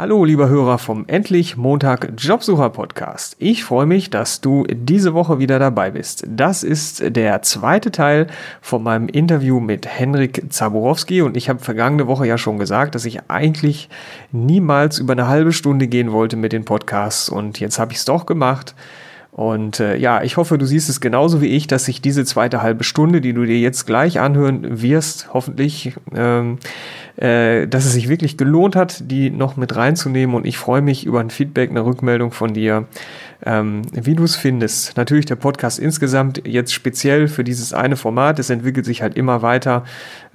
Hallo, 0.00 0.24
lieber 0.24 0.48
Hörer 0.48 0.78
vom 0.78 1.04
Endlich 1.08 1.58
Montag 1.58 2.14
Jobsucher 2.16 2.70
Podcast. 2.70 3.36
Ich 3.38 3.64
freue 3.64 3.84
mich, 3.84 4.08
dass 4.08 4.40
du 4.40 4.64
diese 4.66 5.12
Woche 5.12 5.38
wieder 5.38 5.58
dabei 5.58 5.90
bist. 5.90 6.24
Das 6.26 6.62
ist 6.62 7.14
der 7.14 7.42
zweite 7.42 7.92
Teil 7.92 8.28
von 8.62 8.82
meinem 8.82 9.08
Interview 9.08 9.60
mit 9.60 9.86
Henrik 9.86 10.42
Zaborowski 10.48 11.20
und 11.20 11.36
ich 11.36 11.50
habe 11.50 11.58
vergangene 11.58 12.06
Woche 12.06 12.26
ja 12.26 12.38
schon 12.38 12.58
gesagt, 12.58 12.94
dass 12.94 13.04
ich 13.04 13.28
eigentlich 13.28 13.90
niemals 14.32 14.98
über 14.98 15.12
eine 15.12 15.28
halbe 15.28 15.52
Stunde 15.52 15.86
gehen 15.86 16.12
wollte 16.12 16.36
mit 16.36 16.54
den 16.54 16.64
Podcasts 16.64 17.28
und 17.28 17.60
jetzt 17.60 17.78
habe 17.78 17.92
ich 17.92 17.98
es 17.98 18.06
doch 18.06 18.24
gemacht. 18.24 18.74
Und 19.40 19.80
äh, 19.80 19.96
ja, 19.96 20.22
ich 20.22 20.36
hoffe, 20.36 20.58
du 20.58 20.66
siehst 20.66 20.90
es 20.90 21.00
genauso 21.00 21.40
wie 21.40 21.46
ich, 21.46 21.66
dass 21.66 21.86
sich 21.86 22.02
diese 22.02 22.26
zweite 22.26 22.60
halbe 22.60 22.84
Stunde, 22.84 23.22
die 23.22 23.32
du 23.32 23.46
dir 23.46 23.58
jetzt 23.58 23.86
gleich 23.86 24.20
anhören 24.20 24.82
wirst, 24.82 25.32
hoffentlich 25.32 25.94
ähm, 26.14 26.58
äh, 27.16 27.66
dass 27.66 27.86
es 27.86 27.94
sich 27.94 28.10
wirklich 28.10 28.36
gelohnt 28.36 28.76
hat, 28.76 29.10
die 29.10 29.30
noch 29.30 29.56
mit 29.56 29.74
reinzunehmen. 29.74 30.36
Und 30.36 30.46
ich 30.46 30.58
freue 30.58 30.82
mich 30.82 31.06
über 31.06 31.20
ein 31.20 31.30
Feedback, 31.30 31.70
eine 31.70 31.86
Rückmeldung 31.86 32.32
von 32.32 32.52
dir, 32.52 32.84
ähm, 33.44 33.82
wie 33.92 34.14
du 34.14 34.24
es 34.24 34.36
findest. 34.36 34.96
Natürlich 34.96 35.26
der 35.26 35.36
Podcast 35.36 35.78
insgesamt 35.78 36.46
jetzt 36.46 36.74
speziell 36.74 37.28
für 37.28 37.44
dieses 37.44 37.72
eine 37.72 37.96
Format. 37.96 38.38
Es 38.38 38.50
entwickelt 38.50 38.84
sich 38.84 39.02
halt 39.02 39.16
immer 39.16 39.42
weiter. 39.42 39.84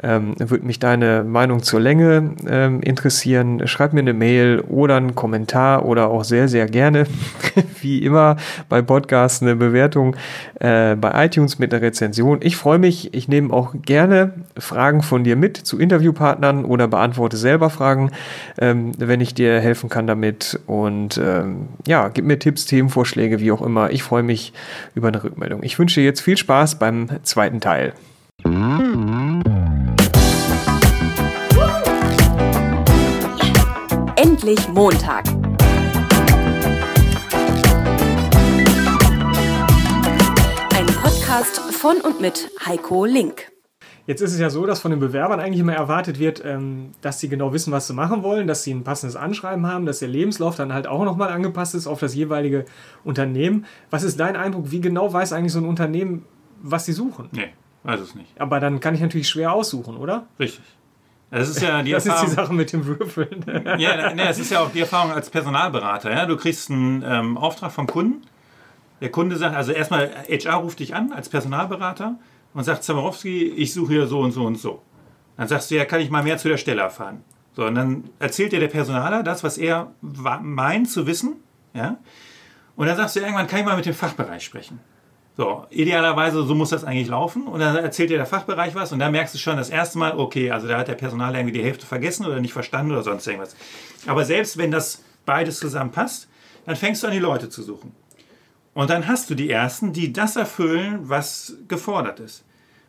Ähm, 0.04 0.36
würde 0.38 0.66
mich 0.66 0.80
deine 0.80 1.23
Meinung 1.23 1.63
zur 1.63 1.80
Länge 1.80 2.36
ähm, 2.48 2.82
interessieren. 2.82 3.66
Schreib 3.68 3.94
mir 3.94 4.02
eine 4.02 4.13
Mail 4.13 4.62
oder 4.68 4.98
einen 4.98 5.16
Kommentar 5.16 5.86
oder 5.86 6.10
auch 6.10 6.23
sehr, 6.23 6.48
sehr 6.48 6.66
gerne, 6.68 7.05
wie 7.82 7.99
immer 7.99 8.36
bei 8.68 8.82
Podcasts, 8.82 9.41
eine 9.41 9.55
Bewertung 9.55 10.16
äh, 10.60 10.96
bei 10.96 11.26
iTunes 11.26 11.60
mit 11.60 11.74
einer 11.74 11.82
Rezension. 11.82 12.40
Ich 12.41 12.58
freue 12.58 12.80
mich. 12.80 13.13
Ich 13.13 13.27
nehme 13.27 13.54
auch 13.54 13.74
gerne 13.74 14.34
Fragen 14.58 15.02
von 15.02 15.24
dir 15.24 15.35
mit 15.35 15.58
zu 15.58 15.80
Interviewpartnern 15.80 16.66
oder 16.66 16.88
beantworte 16.88 17.38
selber 17.38 17.70
Fragen, 17.70 18.12
ähm, 18.60 18.91
wenn 18.98 19.22
ich 19.22 19.34
dir 19.34 19.60
helfen 19.60 19.90
kann 19.90 20.08
damit. 20.08 20.60
Und 20.68 21.18
ähm, 21.18 21.70
ja, 21.88 22.10
gib 22.10 22.26
mir 22.26 22.38
Tipps, 22.40 22.66
Themenvorschläge, 22.95 23.40
wie 23.40 23.51
auch 23.51 23.62
immer. 23.62 23.91
Ich 23.91 24.04
freue 24.04 24.24
mich 24.24 24.54
über 24.96 25.10
eine 25.10 25.24
Rückmeldung. 25.24 25.63
Ich 25.63 25.77
wünsche 25.77 26.01
jetzt 26.01 26.21
viel 26.21 26.38
Spaß 26.38 26.79
beim 26.79 27.10
zweiten 27.24 27.60
Teil. 27.60 27.93
Endlich 34.16 34.68
Montag. 34.70 35.26
Ein 40.73 40.85
Podcast 41.01 41.60
von 41.71 41.98
und 41.98 42.21
mit 42.21 42.49
Heiko 42.66 43.05
Link. 43.05 43.54
Jetzt 44.07 44.21
ist 44.21 44.34
es 44.34 44.39
ja 44.39 44.51
so, 44.51 44.65
dass 44.67 44.79
von 44.79 44.91
den 44.91 44.99
Bewerbern 44.99 45.39
eigentlich 45.39 45.59
immer 45.59 45.73
erwartet 45.73 46.20
wird, 46.20 46.43
ähm, 46.45 46.91
dass 47.01 47.20
sie 47.20 47.27
genau 47.27 47.53
wissen, 47.53 47.71
was 47.71 47.87
sie 47.87 47.93
machen 47.93 48.21
wollen, 48.21 48.45
dass 48.45 48.63
sie 48.63 48.71
ein 48.71 48.84
passendes 48.84 49.15
Anschreiben 49.15 49.65
haben, 49.65 49.87
dass 49.87 49.99
der 49.99 50.09
Lebenslauf 50.09 50.55
dann 50.55 50.73
halt 50.73 50.85
auch 50.85 51.03
nochmal 51.03 51.29
angepasst 51.29 51.73
ist 51.73 51.87
auf 51.87 51.99
das 51.99 52.13
jeweilige 52.13 52.65
Unternehmen. 53.03 53.65
Was 53.89 54.03
ist 54.03 54.20
dein 54.20 54.35
Eindruck? 54.35 54.70
Wie 54.70 54.79
genau 54.79 55.11
weiß 55.11 55.33
eigentlich 55.33 55.53
so 55.53 55.59
ein 55.59 55.65
Unternehmen, 55.65 56.23
was 56.61 56.85
sie 56.85 56.93
suchen? 56.93 57.29
Nee, 57.31 57.49
weiß 57.83 57.99
es 57.99 58.13
nicht. 58.13 58.39
Aber 58.39 58.59
dann 58.59 58.79
kann 58.79 58.93
ich 58.93 59.01
natürlich 59.01 59.27
schwer 59.27 59.53
aussuchen, 59.53 59.98
oder? 59.98 60.27
Richtig. 60.39 60.61
Das 61.31 61.49
ist 61.49 61.61
ja 61.61 61.81
die 61.81 61.91
das 61.93 62.05
Erfahrung. 62.05 62.27
ist 62.27 62.31
die 62.31 62.35
Sache 62.35 62.53
mit 62.53 62.73
dem 62.73 62.85
Würfeln. 62.85 63.43
Ja, 63.79 64.13
nee, 64.13 64.23
das 64.23 64.38
ist 64.38 64.51
ja 64.51 64.59
auch 64.59 64.72
die 64.72 64.81
Erfahrung 64.81 65.11
als 65.13 65.31
Personalberater. 65.31 66.11
Ja? 66.11 66.28
Du 66.28 66.38
kriegst 66.38 66.69
einen 66.69 67.03
ähm, 67.03 67.38
Auftrag 67.39 67.72
vom 67.72 67.88
Kunden. 67.88 68.22
Der 69.01 69.09
Kunde 69.09 69.35
sagt, 69.35 69.56
also 69.56 69.72
erstmal 69.72 70.11
HR 70.29 70.56
ruft 70.57 70.79
dich 70.79 70.95
an 70.95 71.11
als 71.11 71.28
Personalberater 71.28 72.17
und 72.56 72.63
sagt, 72.63 72.84
Zamarowski, 72.84 73.50
ich 73.50 73.73
suche 73.73 73.94
hier 73.94 74.07
so 74.07 74.22
und 74.22 74.31
so 74.31 74.45
und 74.45 74.56
so. 74.56 74.81
Dann 75.38 75.47
sagst 75.47 75.69
du, 75.69 75.75
ja, 75.75 75.85
kann 75.85 76.00
ich 76.00 76.09
mal 76.09 76.23
mehr 76.23 76.38
zu 76.38 76.47
der 76.47 76.57
Stelle 76.57 76.81
erfahren. 76.81 77.23
So, 77.53 77.66
und 77.66 77.75
dann 77.75 78.06
erzählt 78.19 78.53
dir 78.53 78.59
der 78.59 78.69
Personaler 78.69 79.22
das, 79.23 79.44
was 79.44 79.57
er 79.57 79.91
meint 80.01 80.89
zu 80.89 81.06
wissen. 81.06 81.35
Ja? 81.73 81.97
Und 82.75 82.88
dann 82.88 82.95
sagst 82.95 83.17
du 83.17 83.19
irgendwann, 83.19 83.47
kann 83.47 83.59
ich 83.59 83.66
mal 83.66 83.75
mit 83.75 83.85
dem 83.85 83.94
Fachbereich 83.94 84.44
sprechen. 84.44 84.79
So, 85.38 85.66
idealerweise, 85.69 86.44
so 86.44 86.56
muss 86.56 86.69
das 86.69 86.85
eigentlich 86.85 87.09
laufen. 87.09 87.45
Und 87.45 87.59
dann 87.59 87.75
erzählt 87.75 88.09
dir 88.09 88.17
der 88.17 88.25
Fachbereich 88.25 88.73
was 88.73 88.94
und 88.94 88.99
dann 88.99 89.11
merkst 89.11 89.35
du 89.35 89.38
schon 89.38 89.57
das 89.57 89.69
erste 89.69 89.97
Mal, 89.97 90.17
okay, 90.17 90.49
also 90.51 90.67
da 90.69 90.77
hat 90.77 90.88
der 90.88 90.95
Personaler 90.95 91.38
irgendwie 91.38 91.59
die 91.59 91.63
Hälfte 91.63 91.85
vergessen 91.85 92.25
oder 92.25 92.39
nicht 92.39 92.53
verstanden 92.53 92.94
oder 92.94 93.03
sonst 93.03 93.27
irgendwas. 93.27 93.57
Aber 94.07 94.23
selbst 94.23 94.57
wenn 94.57 94.71
das 94.71 95.03
beides 95.25 95.59
zusammenpasst, 95.59 96.29
dann 96.65 96.77
fängst 96.77 97.03
du 97.03 97.07
an, 97.07 97.13
die 97.13 97.19
Leute 97.19 97.49
zu 97.49 97.63
suchen. 97.63 97.91
Und 98.73 98.89
dann 98.89 99.07
hast 99.07 99.29
du 99.29 99.35
die 99.35 99.49
Ersten, 99.49 99.91
die 99.91 100.13
das 100.13 100.38
erfüllen, 100.38 100.99
was 101.03 101.57
gefordert 101.67 102.21
ist. 102.21 102.44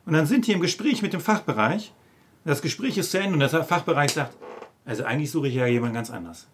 Und 0.07 0.13
dann 0.13 0.27
sind 0.27 0.47
die 0.47 0.53
im 0.53 0.61
Gespräch 0.61 1.03
mit 1.03 1.13
dem 1.13 1.21
Fachbereich. 1.21 1.93
Das 2.45 2.63
Gespräch 2.63 2.97
ist 2.97 3.11
zu 3.11 3.19
Ende 3.19 3.35
und 3.35 3.41
der 3.41 3.65
Fachbereich 3.65 4.13
sagt, 4.13 4.37
also 4.85 5.05
eigentlich 5.05 5.33
suche 5.33 5.49
ich 5.49 5.55
ja 5.55 5.67
jemand 5.67 5.95
ganz 5.95 6.11
anders. 6.11 6.47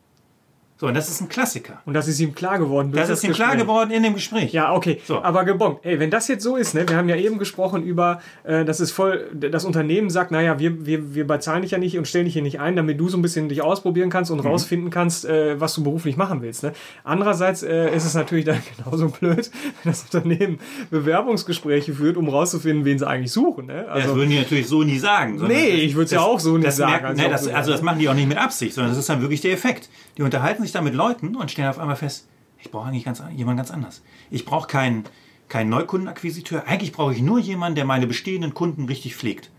So, 0.83 0.89
und 0.89 0.95
das 0.95 1.09
ist 1.09 1.21
ein 1.21 1.29
Klassiker. 1.29 1.81
Und 1.87 1.95
das 1.95 2.09
ist 2.09 2.19
ihm 2.19 2.35
klar 2.35 2.59
geworden. 2.59 2.91
Das 2.91 3.09
ist 3.09 3.23
ihm 3.23 3.31
klar 3.33 3.51
Gespräch. 3.51 3.63
geworden 3.69 3.91
in 3.93 4.03
dem 4.03 4.15
Gespräch. 4.15 4.53
Ja, 4.53 4.75
okay. 4.75 5.01
So. 5.07 5.23
Aber 5.23 5.45
gebongt. 5.45 5.79
Ey, 5.85 6.01
wenn 6.01 6.11
das 6.11 6.27
jetzt 6.27 6.43
so 6.43 6.57
ist, 6.57 6.75
ne, 6.75 6.89
wir 6.89 6.97
haben 6.97 7.09
ja 7.09 7.15
eben 7.15 7.39
gesprochen 7.39 7.85
über, 7.85 8.21
äh, 8.43 8.65
das 8.65 8.81
ist 8.81 8.91
voll, 8.91 9.29
das 9.33 9.65
Unternehmen 9.65 10.11
sagt, 10.11 10.33
naja, 10.33 10.59
wir, 10.59 10.85
wir, 10.85 11.15
wir 11.15 11.25
bezahlen 11.25 11.63
dich 11.63 11.71
ja 11.71 11.79
nicht 11.79 11.97
und 11.99 12.09
stellen 12.09 12.25
dich 12.25 12.33
hier 12.35 12.43
nicht 12.43 12.59
ein, 12.59 12.75
damit 12.75 12.99
du 12.99 13.09
so 13.09 13.17
ein 13.17 13.23
bisschen 13.23 13.49
dich 13.49 13.63
ausprobieren 13.63 14.11
kannst 14.11 14.33
und 14.33 14.39
Mhm. 14.43 14.47
rausfinden 14.49 14.91
kannst, 14.91 15.25
äh, 15.25 15.61
was 15.61 15.73
du 15.75 15.85
beruflich 15.85 16.17
machen 16.17 16.43
willst. 16.43 16.65
Ne? 16.65 16.73
Andererseits 17.05 17.63
äh, 17.63 17.95
ist 17.95 18.05
es 18.05 18.15
natürlich 18.15 18.45
dann 18.47 18.59
genauso 18.77 19.09
blöd, 19.09 19.53
wenn 19.85 19.93
das 19.93 20.03
Unternehmen 20.13 20.59
Bewerbungsgespräche 20.91 21.93
führt, 21.95 22.17
um 22.17 22.29
rauszufinden, 22.29 22.85
wen 22.85 22.99
sie 22.99 23.07
eigentlich 23.07 23.33
suchen. 23.33 23.67
Ne? 23.67 23.75
Ja, 23.77 23.83
das 23.95 24.05
Also, 24.05 24.17
würden 24.17 24.31
die 24.31 24.39
natürlich 24.39 24.67
so 24.67 24.83
nie 24.83 24.99
sagen. 24.99 25.41
Nee, 25.47 25.69
ich 25.69 25.95
würd's 25.95 26.11
ja 26.11 26.19
das- 26.19 26.27
auch 26.27 26.41
so 26.41 26.57
nicht 26.59 26.73
sagen, 26.73 26.91
merken- 26.91 27.07
also 27.21 27.25
auch 27.27 27.31
das, 27.31 27.45
so, 27.45 27.53
also 27.53 27.71
das 27.73 27.81
ja. 27.81 27.85
machen 27.85 27.99
die 27.99 28.09
auch 28.09 28.15
nicht 28.15 28.29
mit 28.29 28.39
Absicht, 28.39 28.75
sondern 28.75 28.91
das 28.93 28.99
ist 28.99 29.09
dann 29.09 29.21
wirklich 29.21 29.41
der 29.41 29.53
Effekt. 29.53 29.89
Die 30.19 30.23
unterhalten 30.23 30.63
sich 30.63 30.72
dann 30.73 30.85
mit 30.85 30.95
Leuten 30.95 31.37
und 31.37 31.51
stellen 31.51 31.69
auf 31.69 31.79
einmal 31.79 31.97
fest, 31.97 32.29
ich 32.59 32.71
brauche 32.71 32.89
eigentlich 32.89 33.05
ganz, 33.05 33.23
jemanden 33.35 33.59
ganz 33.59 33.71
anders. 33.71 34.03
Ich 34.31 34.45
brauche 34.45 34.69
keinen, 34.69 35.05
keinen 35.49 35.71
Neukundenakquisiteur. 35.71 36.67
Eigentlich 36.67 36.93
brauche 36.93 37.13
ich 37.13 37.23
nur 37.23 37.39
jemanden, 37.39 37.77
der 37.77 37.85
meine 37.85 38.07
bestehenden 38.07 38.55
Kunden 38.55 38.85
richtig 38.87 39.17
pflegt. 39.17 39.51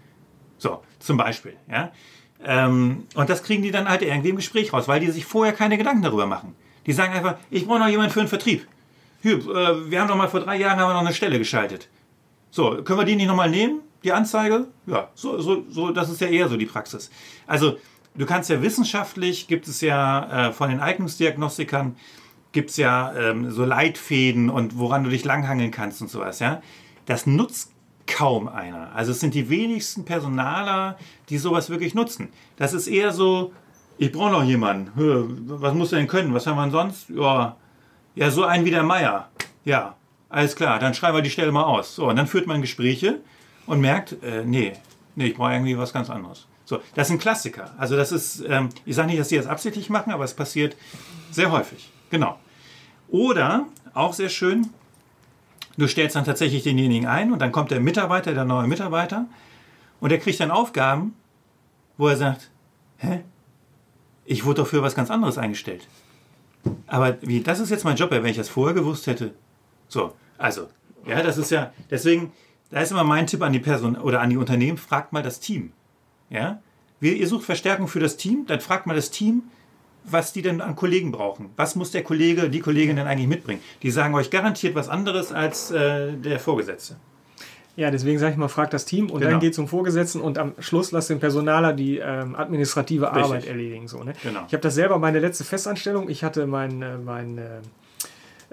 So, 0.58 0.82
zum 1.00 1.18
Beispiel. 1.18 1.56
Ja? 1.70 1.92
Ähm, 2.44 3.06
und 3.16 3.30
das 3.30 3.44
kriegen 3.44 3.64
die 3.64 3.72
dann 3.72 3.90
halt 3.90 4.02
irgendwie 4.02 4.30
im 4.30 4.36
Gespräch 4.38 4.72
raus, 4.74 4.88
weil 4.88 5.00
die 5.00 5.12
sich 5.12 5.26
vorher 5.26 5.54
keine 5.54 5.78
Gedanken 5.78 6.02
darüber 6.02 6.26
machen. 6.26 6.56
Die 6.86 6.94
sagen 6.94 7.14
einfach, 7.14 7.36
ich 7.50 7.66
brauche 7.66 7.80
noch 7.80 7.88
jemanden 7.88 8.12
für 8.12 8.20
den 8.20 8.28
Vertrieb. 8.28 8.68
Hier, 9.22 9.38
äh, 9.38 9.90
wir 9.90 10.02
haben 10.02 10.08
doch 10.08 10.18
mal 10.18 10.28
vor 10.28 10.42
drei 10.42 10.58
Jahren 10.58 10.80
haben 10.80 10.90
wir 10.90 10.94
noch 10.94 11.02
eine 11.02 11.14
Stelle 11.14 11.38
geschaltet. 11.38 11.90
So, 12.52 12.84
können 12.84 13.00
wir 13.00 13.06
die 13.06 13.16
nicht 13.16 13.28
nochmal 13.28 13.50
nehmen, 13.50 13.82
die 14.04 14.12
Anzeige? 14.12 14.68
Ja, 14.86 15.10
so, 15.16 15.40
so, 15.42 15.64
so, 15.70 15.92
das 15.92 16.10
ist 16.10 16.22
ja 16.22 16.28
eher 16.28 16.50
so 16.50 16.58
die 16.58 16.66
Praxis. 16.66 17.10
Also, 17.48 17.78
du 18.16 18.26
kannst 18.26 18.50
ja 18.50 18.62
wissenschaftlich, 18.62 19.48
gibt 19.48 19.68
es 19.68 19.82
ja 19.82 20.48
äh, 20.48 20.54
von 20.54 20.70
den 20.70 20.80
Eignungsdiagnostikern, 20.80 21.96
gibt 22.52 22.70
es 22.70 22.78
ja 22.78 23.14
ähm, 23.16 23.52
so 23.52 23.66
Leitfäden 23.66 24.50
und 24.50 24.78
woran 24.78 25.04
du 25.04 25.10
dich 25.10 25.26
langhangeln 25.26 25.72
kannst 25.72 26.02
und 26.02 26.10
sowas, 26.10 26.40
ja. 26.40 26.62
Das 27.06 27.26
nutzt 27.26 27.72
kaum 28.06 28.48
einer. 28.48 28.94
Also 28.96 29.12
es 29.12 29.20
sind 29.20 29.34
die 29.34 29.50
wenigsten 29.50 30.06
Personaler, 30.06 30.98
die 31.30 31.38
sowas 31.38 31.70
wirklich 31.70 31.96
nutzen. 31.96 32.30
Das 32.58 32.74
ist 32.74 32.88
eher 32.88 33.12
so, 33.12 33.54
ich 33.98 34.12
brauche 34.12 34.32
noch 34.32 34.44
jemanden. 34.44 34.92
Was 35.46 35.74
muss 35.74 35.92
er 35.92 36.00
denn 36.00 36.08
können? 36.08 36.34
Was 36.34 36.48
haben 36.48 36.58
wir 36.58 36.64
denn 36.64 36.72
sonst? 36.72 37.10
Ja, 37.10 37.58
ja, 38.16 38.30
so 38.30 38.44
einen 38.44 38.66
wie 38.66 38.72
der 38.72 38.84
Meier. 38.84 39.30
Ja, 39.66 39.96
alles 40.30 40.56
klar, 40.56 40.80
dann 40.80 40.94
schreiben 40.94 41.18
wir 41.18 41.22
die 41.22 41.30
Stelle 41.30 41.52
mal 41.52 41.64
aus. 41.64 41.96
So, 41.96 42.10
und 42.10 42.16
dann 42.16 42.28
führt 42.28 42.48
man 42.48 42.62
Gespräche 42.62 43.20
und 43.66 43.82
merkt, 43.82 44.22
äh, 44.24 44.44
nee, 44.46 44.74
nee, 45.16 45.28
ich 45.28 45.36
brauche 45.36 45.54
irgendwie 45.54 45.78
was 45.78 45.94
ganz 45.94 46.10
anderes. 46.10 46.48
So, 46.74 46.82
das 46.96 47.08
sind 47.10 47.22
Klassiker. 47.22 47.72
Also 47.78 47.96
das 47.96 48.12
ist, 48.12 48.44
ähm, 48.48 48.70
ich 48.84 48.96
sage 48.96 49.10
nicht, 49.10 49.20
dass 49.20 49.28
die 49.28 49.38
das 49.38 49.46
absichtlich 49.46 49.92
machen, 49.92 50.12
aber 50.12 50.24
es 50.24 50.34
passiert 50.34 50.76
sehr 51.30 51.52
häufig. 51.52 51.92
Genau. 52.10 52.40
Oder, 53.10 53.68
auch 53.94 54.14
sehr 54.14 54.30
schön, 54.30 54.72
du 55.78 55.88
stellst 55.88 56.16
dann 56.16 56.26
tatsächlich 56.26 56.64
denjenigen 56.64 57.08
ein 57.08 57.32
und 57.32 57.40
dann 57.44 57.52
kommt 57.52 57.70
der 57.70 57.80
Mitarbeiter, 57.80 58.34
der 58.34 58.44
neue 58.44 58.68
Mitarbeiter, 58.68 59.28
und 60.00 60.10
der 60.10 60.18
kriegt 60.18 60.40
dann 60.40 60.50
Aufgaben, 60.50 61.14
wo 61.98 62.08
er 62.08 62.18
sagt, 62.18 62.50
hä? 62.98 63.24
Ich 64.26 64.46
wurde 64.46 64.62
doch 64.62 64.68
für 64.68 64.82
was 64.82 64.96
ganz 64.96 65.12
anderes 65.12 65.38
eingestellt. 65.38 65.88
Aber 66.88 67.18
wie, 67.22 67.42
das 67.42 67.60
ist 67.60 67.70
jetzt 67.70 67.84
mein 67.84 67.98
Job, 67.98 68.10
wenn 68.10 68.26
ich 68.26 68.38
das 68.38 68.50
vorher 68.50 68.74
gewusst 68.74 69.06
hätte. 69.06 69.36
So, 69.88 70.14
also, 70.40 70.70
ja, 71.06 71.22
das 71.22 71.38
ist 71.38 71.52
ja, 71.52 71.72
deswegen, 71.92 72.32
da 72.72 72.80
ist 72.80 72.92
immer 72.92 73.04
mein 73.04 73.28
Tipp 73.28 73.44
an 73.44 73.54
die 73.54 73.60
Person 73.60 73.96
oder 73.96 74.22
an 74.22 74.32
die 74.32 74.38
Unternehmen, 74.38 74.80
fragt 74.80 75.14
mal 75.14 75.22
das 75.22 75.40
Team. 75.40 75.72
Ja? 76.34 76.60
Wir, 77.00 77.16
ihr 77.16 77.28
sucht 77.28 77.46
Verstärkung 77.46 77.88
für 77.88 78.00
das 78.00 78.18
Team, 78.18 78.46
dann 78.48 78.60
fragt 78.60 78.88
mal 78.88 78.96
das 78.96 79.12
Team, 79.12 79.44
was 80.06 80.34
die 80.34 80.42
denn 80.42 80.60
an 80.60 80.76
Kollegen 80.76 81.12
brauchen. 81.12 81.50
Was 81.56 81.76
muss 81.76 81.92
der 81.92 82.04
Kollege, 82.04 82.50
die 82.50 82.60
Kollegin 82.60 82.98
denn 82.98 83.08
eigentlich 83.08 83.28
mitbringen? 83.28 83.62
Die 83.84 83.92
sagen 83.92 84.14
euch 84.16 84.30
garantiert 84.30 84.76
was 84.76 84.90
anderes 84.90 85.32
als 85.32 85.72
äh, 85.72 86.14
der 86.14 86.40
Vorgesetzte. 86.40 86.98
Ja, 87.76 87.90
deswegen 87.90 88.20
sage 88.20 88.34
ich 88.34 88.38
mal, 88.38 88.50
frag 88.50 88.70
das 88.70 88.86
Team 88.86 89.10
und 89.10 89.20
Genau. 89.20 89.32
dann 89.32 89.40
geht 89.40 89.56
zum 89.56 89.68
Vorgesetzten 89.68 90.22
und 90.22 90.38
am 90.38 90.54
Schluss 90.60 90.92
lass 90.92 91.08
den 91.08 91.20
Personaler 91.20 91.74
die 91.74 91.98
ähm, 91.98 92.36
administrative 92.36 93.06
Richtig. 93.08 93.24
Arbeit 93.24 93.46
erledigen. 93.48 93.88
So, 93.88 94.04
ne? 94.04 94.14
Genau. 94.22 94.44
Ich 94.48 94.54
habe 94.54 94.62
das 94.62 94.76
selber 94.76 95.00
meine 95.00 95.20
letzte 95.20 95.44
Festanstellung. 95.44 96.10
Ich 96.10 96.24
hatte 96.24 96.46
mein, 96.46 96.82
äh, 96.82 96.98
mein 96.98 97.38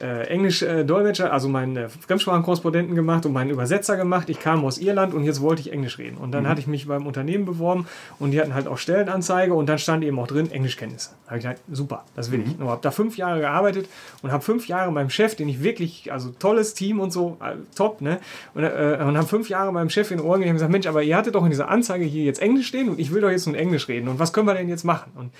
äh, 0.00 0.22
äh, 0.22 0.26
Englisch-Dolmetscher, 0.28 1.32
also 1.32 1.48
meinen 1.48 1.76
äh, 1.76 1.88
Fremdsprachenkorrespondenten 1.88 2.94
gemacht 2.94 3.26
und 3.26 3.32
meinen 3.32 3.50
Übersetzer 3.50 3.96
gemacht. 3.96 4.28
Ich 4.30 4.40
kam 4.40 4.64
aus 4.64 4.78
Irland 4.78 5.14
und 5.14 5.24
jetzt 5.24 5.40
wollte 5.40 5.60
ich 5.60 5.72
Englisch 5.72 5.98
reden. 5.98 6.16
Und 6.16 6.32
dann 6.32 6.48
hatte 6.48 6.60
ich 6.60 6.66
mich 6.66 6.88
beim 6.88 7.06
Unternehmen 7.06 7.44
beworben 7.44 7.86
und 8.18 8.30
die 8.30 8.40
hatten 8.40 8.54
halt 8.54 8.66
auch 8.66 8.78
Stellenanzeige 8.78 9.54
und 9.54 9.68
dann 9.68 9.78
stand 9.78 10.04
eben 10.04 10.18
auch 10.18 10.26
drin 10.26 10.50
Englischkenntnisse. 10.50 11.10
Da 11.24 11.30
habe 11.30 11.38
ich 11.38 11.44
gesagt, 11.44 11.60
super, 11.70 12.04
das 12.16 12.30
will 12.32 12.42
ich. 12.46 12.58
Und 12.58 12.68
habe 12.68 12.80
da 12.82 12.90
fünf 12.90 13.16
Jahre 13.16 13.40
gearbeitet 13.40 13.88
und 14.22 14.32
habe 14.32 14.42
fünf 14.42 14.68
Jahre 14.68 14.90
meinem 14.90 15.10
Chef, 15.10 15.34
den 15.34 15.48
ich 15.48 15.62
wirklich, 15.62 16.12
also 16.12 16.30
tolles 16.30 16.74
Team 16.74 17.00
und 17.00 17.12
so, 17.12 17.36
äh, 17.40 17.56
top, 17.76 18.00
ne? 18.00 18.20
Und, 18.54 18.64
äh, 18.64 18.98
und 19.00 19.16
habe 19.16 19.26
fünf 19.26 19.48
Jahre 19.48 19.72
meinem 19.72 19.90
Chef 19.90 20.10
in 20.10 20.18
den 20.18 20.26
Ohren 20.26 20.40
gegeben 20.40 20.52
und 20.52 20.56
gesagt, 20.56 20.72
Mensch, 20.72 20.86
aber 20.86 21.02
ihr 21.02 21.16
hattet 21.16 21.34
doch 21.34 21.44
in 21.44 21.50
dieser 21.50 21.68
Anzeige 21.68 22.04
hier 22.04 22.24
jetzt 22.24 22.40
Englisch 22.40 22.68
stehen 22.68 22.88
und 22.88 22.98
ich 22.98 23.12
will 23.12 23.20
doch 23.20 23.30
jetzt 23.30 23.46
nun 23.46 23.54
Englisch 23.54 23.88
reden. 23.88 24.08
Und 24.08 24.18
was 24.18 24.32
können 24.32 24.46
wir 24.46 24.54
denn 24.54 24.68
jetzt 24.68 24.84
machen? 24.84 25.12
Und 25.14 25.30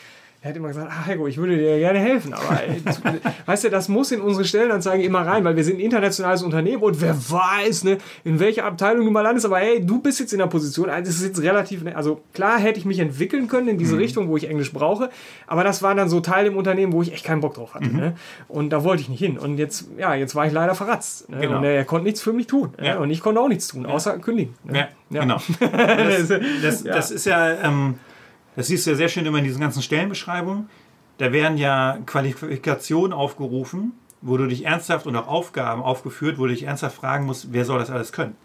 er 0.43 0.51
hat 0.51 0.57
immer 0.57 0.69
gesagt, 0.69 0.91
ah, 0.91 1.05
Heiko, 1.05 1.27
ich 1.27 1.37
würde 1.37 1.55
dir 1.55 1.79
gerne 1.79 1.99
helfen, 1.99 2.33
aber 2.33 2.61
weißt 3.47 3.65
du, 3.65 3.69
das 3.69 3.91
muss 3.91 4.11
in 4.11 4.23
unsere 4.23 4.47
Stellenanzeige 4.47 5.05
immer 5.05 5.27
rein, 5.27 5.45
weil 5.45 5.55
wir 5.55 5.65
sind 5.65 5.77
ein 5.77 5.81
internationales 5.81 6.43
Unternehmen 6.43 6.83
und 6.83 6.99
wer 7.03 7.15
weiß, 7.15 7.85
ne, 7.85 7.99
in 8.25 8.41
welcher 8.41 8.65
Abteilung 8.65 9.05
du 9.05 9.11
mal 9.11 9.21
landest, 9.21 9.45
aber 9.45 9.59
hey, 9.59 9.85
du 9.85 10.01
bist 10.01 10.19
jetzt 10.19 10.33
in 10.33 10.39
der 10.39 10.47
Position, 10.47 10.89
also 10.89 11.05
das 11.05 11.17
ist 11.17 11.27
jetzt 11.27 11.43
relativ, 11.43 11.83
ne, 11.83 11.95
also 11.95 12.23
klar 12.33 12.59
hätte 12.59 12.79
ich 12.79 12.87
mich 12.87 13.01
entwickeln 13.01 13.49
können 13.49 13.69
in 13.69 13.77
diese 13.77 13.99
Richtung, 13.99 14.29
wo 14.29 14.37
ich 14.39 14.49
Englisch 14.49 14.73
brauche, 14.73 15.11
aber 15.47 15.63
das 15.63 15.83
war 15.83 15.95
dann 15.95 16.09
so 16.09 16.21
Teil 16.21 16.47
im 16.47 16.57
Unternehmen, 16.57 16.95
wo 16.95 17.03
ich 17.03 17.13
echt 17.13 17.27
keinen 17.27 17.43
Bock 17.43 17.53
drauf 17.53 17.75
hatte, 17.75 17.95
ne? 17.95 18.15
und 18.49 18.71
da 18.71 18.83
wollte 18.83 19.03
ich 19.03 19.11
nicht 19.11 19.21
hin 19.21 19.37
und 19.37 19.59
jetzt, 19.59 19.89
ja, 19.99 20.15
jetzt 20.15 20.35
war 20.35 20.47
ich 20.47 20.55
leider 20.55 20.75
verratzt 20.75 21.29
ne? 21.29 21.41
Genau. 21.41 21.59
und 21.59 21.65
er, 21.65 21.73
er 21.73 21.85
konnte 21.85 22.05
nichts 22.05 22.23
für 22.23 22.33
mich 22.33 22.47
tun 22.47 22.73
ne? 22.79 22.87
Ja. 22.87 22.99
und 22.99 23.11
ich 23.11 23.21
konnte 23.21 23.43
auch 23.43 23.49
nichts 23.49 23.69
tun, 23.69 23.85
außer 23.85 24.19
kündigen. 24.19 24.55
Ne? 24.65 24.89
Ja, 25.11 25.21
genau. 25.21 25.37
Das, 25.61 26.29
das, 26.63 26.83
das 26.83 27.11
ist 27.11 27.27
ja, 27.27 27.53
ähm, 27.63 27.97
das 28.61 28.67
siehst 28.67 28.87
du 28.87 28.91
ja 28.91 28.97
sehr 28.97 29.09
schön 29.09 29.25
immer 29.25 29.39
in 29.39 29.45
diesen 29.45 29.61
ganzen 29.61 29.81
Stellenbeschreibungen. 29.83 30.69
Da 31.17 31.33
werden 31.33 31.57
ja 31.57 31.97
Qualifikationen 32.05 33.15
aufgerufen, 33.15 33.93
wo 34.21 34.37
du 34.37 34.47
dich 34.47 34.67
ernsthaft 34.67 35.07
und 35.07 35.17
auch 35.17 35.29
Aufgaben 35.29 35.83
aufgeführt, 35.83 36.39
wo 36.39 36.43
du 36.47 36.53
dich 36.53 36.65
ernsthaft 36.65 36.97
fragen 36.97 37.25
musst, 37.25 37.55
wer 37.55 37.65
soll 37.65 37.79
das 37.79 37.89
alles 37.91 38.13
können? 38.13 38.37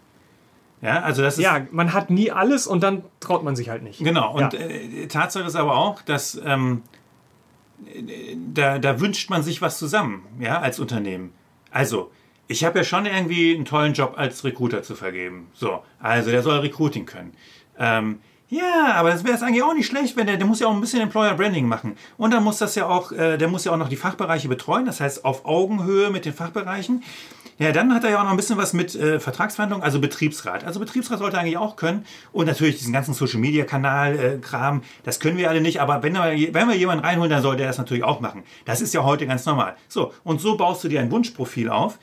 Ja, 0.80 1.02
also 1.02 1.20
das 1.20 1.36
ist 1.36 1.44
Ja, 1.44 1.66
man 1.70 1.92
hat 1.92 2.08
nie 2.08 2.30
alles 2.30 2.66
und 2.66 2.82
dann 2.82 3.02
traut 3.20 3.44
man 3.44 3.56
sich 3.56 3.68
halt 3.68 3.82
nicht. 3.82 3.98
Genau, 4.02 4.32
und 4.34 4.54
Ja. 4.54 4.58
äh, 4.58 5.06
Tatsache 5.06 5.44
ist 5.44 5.54
aber 5.54 5.76
auch, 5.76 6.00
dass 6.00 6.40
ähm, 6.42 6.82
äh, 7.86 8.36
da, 8.54 8.78
da 8.78 8.98
wünscht 8.98 9.28
man 9.28 9.42
sich 9.42 9.60
was 9.60 9.78
zusammen, 9.78 10.24
ja, 10.40 10.60
als 10.60 10.80
Unternehmen. 10.80 11.34
Also, 11.70 12.10
ich 12.48 12.64
habe 12.64 12.78
ja 12.78 12.84
schon 12.84 13.04
irgendwie 13.04 13.54
einen 13.54 13.66
tollen 13.66 13.92
Job 13.92 14.14
als 14.16 14.44
Recruiter 14.44 14.82
zu 14.82 14.94
vergeben. 14.94 15.48
So, 15.52 15.82
also 16.00 16.30
der 16.30 16.42
soll 16.42 16.60
Recruiting 16.60 17.04
können. 17.04 17.34
Ähm, 17.78 18.20
ja, 18.48 18.94
aber 18.94 19.10
das 19.10 19.24
wäre 19.24 19.34
es 19.34 19.42
eigentlich 19.42 19.62
auch 19.62 19.74
nicht 19.74 19.86
schlecht, 19.86 20.16
wenn 20.16 20.26
der, 20.26 20.36
der 20.36 20.46
muss 20.46 20.60
ja 20.60 20.68
auch 20.68 20.74
ein 20.74 20.80
bisschen 20.80 21.00
Employer 21.00 21.34
Branding 21.34 21.66
machen. 21.66 21.96
Und 22.16 22.32
dann 22.32 22.44
muss 22.44 22.58
das 22.58 22.74
ja 22.76 22.86
auch, 22.86 23.10
äh, 23.12 23.36
der 23.36 23.48
muss 23.48 23.64
ja 23.64 23.72
auch 23.72 23.76
noch 23.76 23.88
die 23.88 23.96
Fachbereiche 23.96 24.48
betreuen, 24.48 24.86
das 24.86 25.00
heißt 25.00 25.24
auf 25.24 25.44
Augenhöhe 25.44 26.10
mit 26.10 26.24
den 26.24 26.32
Fachbereichen. 26.32 27.02
Ja, 27.58 27.72
dann 27.72 27.94
hat 27.94 28.04
er 28.04 28.10
ja 28.10 28.18
auch 28.20 28.24
noch 28.24 28.30
ein 28.30 28.36
bisschen 28.36 28.58
was 28.58 28.74
mit 28.74 28.94
äh, 28.94 29.18
Vertragsverhandlungen, 29.18 29.82
also 29.82 29.98
Betriebsrat. 29.98 30.64
Also 30.64 30.78
Betriebsrat 30.78 31.18
sollte 31.18 31.38
eigentlich 31.38 31.56
auch 31.56 31.76
können. 31.76 32.04
Und 32.32 32.46
natürlich 32.46 32.76
diesen 32.76 32.92
ganzen 32.92 33.14
Social 33.14 33.40
Media 33.40 33.64
Kanal 33.64 34.18
äh, 34.18 34.38
Kram, 34.38 34.82
das 35.04 35.20
können 35.20 35.38
wir 35.38 35.48
alle 35.48 35.62
nicht. 35.62 35.80
Aber 35.80 36.02
wenn 36.02 36.12
wir, 36.12 36.54
wenn 36.54 36.68
wir 36.68 36.76
jemanden 36.76 37.04
reinholen, 37.04 37.30
dann 37.30 37.42
sollte 37.42 37.62
er 37.62 37.68
das 37.68 37.78
natürlich 37.78 38.04
auch 38.04 38.20
machen. 38.20 38.42
Das 38.66 38.82
ist 38.82 38.92
ja 38.92 39.04
heute 39.04 39.26
ganz 39.26 39.46
normal. 39.46 39.74
So, 39.88 40.12
und 40.22 40.40
so 40.40 40.58
baust 40.58 40.84
du 40.84 40.88
dir 40.88 41.00
ein 41.00 41.10
Wunschprofil 41.10 41.70
auf. 41.70 41.98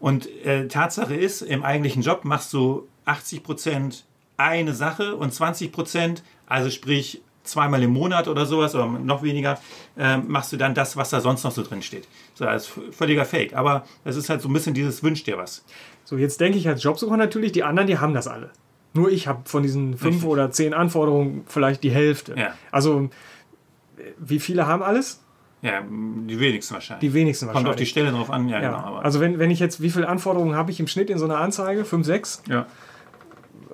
Und 0.00 0.26
äh, 0.44 0.68
Tatsache 0.68 1.14
ist, 1.14 1.42
im 1.42 1.62
eigentlichen 1.62 2.02
Job 2.02 2.24
machst 2.24 2.52
du 2.54 2.88
80 3.04 3.42
Prozent 3.42 4.04
eine 4.36 4.72
Sache 4.74 5.16
und 5.16 5.32
20 5.32 5.72
Prozent, 5.72 6.22
also 6.46 6.70
sprich 6.70 7.22
zweimal 7.44 7.82
im 7.82 7.90
Monat 7.90 8.26
oder 8.26 8.46
sowas 8.46 8.74
oder 8.74 8.86
noch 8.86 9.22
weniger, 9.22 9.58
ähm, 9.98 10.24
machst 10.28 10.52
du 10.52 10.56
dann 10.56 10.74
das, 10.74 10.96
was 10.96 11.10
da 11.10 11.20
sonst 11.20 11.44
noch 11.44 11.52
so 11.52 11.62
drin 11.62 11.82
steht. 11.82 12.08
So, 12.34 12.44
das 12.46 12.68
ist 12.68 12.72
völliger 12.96 13.24
Fake. 13.26 13.54
Aber 13.54 13.84
das 14.02 14.16
ist 14.16 14.30
halt 14.30 14.40
so 14.40 14.48
ein 14.48 14.52
bisschen 14.54 14.72
dieses 14.74 15.02
Wünsch 15.02 15.24
dir 15.24 15.36
was. 15.36 15.64
So, 16.04 16.16
jetzt 16.16 16.40
denke 16.40 16.56
ich 16.58 16.66
als 16.68 16.82
Jobsucher 16.82 17.16
natürlich, 17.18 17.52
die 17.52 17.62
anderen, 17.62 17.86
die 17.86 17.98
haben 17.98 18.14
das 18.14 18.26
alle. 18.28 18.50
Nur 18.94 19.10
ich 19.10 19.26
habe 19.26 19.42
von 19.44 19.62
diesen 19.62 19.98
fünf 19.98 20.14
Richtig. 20.16 20.30
oder 20.30 20.50
zehn 20.52 20.72
Anforderungen 20.72 21.44
vielleicht 21.46 21.82
die 21.82 21.90
Hälfte. 21.90 22.34
Ja. 22.38 22.54
Also, 22.70 23.10
äh, 23.98 24.02
wie 24.18 24.38
viele 24.40 24.66
haben 24.66 24.82
alles? 24.82 25.20
Ja, 25.62 25.82
die 25.82 26.38
wenigsten 26.40 26.74
wahrscheinlich. 26.74 27.00
Die 27.10 27.14
wenigsten 27.14 27.46
Kommt 27.46 27.56
auf 27.56 27.62
die 27.62 27.66
wahrscheinlich. 27.68 27.88
Stelle 27.90 28.10
drauf 28.12 28.30
an, 28.30 28.48
ja, 28.48 28.60
Ja. 28.62 28.70
genau. 28.70 28.96
Also, 28.96 29.20
wenn, 29.20 29.38
wenn 29.38 29.50
ich 29.50 29.60
jetzt, 29.60 29.82
wie 29.82 29.90
viele 29.90 30.08
Anforderungen 30.08 30.54
habe 30.54 30.70
ich 30.70 30.80
im 30.80 30.86
Schnitt 30.86 31.10
in 31.10 31.18
so 31.18 31.24
einer 31.24 31.38
Anzeige? 31.38 31.84
Fünf, 31.84 32.06
sechs? 32.06 32.42
ja. 32.48 32.66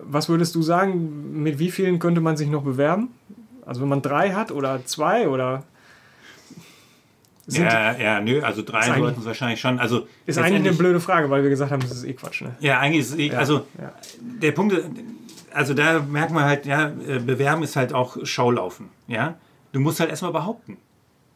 Was 0.03 0.29
würdest 0.29 0.55
du 0.55 0.63
sagen, 0.63 1.43
mit 1.43 1.59
wie 1.59 1.71
vielen 1.71 1.99
könnte 1.99 2.21
man 2.21 2.37
sich 2.37 2.49
noch 2.49 2.63
bewerben? 2.63 3.09
Also, 3.67 3.81
wenn 3.83 3.89
man 3.89 4.03
drei 4.03 4.33
hat 4.33 4.53
oder 4.53 4.85
zwei 4.85 5.29
oder. 5.29 5.65
Sind, 7.47 7.65
ja, 7.65 7.97
ja, 7.97 8.21
nö, 8.21 8.43
also 8.43 8.63
drei 8.63 8.83
sollten 8.83 9.21
es 9.21 9.27
wahrscheinlich 9.27 9.61
schon. 9.61 9.81
Also 9.81 10.07
Ist 10.25 10.39
eigentlich 10.39 10.69
eine 10.69 10.73
blöde 10.73 11.01
Frage, 11.01 11.31
weil 11.31 11.43
wir 11.43 11.51
gesagt 11.51 11.73
haben, 11.73 11.81
das 11.81 11.91
ist 11.91 12.05
eh 12.05 12.13
Quatsch. 12.13 12.43
Ne? 12.43 12.55
Ja, 12.61 12.79
eigentlich 12.79 13.01
ist 13.01 13.19
es, 13.19 13.35
also 13.35 13.67
ja. 13.81 13.93
der 14.21 14.53
Punkt, 14.53 14.77
also 15.53 15.75
da 15.75 15.99
merkt 15.99 16.31
man 16.31 16.45
halt, 16.45 16.65
ja, 16.67 16.93
äh, 17.09 17.19
bewerben 17.19 17.65
ist 17.65 17.75
halt 17.75 17.93
auch 17.93 18.19
Schaulaufen, 18.25 18.91
ja. 19.09 19.35
Du 19.73 19.81
musst 19.81 19.99
halt 19.99 20.11
erstmal 20.11 20.33
behaupten. 20.33 20.77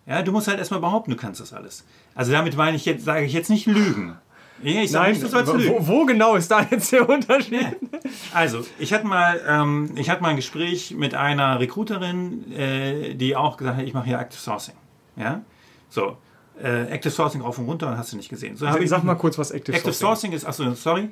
Ja, 0.06 0.22
du 0.22 0.32
musst 0.32 0.48
halt 0.48 0.58
erstmal 0.58 0.80
behaupten, 0.80 1.10
du 1.10 1.16
kannst 1.16 1.40
das 1.40 1.52
alles. 1.52 1.84
Also 2.14 2.32
damit 2.32 2.56
meine 2.56 2.76
ich 2.76 2.84
jetzt, 2.84 3.04
sage 3.04 3.24
ich 3.24 3.32
jetzt 3.32 3.48
nicht 3.48 3.66
lügen. 3.66 4.16
Ja, 4.62 4.80
ich 4.82 4.90
sage 4.90 5.04
Nein, 5.04 5.12
nicht, 5.12 5.22
du 5.24 5.28
sollst 5.28 5.52
wo, 5.52 5.56
lügen. 5.56 5.74
wo, 5.78 5.86
wo 5.86 6.06
genau 6.06 6.36
ist 6.36 6.50
da 6.50 6.66
jetzt 6.70 6.92
der 6.92 7.08
Unterschied? 7.08 7.76
Also, 8.34 8.64
ich 8.78 8.92
hatte 8.92 9.06
mal, 9.06 9.40
ähm, 9.48 9.92
ich 9.96 10.10
hatte 10.10 10.22
mal 10.22 10.28
ein 10.28 10.36
Gespräch 10.36 10.92
mit 10.96 11.14
einer 11.14 11.58
Recruiterin, 11.60 12.52
äh, 12.52 13.14
die 13.14 13.34
auch 13.36 13.56
gesagt 13.56 13.78
hat, 13.78 13.84
ich 13.86 13.94
mache 13.94 14.06
hier 14.06 14.18
Active 14.18 14.40
Sourcing. 14.40 14.74
Ja, 15.16 15.42
so. 15.88 16.16
Äh, 16.62 16.82
Active 16.92 17.10
Sourcing 17.12 17.40
rauf 17.40 17.58
und 17.58 17.64
runter, 17.66 17.96
hast 17.96 18.12
du 18.12 18.16
nicht 18.16 18.28
gesehen. 18.28 18.56
So 18.56 18.68
habe 18.68 18.82
ich 18.84 18.90
Sag 18.90 19.02
mal 19.04 19.14
kurz, 19.16 19.38
was 19.38 19.50
Active, 19.50 19.76
Active 19.76 19.92
Sourcing 19.92 20.32
ist, 20.32 20.44
achso, 20.44 20.72
sorry. 20.74 21.08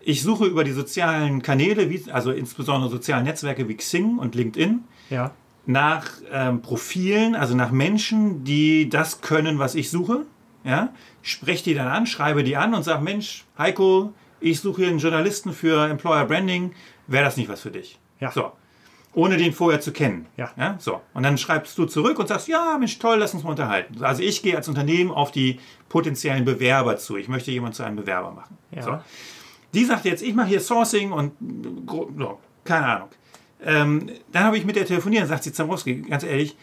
Ich 0.00 0.22
suche 0.22 0.46
über 0.46 0.64
die 0.64 0.72
sozialen 0.72 1.42
Kanäle, 1.42 1.88
wie, 1.90 2.10
also 2.10 2.30
insbesondere 2.32 2.90
soziale 2.90 3.22
Netzwerke 3.24 3.68
wie 3.68 3.76
Xing 3.76 4.18
und 4.18 4.34
LinkedIn, 4.34 4.82
Ja. 5.10 5.30
nach 5.66 6.06
ähm, 6.32 6.60
Profilen, 6.62 7.34
also 7.36 7.54
nach 7.54 7.70
Menschen, 7.70 8.44
die 8.44 8.88
das 8.88 9.20
können, 9.20 9.58
was 9.58 9.74
ich 9.74 9.90
suche. 9.90 10.22
Ja? 10.64 10.90
Spreche 11.24 11.64
die 11.64 11.74
dann 11.74 11.88
an, 11.88 12.06
schreibe 12.06 12.44
die 12.44 12.54
an 12.54 12.74
und 12.74 12.82
sage, 12.82 13.02
Mensch, 13.02 13.46
Heiko, 13.56 14.12
ich 14.40 14.60
suche 14.60 14.82
hier 14.82 14.90
einen 14.90 14.98
Journalisten 14.98 15.54
für 15.54 15.88
Employer 15.88 16.26
Branding, 16.26 16.74
wäre 17.06 17.24
das 17.24 17.38
nicht 17.38 17.48
was 17.48 17.62
für 17.62 17.70
dich? 17.70 17.98
Ja. 18.20 18.30
So. 18.30 18.52
Ohne 19.14 19.38
den 19.38 19.54
vorher 19.54 19.80
zu 19.80 19.90
kennen. 19.90 20.26
Ja. 20.36 20.50
ja. 20.58 20.76
So. 20.78 21.00
Und 21.14 21.22
dann 21.22 21.38
schreibst 21.38 21.78
du 21.78 21.86
zurück 21.86 22.18
und 22.18 22.28
sagst, 22.28 22.46
ja, 22.46 22.76
Mensch, 22.78 22.98
toll, 22.98 23.16
lass 23.18 23.32
uns 23.32 23.42
mal 23.42 23.50
unterhalten. 23.50 24.04
Also 24.04 24.22
ich 24.22 24.42
gehe 24.42 24.54
als 24.54 24.68
Unternehmen 24.68 25.10
auf 25.10 25.32
die 25.32 25.60
potenziellen 25.88 26.44
Bewerber 26.44 26.98
zu. 26.98 27.16
Ich 27.16 27.28
möchte 27.28 27.50
jemanden 27.50 27.74
zu 27.74 27.84
einem 27.84 27.96
Bewerber 27.96 28.32
machen. 28.32 28.58
Ja. 28.70 28.82
So. 28.82 28.98
Die 29.72 29.86
sagt 29.86 30.04
jetzt, 30.04 30.22
ich 30.22 30.34
mache 30.34 30.48
hier 30.48 30.60
Sourcing 30.60 31.10
und 31.10 31.32
so, 32.18 32.38
keine 32.64 32.86
Ahnung. 32.86 33.08
Ähm, 33.64 34.10
dann 34.30 34.44
habe 34.44 34.58
ich 34.58 34.66
mit 34.66 34.76
der 34.76 34.84
telefoniert 34.84 35.22
und 35.22 35.28
sagt 35.30 35.44
sie, 35.44 35.52
Zambrowski, 35.52 36.02
ganz 36.02 36.22
ehrlich, 36.22 36.54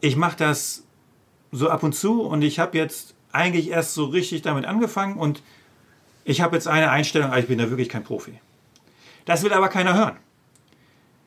ich 0.00 0.16
mache 0.16 0.38
das 0.38 0.86
so 1.50 1.68
ab 1.68 1.82
und 1.82 1.94
zu 1.94 2.22
und 2.22 2.40
ich 2.40 2.58
habe 2.58 2.78
jetzt 2.78 3.14
eigentlich 3.32 3.70
erst 3.70 3.94
so 3.94 4.04
richtig 4.04 4.42
damit 4.42 4.66
angefangen 4.66 5.16
und 5.16 5.42
ich 6.24 6.40
habe 6.40 6.54
jetzt 6.54 6.68
eine 6.68 6.90
Einstellung, 6.90 7.28
aber 7.28 7.38
ich 7.38 7.48
bin 7.48 7.58
da 7.58 7.68
wirklich 7.68 7.88
kein 7.88 8.04
Profi. 8.04 8.38
Das 9.24 9.42
will 9.42 9.52
aber 9.52 9.68
keiner 9.68 9.94
hören. 9.94 10.16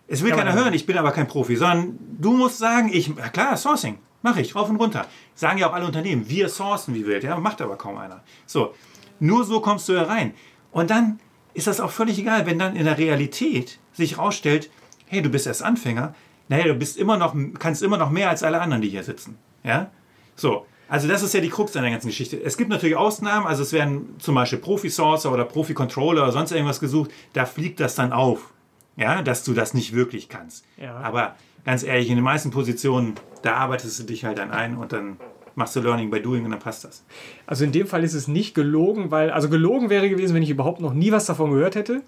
Es 0.08 0.22
will 0.22 0.30
Ja, 0.30 0.38
keiner 0.38 0.54
hören, 0.54 0.74
ich 0.74 0.86
bin 0.86 0.98
aber 0.98 1.12
kein 1.12 1.28
Profi, 1.28 1.56
sondern 1.56 1.98
du 2.20 2.32
musst 2.32 2.60
sagen, 2.60 2.90
ich, 2.94 3.08
ja 3.08 3.30
klar, 3.30 3.58
Sourcing, 3.58 3.98
mache 4.22 4.42
ich, 4.42 4.56
rauf 4.56 4.70
und 4.70 4.76
runter. 4.78 5.08
Sagen 5.34 5.58
ja 5.58 5.70
auch 5.70 5.74
alle 5.74 5.86
Unternehmen, 5.86 6.30
wir 6.30 6.48
sourcen 6.50 6.94
wie 6.94 7.06
wild, 7.06 7.24
ja, 7.24 7.38
macht 7.38 7.62
aber 7.62 7.76
kaum 7.76 7.98
einer. 7.98 8.24
So, 8.46 8.76
nur 9.20 9.44
so 9.44 9.62
kommst 9.62 9.90
du 9.90 9.94
herein. 9.94 10.34
Und 10.72 10.90
dann 10.90 11.20
ist 11.54 11.68
das 11.68 11.80
auch 11.80 11.92
völlig 11.92 12.20
egal, 12.20 12.46
wenn 12.46 12.60
dann 12.60 12.76
in 12.76 12.86
der 12.86 12.98
Realität 12.98 13.80
sich 13.94 14.18
rausstellt, 14.18 14.70
hey, 15.08 15.22
du 15.22 15.30
bist 15.30 15.48
erst 15.48 15.64
Anfänger, 15.64 16.14
naja, 16.48 16.66
du 16.66 16.76
bist 16.76 16.98
immer 16.98 17.18
noch, 17.18 17.36
kannst 17.58 17.82
immer 17.82 17.98
noch 17.98 18.12
mehr 18.12 18.30
als 18.30 18.44
alle 18.44 18.62
anderen, 18.62 18.82
die 18.82 18.90
hier 18.90 19.04
sitzen. 19.04 19.38
Ja? 19.64 19.90
So. 20.36 20.68
Also 20.88 21.08
das 21.08 21.24
ist 21.24 21.34
ja 21.34 21.42
die 21.42 21.50
Krux 21.50 21.76
an 21.76 21.84
der 21.84 21.92
ganzen 21.92 22.08
Geschichte. 22.08 22.42
Es 22.42 22.58
gibt 22.58 22.70
natürlich 22.70 22.96
Ausnahmen, 22.96 23.48
also 23.48 23.64
es 23.64 23.74
werden 23.74 24.16
zum 24.20 24.36
Beispiel 24.36 24.60
Profi-Sourcer 24.60 25.32
oder 25.32 25.46
Profi-Controller 25.46 26.24
oder 26.24 26.32
sonst 26.32 26.52
irgendwas 26.52 26.80
gesucht, 26.80 27.12
da 27.34 27.46
fliegt 27.46 27.80
das 27.80 27.96
dann 27.96 28.14
auf, 28.14 28.54
ja, 28.96 29.22
dass 29.22 29.44
du 29.44 29.54
das 29.54 29.74
nicht 29.74 29.94
wirklich 29.94 30.30
kannst. 30.30 30.66
Ja. 30.78 30.96
Aber 30.98 31.36
ganz 31.66 31.84
ehrlich, 31.84 32.10
in 32.10 32.16
den 32.16 32.24
meisten 32.24 32.52
Positionen, 32.52 33.16
da 33.42 33.56
arbeitest 33.56 34.00
du 34.00 34.04
dich 34.04 34.26
halt 34.26 34.38
dann 34.38 34.52
ein 34.52 34.78
und 34.78 34.94
dann 34.94 35.18
machst 35.56 35.76
du 35.76 35.80
Learning 35.80 36.10
by 36.10 36.22
Doing 36.22 36.46
und 36.46 36.52
dann 36.52 36.60
passt 36.60 36.84
das. 36.84 37.04
Also 37.48 37.64
in 37.64 37.72
dem 37.72 37.88
Fall 37.88 38.04
ist 38.04 38.14
es 38.14 38.28
nicht 38.28 38.54
gelogen, 38.54 39.10
weil, 39.10 39.32
also 39.32 39.50
gelogen 39.50 39.90
wäre 39.90 40.10
gewesen, 40.10 40.36
wenn 40.36 40.44
ich 40.44 40.50
überhaupt 40.50 40.82
noch 40.82 40.94
nie 40.94 41.12
was 41.12 41.26
davon 41.26 41.52
gehört 41.52 41.76
hätte. 41.76 42.04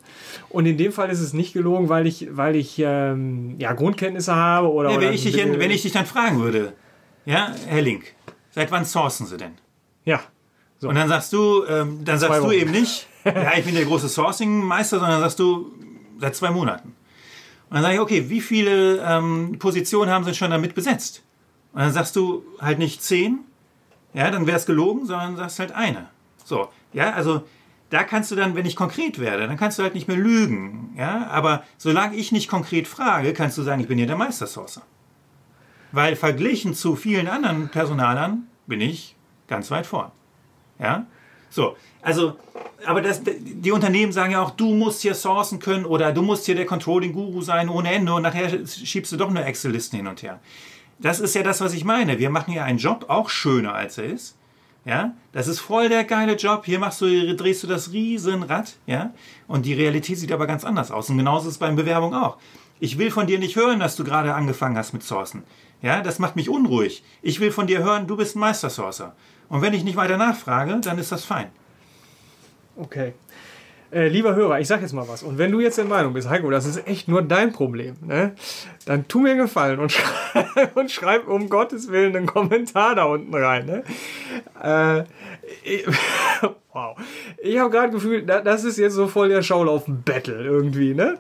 Und 0.50 0.66
in 0.66 0.78
dem 0.78 0.92
Fall 0.92 1.10
ist 1.10 1.22
es 1.22 1.34
nicht 1.34 1.54
gelogen, 1.54 1.90
weil 1.90 2.08
ich, 2.08 2.28
weil 2.32 2.56
ich 2.56 2.76
ähm, 2.80 3.56
ja, 3.58 3.74
Grundkenntnisse 3.74 4.36
habe 4.36 4.72
oder. 4.72 4.92
Ja, 4.92 4.98
oder 4.98 5.08
wenn, 5.08 5.14
ich 5.14 5.24
dich, 5.24 5.38
wenn 5.38 5.72
ich 5.72 5.82
dich 5.82 5.94
dann 5.94 6.06
fragen 6.06 6.40
würde, 6.40 6.74
ja, 7.26 7.54
Herr 7.68 7.82
Link, 7.82 8.14
seit 8.58 8.72
wann 8.72 8.86
sourcen 8.86 9.28
Sie 9.28 9.38
denn? 9.38 9.54
Ja. 10.04 10.20
Und 10.82 10.96
dann 10.96 11.08
sagst 11.08 11.32
du, 11.32 11.64
ähm, 11.66 12.04
dann 12.04 12.18
sagst 12.18 12.40
du 12.40 12.46
Wochen. 12.46 12.54
eben 12.54 12.72
nicht, 12.72 13.08
ja, 13.24 13.56
ich 13.56 13.66
bin 13.66 13.76
der 13.76 13.86
große 13.86 14.10
Sourcing-Meister, 14.10 15.00
sondern 15.00 15.20
sagst 15.20 15.38
du, 15.38 15.72
seit 16.20 16.36
zwei 16.36 16.50
Monaten. 16.50 16.96
Und 17.70 17.76
dann 17.76 17.84
sage 17.84 17.96
ich, 17.96 18.00
okay, 18.00 18.30
wie 18.30 18.42
viele 18.42 18.98
ähm, 19.06 19.58
Positionen 19.60 20.10
haben 20.12 20.26
Sie 20.26 20.34
schon 20.34 20.50
damit 20.50 20.74
besetzt? 20.74 21.22
Und 21.74 21.82
dann 21.82 21.94
sagst 21.94 22.16
du 22.16 22.44
halt 22.60 22.80
nicht 22.80 23.04
zehn, 23.04 23.42
ja, 24.16 24.32
dann 24.32 24.48
wäre 24.48 24.58
es 24.58 24.66
gelogen, 24.66 25.06
sondern 25.06 25.36
sagst 25.36 25.60
halt 25.60 25.74
eine. 25.74 26.10
So, 26.44 26.70
ja, 26.94 27.12
also 27.14 27.44
da 27.92 28.04
kannst 28.04 28.32
du 28.32 28.36
dann, 28.36 28.56
wenn 28.56 28.66
ich 28.66 28.76
konkret 28.76 29.20
werde, 29.20 29.46
dann 29.46 29.58
kannst 29.58 29.78
du 29.78 29.84
halt 29.84 29.94
nicht 29.94 30.08
mehr 30.08 30.18
lügen. 30.18 30.96
Ja? 30.98 31.28
Aber 31.28 31.64
solange 31.78 32.16
ich 32.16 32.32
nicht 32.32 32.48
konkret 32.48 32.88
frage, 32.88 33.34
kannst 33.34 33.56
du 33.60 33.62
sagen, 33.62 33.82
ich 33.82 33.88
bin 33.88 34.00
hier 34.00 34.08
der 34.08 34.18
Meistersourcer. 34.18 34.82
Weil 35.98 36.16
verglichen 36.16 36.76
zu 36.76 36.96
vielen 36.96 37.28
anderen 37.28 37.70
Personalern 37.70 38.46
bin 38.68 38.82
ich 38.82 39.16
ganz 39.48 39.72
weit 39.72 39.88
vorn. 39.88 40.12
Ja? 40.78 41.08
So, 41.50 41.76
also, 42.04 42.38
aber 42.86 43.02
das, 43.02 43.24
die 43.24 43.72
Unternehmen 43.72 44.12
sagen 44.12 44.34
ja 44.34 44.44
auch, 44.44 44.52
du 44.52 44.76
musst 44.76 45.02
hier 45.02 45.16
sourcen 45.16 45.58
können 45.58 45.86
oder 45.86 46.12
du 46.12 46.22
musst 46.22 46.46
hier 46.46 46.54
der 46.54 46.68
Controlling-Guru 46.68 47.42
sein 47.42 47.68
ohne 47.68 47.92
Ende 47.92 48.14
und 48.14 48.22
nachher 48.22 48.64
schiebst 48.68 49.12
du 49.12 49.18
doch 49.18 49.32
nur 49.32 49.44
Excel-Listen 49.44 49.98
hin 49.98 50.06
und 50.06 50.22
her. 50.22 50.40
Das 51.00 51.20
ist 51.20 51.34
ja 51.34 51.42
das, 51.42 51.62
was 51.62 51.74
ich 51.74 51.84
meine. 51.84 52.20
Wir 52.20 52.30
machen 52.30 52.54
ja 52.54 52.64
einen 52.64 52.78
Job 52.78 53.06
auch 53.08 53.32
schöner, 53.32 53.74
als 53.74 53.98
er 53.98 54.06
ist. 54.06 54.38
Ja, 54.86 55.16
das 55.32 55.48
ist 55.48 55.62
voll 55.62 55.90
der 55.90 56.04
geile 56.04 56.36
Job. 56.36 56.66
Hier 56.66 56.78
machst 56.78 57.02
du, 57.02 57.36
drehst 57.36 57.64
du 57.64 57.68
das 57.68 57.92
Riesenrad. 57.92 58.76
Ja, 58.86 59.16
und 59.48 59.66
die 59.66 59.74
Realität 59.74 60.20
sieht 60.20 60.32
aber 60.32 60.46
ganz 60.46 60.64
anders 60.64 60.92
aus. 60.92 61.10
Und 61.10 61.18
genauso 61.18 61.48
ist 61.48 61.56
es 61.56 61.58
bei 61.58 61.72
Bewerbung 61.72 62.14
auch. 62.14 62.38
Ich 62.80 63.00
will 63.00 63.10
von 63.10 63.26
dir 63.26 63.40
nicht 63.40 63.56
hören, 63.56 63.80
dass 63.80 63.96
du 63.96 64.04
gerade 64.04 64.36
angefangen 64.36 64.78
hast 64.78 64.94
mit 64.94 65.02
Sourcen. 65.02 65.44
Ja, 65.82 66.02
das 66.02 66.20
macht 66.20 66.36
mich 66.36 66.50
unruhig. 66.50 67.04
Ich 67.22 67.40
will 67.40 67.52
von 67.52 67.68
dir 67.68 67.84
hören, 67.84 68.08
du 68.08 68.18
bist 68.18 68.36
ein 68.36 68.40
Meistersourcer. 68.40 69.16
Und 69.50 69.62
wenn 69.62 69.74
ich 69.74 69.84
nicht 69.84 69.96
weiter 69.96 70.18
nachfrage, 70.18 70.80
dann 70.82 70.98
ist 70.98 71.12
das 71.12 71.24
fein. 71.24 71.50
Okay. 72.76 73.14
Äh, 73.90 74.10
lieber 74.10 74.36
Hörer, 74.36 74.60
ich 74.60 74.68
sag 74.68 74.82
jetzt 74.82 74.92
mal 74.92 75.08
was. 75.08 75.24
Und 75.24 75.38
wenn 75.38 75.52
du 75.52 75.62
jetzt 75.62 75.78
der 75.78 75.86
Meinung 75.86 76.14
bist, 76.14 76.30
Heiko, 76.30 76.50
das 76.50 76.66
ist 76.66 76.86
echt 76.88 77.08
nur 77.08 77.22
dein 77.22 77.54
Problem, 77.54 77.96
ne? 78.02 78.36
dann 78.86 79.08
tu 79.08 79.22
mir 79.22 79.32
einen 79.32 79.40
Gefallen 79.40 79.80
und, 79.80 79.92
schrei 79.94 80.70
und 80.76 80.92
schreib 80.92 81.28
um 81.28 81.48
Gottes 81.48 81.90
Willen 81.90 82.16
einen 82.16 82.26
Kommentar 82.26 82.96
da 82.96 83.06
unten 83.06 83.34
rein. 83.34 83.66
Ne? 83.66 83.84
Äh, 84.62 85.04
wow. 86.78 86.96
Ich 87.42 87.58
habe 87.58 87.70
gerade 87.70 87.92
gefühlt, 87.92 88.30
das 88.30 88.64
ist 88.64 88.78
jetzt 88.78 88.94
so 88.94 89.08
voll 89.08 89.30
der 89.30 89.42
Schaulaufen-Battle 89.42 90.44
irgendwie, 90.44 90.94
ne? 90.94 91.18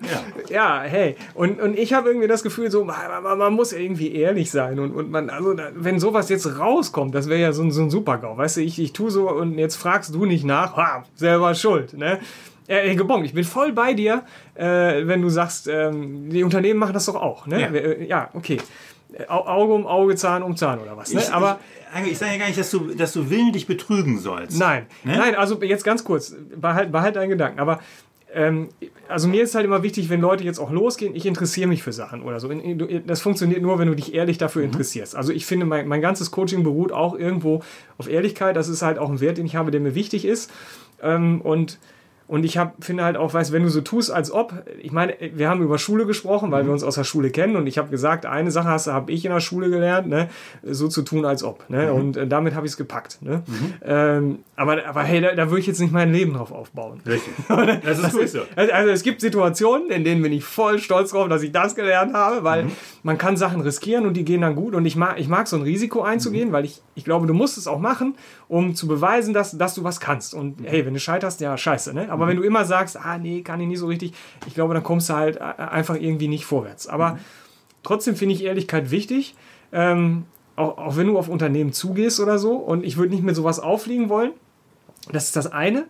Ja. 0.49 0.49
Ja, 0.49 0.81
hey. 0.83 1.15
Und, 1.33 1.59
und 1.59 1.77
ich 1.77 1.93
habe 1.93 2.09
irgendwie 2.09 2.27
das 2.27 2.43
Gefühl, 2.43 2.69
so, 2.69 2.83
man, 2.83 3.23
man, 3.37 3.53
muss 3.53 3.73
irgendwie 3.73 4.13
ehrlich 4.13 4.51
sein. 4.51 4.79
Und, 4.79 4.93
und 4.93 5.11
man, 5.11 5.29
also, 5.29 5.55
wenn 5.75 5.99
sowas 5.99 6.29
jetzt 6.29 6.59
rauskommt, 6.59 7.15
das 7.15 7.27
wäre 7.27 7.41
ja 7.41 7.53
so, 7.53 7.67
so 7.69 7.81
ein 7.81 7.89
Super-GAU. 7.89 8.37
Weißt 8.37 8.57
du, 8.57 8.61
ich, 8.61 8.79
ich 8.79 8.93
tue 8.93 9.11
so 9.11 9.29
und 9.29 9.57
jetzt 9.57 9.75
fragst 9.75 10.13
du 10.13 10.25
nicht 10.25 10.45
nach, 10.45 10.77
ha, 10.77 11.03
selber 11.15 11.55
schuld, 11.55 11.93
ne? 11.93 12.19
Äh, 12.67 12.95
Gebong, 12.95 13.23
ich 13.23 13.33
bin 13.33 13.45
voll 13.45 13.71
bei 13.71 13.93
dir, 13.93 14.23
äh, 14.55 15.07
wenn 15.07 15.21
du 15.21 15.29
sagst, 15.29 15.69
ähm, 15.69 16.29
die 16.29 16.43
Unternehmen 16.43 16.79
machen 16.79 16.93
das 16.93 17.05
doch 17.05 17.15
auch. 17.15 17.47
Ne? 17.47 17.61
Ja, 17.61 17.67
äh, 17.69 18.05
ja 18.05 18.29
okay. 18.33 18.57
Auge 19.27 19.73
um 19.73 19.87
Auge, 19.87 20.15
Zahn 20.15 20.43
um 20.43 20.55
Zahn 20.55 20.79
oder 20.79 20.97
was. 20.97 21.13
Ne? 21.13 21.21
Ich, 21.21 21.33
Aber 21.33 21.59
ich, 22.03 22.11
ich 22.11 22.17
sage 22.17 22.33
ja 22.33 22.37
gar 22.37 22.47
nicht, 22.47 22.59
dass 22.59 22.71
du, 22.71 22.93
dass 22.93 23.13
du 23.13 23.29
willentlich 23.29 23.67
betrügen 23.67 24.19
sollst. 24.19 24.59
Nein, 24.59 24.85
ne? 25.03 25.17
nein, 25.17 25.35
also 25.35 25.61
jetzt 25.63 25.83
ganz 25.83 26.03
kurz, 26.03 26.35
behalt, 26.55 26.91
behalt 26.91 27.15
deinen 27.15 27.29
Gedanken. 27.29 27.59
Aber 27.59 27.79
ähm, 28.33 28.69
also 29.07 29.27
mir 29.27 29.43
ist 29.43 29.55
halt 29.55 29.65
immer 29.65 29.83
wichtig, 29.83 30.09
wenn 30.09 30.19
Leute 30.19 30.43
jetzt 30.43 30.59
auch 30.59 30.71
losgehen, 30.71 31.15
ich 31.15 31.25
interessiere 31.25 31.67
mich 31.67 31.81
für 31.81 31.93
Sachen 31.93 32.21
oder 32.21 32.39
so. 32.39 32.49
Das 33.05 33.21
funktioniert 33.21 33.61
nur, 33.61 33.79
wenn 33.79 33.87
du 33.87 33.95
dich 33.95 34.13
ehrlich 34.13 34.37
dafür 34.37 34.61
mhm. 34.63 34.67
interessierst. 34.67 35.15
Also 35.15 35.31
ich 35.31 35.45
finde, 35.45 35.65
mein, 35.65 35.87
mein 35.87 36.01
ganzes 36.01 36.31
Coaching 36.31 36.63
beruht 36.63 36.91
auch 36.91 37.17
irgendwo 37.17 37.63
auf 37.97 38.09
Ehrlichkeit. 38.09 38.55
Das 38.55 38.67
ist 38.67 38.81
halt 38.81 38.99
auch 38.99 39.09
ein 39.09 39.21
Wert, 39.21 39.37
den 39.37 39.45
ich 39.45 39.55
habe, 39.55 39.71
der 39.71 39.79
mir 39.79 39.95
wichtig 39.95 40.25
ist. 40.25 40.51
Ähm, 41.01 41.41
und 41.41 41.79
und 42.27 42.43
ich 42.43 42.57
hab, 42.57 42.83
finde 42.83 43.05
halt 43.05 43.15
auch, 43.15 43.33
weißt 43.33 43.53
wenn 43.53 43.63
du 43.63 43.69
so 43.69 43.79
tust, 43.79 44.11
als 44.11 44.31
ob, 44.31 44.53
ich 44.81 44.91
meine, 44.91 45.15
wir 45.33 45.49
haben 45.49 45.61
über 45.61 45.77
Schule 45.77 46.05
gesprochen, 46.05 46.51
weil 46.51 46.63
mhm. 46.63 46.67
wir 46.67 46.73
uns 46.73 46.83
aus 46.83 46.95
der 46.95 47.05
Schule 47.05 47.29
kennen 47.29 47.55
und 47.55 47.67
ich 47.67 47.77
habe 47.77 47.89
gesagt, 47.89 48.25
eine 48.25 48.51
Sache 48.51 48.67
habe 48.91 49.11
ich 49.11 49.23
in 49.23 49.31
der 49.31 49.39
Schule 49.39 49.69
gelernt, 49.69 50.09
ne, 50.09 50.29
so 50.63 50.89
zu 50.89 51.03
tun, 51.03 51.23
als 51.25 51.43
ob. 51.43 51.69
Ne, 51.69 51.87
mhm. 51.87 51.95
Und 51.95 52.17
äh, 52.17 52.27
damit 52.27 52.53
habe 52.53 52.65
ich 52.65 52.73
es 52.73 52.77
gepackt. 52.77 53.19
Ne. 53.21 53.43
Mhm. 53.47 53.73
Ähm, 53.85 54.39
aber, 54.57 54.85
aber 54.85 55.03
hey, 55.03 55.21
da, 55.21 55.35
da 55.35 55.49
würde 55.49 55.61
ich 55.61 55.67
jetzt 55.67 55.79
nicht 55.79 55.93
mein 55.93 56.11
Leben 56.11 56.33
drauf 56.33 56.51
aufbauen. 56.51 56.99
Richtig. 57.05 57.33
das 57.83 57.99
ist 57.99 58.11
gut 58.11 58.27
so. 58.27 58.39
Also, 58.55 58.73
also, 58.73 58.91
es 58.91 59.03
gibt 59.03 59.21
Situationen, 59.21 59.89
in 59.89 60.03
denen 60.03 60.21
bin 60.21 60.33
ich 60.33 60.43
voll 60.43 60.79
stolz 60.79 61.11
drauf, 61.11 61.29
dass 61.29 61.43
ich 61.43 61.53
das 61.53 61.75
gelernt 61.75 62.13
habe, 62.13 62.43
weil 62.43 62.63
mhm. 62.63 62.71
man 63.03 63.17
kann 63.17 63.37
Sachen 63.37 63.61
riskieren 63.61 64.05
und 64.05 64.15
die 64.15 64.25
gehen 64.25 64.41
dann 64.41 64.55
gut. 64.55 64.75
Und 64.75 64.85
ich 64.85 64.97
mag, 64.97 65.17
ich 65.17 65.29
mag 65.29 65.47
so 65.47 65.55
ein 65.55 65.61
Risiko 65.61 66.01
einzugehen, 66.01 66.49
mhm. 66.49 66.53
weil 66.53 66.65
ich, 66.65 66.81
ich 66.95 67.05
glaube, 67.05 67.25
du 67.25 67.33
musst 67.33 67.57
es 67.57 67.67
auch 67.67 67.79
machen, 67.79 68.15
um 68.49 68.75
zu 68.75 68.87
beweisen, 68.87 69.33
dass, 69.33 69.57
dass 69.57 69.75
du 69.75 69.85
was 69.85 70.01
kannst. 70.01 70.33
Und 70.33 70.57
hey, 70.63 70.85
wenn 70.85 70.93
du 70.93 70.99
scheiterst, 70.99 71.39
ja, 71.39 71.57
scheiße. 71.57 71.93
Ne? 71.93 72.16
Aber 72.17 72.25
mhm. 72.25 72.29
wenn 72.29 72.37
du 72.37 72.43
immer 72.43 72.65
sagst, 72.65 72.97
ah 72.97 73.17
nee, 73.17 73.41
kann 73.41 73.61
ich 73.61 73.67
nicht 73.67 73.79
so 73.79 73.87
richtig, 73.87 74.13
ich 74.47 74.55
glaube, 74.55 74.73
dann 74.73 74.83
kommst 74.83 75.09
du 75.09 75.13
halt 75.13 75.37
äh, 75.37 75.39
einfach 75.39 75.95
irgendwie 75.95 76.27
nicht 76.27 76.45
vorwärts. 76.45 76.87
Aber 76.87 77.13
mhm. 77.13 77.19
trotzdem 77.83 78.15
finde 78.15 78.33
ich 78.33 78.43
Ehrlichkeit 78.43 78.91
wichtig. 78.91 79.35
Ähm, 79.71 80.25
auch, 80.55 80.77
auch 80.77 80.97
wenn 80.97 81.07
du 81.07 81.19
auf 81.19 81.29
Unternehmen 81.29 81.71
zugehst 81.71 82.19
oder 82.19 82.39
so. 82.39 82.55
Und 82.55 82.83
ich 82.83 82.97
würde 82.97 83.13
nicht 83.13 83.23
mit 83.23 83.35
sowas 83.35 83.59
auffliegen 83.59 84.09
wollen. 84.09 84.31
Das 85.11 85.25
ist 85.25 85.35
das 85.35 85.51
eine. 85.51 85.85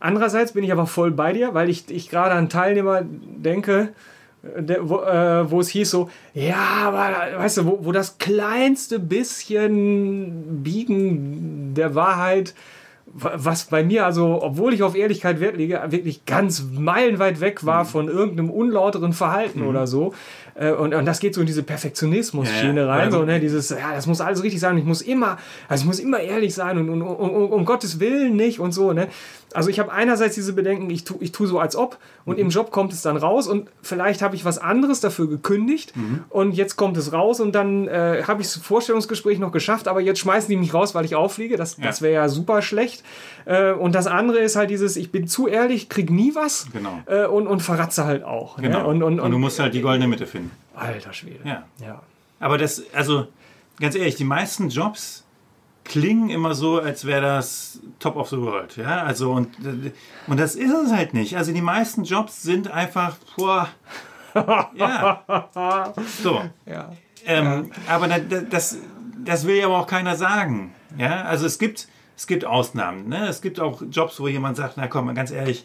Andererseits 0.00 0.52
bin 0.52 0.62
ich 0.62 0.72
aber 0.72 0.86
voll 0.86 1.10
bei 1.10 1.32
dir, 1.32 1.54
weil 1.54 1.68
ich, 1.68 1.90
ich 1.90 2.08
gerade 2.08 2.34
an 2.34 2.48
Teilnehmer 2.48 3.02
denke, 3.04 3.92
äh, 4.42 4.62
der, 4.62 4.88
wo, 4.88 5.00
äh, 5.00 5.50
wo, 5.50 5.60
es 5.60 5.68
hieß 5.68 5.90
so, 5.90 6.10
ja, 6.32 6.84
aber 6.84 7.38
weißt 7.38 7.58
du, 7.58 7.66
wo, 7.66 7.78
wo 7.82 7.92
das 7.92 8.18
kleinste 8.18 8.98
bisschen 8.98 10.62
Biegen 10.62 11.74
der 11.74 11.94
Wahrheit 11.94 12.54
was 13.14 13.66
bei 13.66 13.84
mir 13.84 14.04
also, 14.04 14.42
obwohl 14.42 14.74
ich 14.74 14.82
auf 14.82 14.96
Ehrlichkeit 14.96 15.38
Wert 15.38 15.56
lege, 15.56 15.80
wirklich 15.88 16.24
ganz 16.24 16.66
meilenweit 16.72 17.40
weg 17.40 17.64
war 17.64 17.84
mhm. 17.84 17.88
von 17.88 18.08
irgendeinem 18.08 18.50
unlauteren 18.50 19.12
Verhalten 19.12 19.60
mhm. 19.60 19.68
oder 19.68 19.86
so. 19.86 20.14
Äh, 20.54 20.72
und, 20.72 20.94
und 20.94 21.04
das 21.04 21.20
geht 21.20 21.34
so 21.34 21.40
in 21.40 21.46
diese 21.46 21.62
Perfektionismus-Schiene 21.62 22.82
ja, 22.82 22.86
rein, 22.86 23.10
so, 23.10 23.24
ne, 23.24 23.40
dieses, 23.40 23.70
ja, 23.70 23.94
das 23.94 24.06
muss 24.06 24.20
alles 24.20 24.42
richtig 24.42 24.60
sein, 24.60 24.78
ich 24.78 24.84
muss 24.84 25.02
immer, 25.02 25.38
also 25.68 25.82
ich 25.82 25.86
muss 25.86 25.98
immer 25.98 26.20
ehrlich 26.20 26.54
sein 26.54 26.78
und, 26.78 26.88
und, 26.88 27.02
und, 27.02 27.30
und 27.30 27.52
um 27.52 27.64
Gottes 27.64 28.00
Willen 28.00 28.36
nicht 28.36 28.60
und 28.60 28.72
so, 28.72 28.92
ne. 28.92 29.08
Also 29.52 29.70
ich 29.70 29.78
habe 29.78 29.92
einerseits 29.92 30.34
diese 30.34 30.52
Bedenken, 30.52 30.90
ich 30.90 31.04
tue 31.04 31.16
ich 31.20 31.30
tu 31.30 31.46
so 31.46 31.60
als 31.60 31.76
ob 31.76 31.98
und 32.24 32.36
mhm. 32.36 32.44
im 32.44 32.48
Job 32.50 32.72
kommt 32.72 32.92
es 32.92 33.02
dann 33.02 33.16
raus 33.16 33.46
und 33.46 33.68
vielleicht 33.82 34.20
habe 34.20 34.34
ich 34.34 34.44
was 34.44 34.58
anderes 34.58 35.00
dafür 35.00 35.28
gekündigt 35.28 35.96
mhm. 35.96 36.24
und 36.28 36.52
jetzt 36.52 36.76
kommt 36.76 36.96
es 36.96 37.12
raus 37.12 37.38
und 37.38 37.54
dann 37.54 37.86
äh, 37.86 38.24
habe 38.26 38.42
ich 38.42 38.48
das 38.48 38.56
Vorstellungsgespräch 38.56 39.38
noch 39.38 39.52
geschafft, 39.52 39.86
aber 39.86 40.00
jetzt 40.00 40.18
schmeißen 40.18 40.48
die 40.48 40.56
mich 40.56 40.74
raus, 40.74 40.94
weil 40.94 41.04
ich 41.04 41.14
auffliege. 41.14 41.56
Das, 41.56 41.76
ja. 41.76 41.84
das 41.84 42.02
wäre 42.02 42.14
ja 42.14 42.28
super 42.28 42.62
schlecht. 42.62 43.04
Äh, 43.44 43.72
und 43.72 43.94
das 43.94 44.06
andere 44.06 44.38
ist 44.38 44.56
halt 44.56 44.70
dieses, 44.70 44.96
ich 44.96 45.12
bin 45.12 45.28
zu 45.28 45.46
ehrlich, 45.46 45.88
krieg 45.88 46.10
nie 46.10 46.34
was 46.34 46.66
genau. 46.72 47.00
äh, 47.06 47.26
und, 47.26 47.46
und 47.46 47.60
verratze 47.60 48.04
halt 48.04 48.24
auch. 48.24 48.58
Ne? 48.58 48.64
Genau. 48.68 48.80
Ne? 48.80 48.86
Und, 48.86 49.02
und, 49.02 49.20
und, 49.20 49.30
du 49.30 49.38
musst 49.38 49.60
halt 49.60 49.74
die 49.74 49.82
goldene 49.82 50.08
Mitte 50.08 50.26
finden. 50.26 50.43
Alter 50.74 51.12
Schwede. 51.12 51.40
Ja. 51.44 51.64
ja. 51.80 52.02
Aber 52.40 52.58
das, 52.58 52.82
also 52.92 53.28
ganz 53.80 53.94
ehrlich, 53.94 54.16
die 54.16 54.24
meisten 54.24 54.68
Jobs 54.68 55.24
klingen 55.84 56.30
immer 56.30 56.54
so, 56.54 56.80
als 56.80 57.04
wäre 57.04 57.20
das 57.20 57.80
Top 57.98 58.16
of 58.16 58.28
the 58.30 58.38
World. 58.38 58.76
Ja, 58.76 59.02
also 59.02 59.32
und, 59.32 59.50
und 60.26 60.40
das 60.40 60.54
ist 60.54 60.72
es 60.72 60.92
halt 60.92 61.14
nicht. 61.14 61.36
Also 61.36 61.52
die 61.52 61.62
meisten 61.62 62.04
Jobs 62.04 62.42
sind 62.42 62.70
einfach, 62.70 63.16
boah, 63.36 63.68
ja, 64.74 65.22
so. 66.22 66.42
Ja. 66.66 66.90
Ähm, 67.24 67.70
ja. 67.86 67.94
Aber 67.94 68.08
das, 68.08 68.78
das 69.24 69.46
will 69.46 69.56
ja 69.56 69.66
aber 69.66 69.78
auch 69.78 69.86
keiner 69.86 70.16
sagen. 70.16 70.74
Ja, 70.98 71.22
also 71.22 71.46
es 71.46 71.58
gibt, 71.58 71.88
es 72.16 72.26
gibt 72.26 72.44
Ausnahmen. 72.44 73.08
Ne? 73.08 73.26
Es 73.28 73.42
gibt 73.42 73.60
auch 73.60 73.82
Jobs, 73.90 74.18
wo 74.20 74.28
jemand 74.28 74.56
sagt, 74.56 74.76
na 74.76 74.88
komm, 74.88 75.14
ganz 75.14 75.30
ehrlich, 75.30 75.64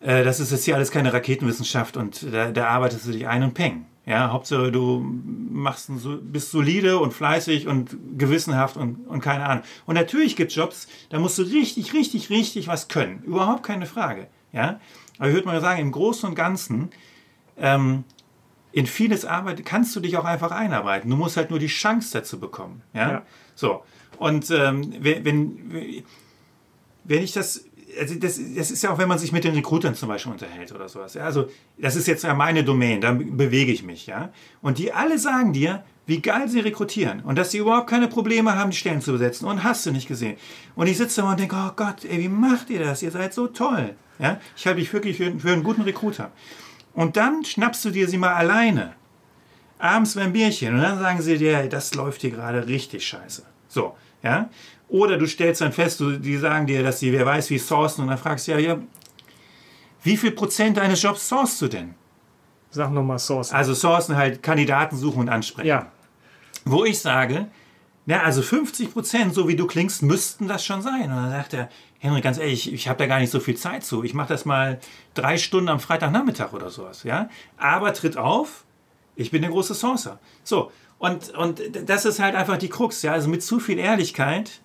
äh, 0.00 0.24
das 0.24 0.40
ist 0.40 0.52
jetzt 0.52 0.64
hier 0.64 0.76
alles 0.76 0.90
keine 0.90 1.12
Raketenwissenschaft 1.12 1.96
und 1.96 2.32
da, 2.32 2.50
da 2.50 2.68
arbeitest 2.68 3.06
du 3.06 3.12
dich 3.12 3.26
ein 3.26 3.42
und 3.42 3.54
peng. 3.54 3.86
Ja, 4.06 4.30
Hauptsache 4.32 4.72
du 4.72 5.00
machst 5.00 5.90
bist 6.22 6.50
solide 6.50 6.98
und 6.98 7.12
fleißig 7.12 7.66
und 7.68 7.94
gewissenhaft 8.16 8.78
und, 8.78 9.06
und 9.06 9.20
keine 9.20 9.44
Ahnung. 9.44 9.64
Und 9.84 9.96
natürlich 9.96 10.34
gibt 10.34 10.50
es 10.50 10.56
Jobs, 10.56 10.88
da 11.10 11.18
musst 11.18 11.36
du 11.36 11.42
richtig, 11.42 11.92
richtig, 11.92 12.30
richtig 12.30 12.68
was 12.68 12.88
können. 12.88 13.22
Überhaupt 13.24 13.64
keine 13.64 13.84
Frage. 13.84 14.28
Ja? 14.50 14.80
Aber 15.18 15.28
ich 15.28 15.34
würde 15.34 15.46
mal 15.46 15.60
sagen, 15.60 15.82
im 15.82 15.92
Großen 15.92 16.26
und 16.26 16.34
Ganzen, 16.34 16.88
ähm, 17.58 18.04
in 18.72 18.86
vieles 18.86 19.26
Arbeit 19.26 19.66
kannst 19.66 19.94
du 19.94 20.00
dich 20.00 20.16
auch 20.16 20.24
einfach 20.24 20.52
einarbeiten. 20.52 21.10
Du 21.10 21.16
musst 21.16 21.36
halt 21.36 21.50
nur 21.50 21.58
die 21.58 21.66
Chance 21.66 22.10
dazu 22.14 22.40
bekommen. 22.40 22.80
Ja. 22.94 23.10
ja. 23.10 23.22
So. 23.54 23.82
Und 24.16 24.50
ähm, 24.50 24.94
wenn, 25.00 25.24
wenn, 25.26 26.04
wenn 27.04 27.22
ich 27.22 27.32
das 27.32 27.67
also 27.98 28.14
das, 28.16 28.40
das 28.56 28.70
ist 28.70 28.82
ja 28.82 28.90
auch, 28.90 28.98
wenn 28.98 29.08
man 29.08 29.18
sich 29.18 29.32
mit 29.32 29.44
den 29.44 29.54
Recruitern 29.54 29.94
zum 29.94 30.08
Beispiel 30.08 30.32
unterhält 30.32 30.72
oder 30.72 30.88
sowas. 30.88 31.14
Ja, 31.14 31.24
also 31.24 31.48
das 31.78 31.96
ist 31.96 32.06
jetzt 32.06 32.24
ja 32.24 32.34
meine 32.34 32.64
Domain, 32.64 33.00
da 33.00 33.12
bewege 33.12 33.72
ich 33.72 33.82
mich, 33.82 34.06
ja. 34.06 34.30
Und 34.60 34.78
die 34.78 34.92
alle 34.92 35.18
sagen 35.18 35.52
dir, 35.52 35.84
wie 36.06 36.20
geil 36.20 36.48
sie 36.48 36.60
rekrutieren 36.60 37.20
und 37.20 37.36
dass 37.36 37.50
sie 37.50 37.58
überhaupt 37.58 37.88
keine 37.88 38.08
Probleme 38.08 38.54
haben, 38.56 38.70
die 38.70 38.76
Stellen 38.76 39.02
zu 39.02 39.12
besetzen. 39.12 39.46
Und 39.46 39.62
hast 39.62 39.84
du 39.84 39.90
nicht 39.90 40.08
gesehen. 40.08 40.36
Und 40.74 40.86
ich 40.86 40.96
sitze 40.96 41.20
da 41.20 41.30
und 41.30 41.38
denke, 41.38 41.54
oh 41.56 41.72
Gott, 41.76 42.04
ey, 42.04 42.18
wie 42.18 42.28
macht 42.28 42.70
ihr 42.70 42.80
das? 42.80 43.02
Ihr 43.02 43.10
seid 43.10 43.34
so 43.34 43.46
toll. 43.46 43.94
Ja, 44.18 44.40
ich 44.56 44.66
halte 44.66 44.80
dich 44.80 44.92
wirklich 44.92 45.18
für, 45.18 45.38
für 45.38 45.52
einen 45.52 45.62
guten 45.62 45.82
Recruiter. 45.82 46.32
Und 46.94 47.16
dann 47.16 47.44
schnappst 47.44 47.84
du 47.84 47.90
dir 47.90 48.08
sie 48.08 48.18
mal 48.18 48.32
alleine. 48.32 48.94
Abends 49.78 50.14
beim 50.14 50.32
Bierchen 50.32 50.74
und 50.74 50.80
dann 50.80 50.98
sagen 50.98 51.20
sie 51.22 51.38
dir, 51.38 51.68
das 51.68 51.94
läuft 51.94 52.22
hier 52.22 52.30
gerade 52.30 52.66
richtig 52.66 53.06
scheiße. 53.06 53.44
So, 53.68 53.94
ja. 54.22 54.48
Oder 54.88 55.18
du 55.18 55.26
stellst 55.26 55.60
dann 55.60 55.72
fest, 55.72 56.00
du, 56.00 56.18
die 56.18 56.36
sagen 56.38 56.66
dir, 56.66 56.82
dass 56.82 57.00
sie, 57.00 57.12
wer 57.12 57.26
weiß, 57.26 57.50
wie 57.50 57.58
sourcen 57.58 58.02
und 58.02 58.08
dann 58.08 58.18
fragst 58.18 58.48
du 58.48 58.52
ja, 58.52 58.58
ja, 58.58 58.78
wie 60.02 60.16
viel 60.16 60.30
Prozent 60.30 60.76
deines 60.76 61.02
Jobs 61.02 61.28
sourcest 61.28 61.62
du 61.62 61.68
denn? 61.68 61.94
Sag 62.70 62.90
nochmal 62.92 63.18
sourcen. 63.18 63.54
Also 63.54 63.74
sourcen 63.74 64.16
halt 64.16 64.42
Kandidaten 64.42 64.96
suchen 64.96 65.20
und 65.20 65.28
ansprechen. 65.28 65.68
Ja. 65.68 65.92
Wo 66.64 66.84
ich 66.84 67.00
sage, 67.00 67.48
Ja, 68.08 68.22
also 68.22 68.40
50 68.40 68.90
Prozent, 68.94 69.34
so 69.34 69.48
wie 69.48 69.56
du 69.56 69.66
klingst, 69.66 70.02
müssten 70.02 70.48
das 70.48 70.64
schon 70.64 70.80
sein. 70.80 71.10
Und 71.10 71.16
dann 71.16 71.30
sagt 71.30 71.52
er, 71.52 71.68
Henrik, 71.98 72.24
ganz 72.24 72.38
ehrlich, 72.38 72.72
ich 72.72 72.88
habe 72.88 72.98
da 72.98 73.06
gar 73.06 73.18
nicht 73.18 73.30
so 73.30 73.38
viel 73.38 73.54
Zeit 73.56 73.84
zu. 73.84 74.02
Ich 74.02 74.14
mache 74.14 74.28
das 74.28 74.46
mal 74.46 74.80
drei 75.12 75.36
Stunden 75.36 75.68
am 75.68 75.78
Freitagnachmittag 75.78 76.54
oder 76.54 76.70
sowas. 76.70 77.02
Ja? 77.02 77.28
Aber 77.58 77.92
tritt 77.92 78.16
auf, 78.16 78.64
ich 79.14 79.30
bin 79.30 79.42
der 79.42 79.50
große 79.50 79.74
Saucer. 79.74 80.20
So, 80.42 80.72
und, 80.96 81.36
und 81.36 81.60
das 81.84 82.06
ist 82.06 82.18
halt 82.18 82.34
einfach 82.34 82.56
die 82.56 82.70
Krux. 82.70 83.02
Ja? 83.02 83.12
Also 83.12 83.28
mit 83.28 83.42
zu 83.42 83.60
viel 83.60 83.78
Ehrlichkeit 83.78 84.62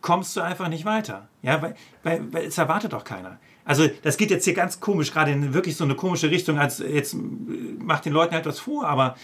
kommst 0.00 0.36
du 0.36 0.40
einfach 0.40 0.68
nicht 0.68 0.84
weiter. 0.84 1.28
Ja, 1.42 1.60
weil, 1.62 1.74
weil, 2.02 2.32
weil 2.32 2.44
es 2.46 2.58
erwartet 2.58 2.92
doch 2.92 3.04
keiner. 3.04 3.38
Also 3.64 3.86
das 4.02 4.16
geht 4.16 4.30
jetzt 4.30 4.44
hier 4.44 4.54
ganz 4.54 4.80
komisch, 4.80 5.12
gerade 5.12 5.30
in 5.30 5.52
wirklich 5.52 5.76
so 5.76 5.84
eine 5.84 5.94
komische 5.94 6.30
Richtung, 6.30 6.58
als 6.58 6.78
jetzt 6.78 7.14
macht 7.78 8.06
den 8.06 8.14
Leuten 8.14 8.34
halt 8.34 8.46
was 8.46 8.58
vor, 8.58 8.88
aber 8.88 9.14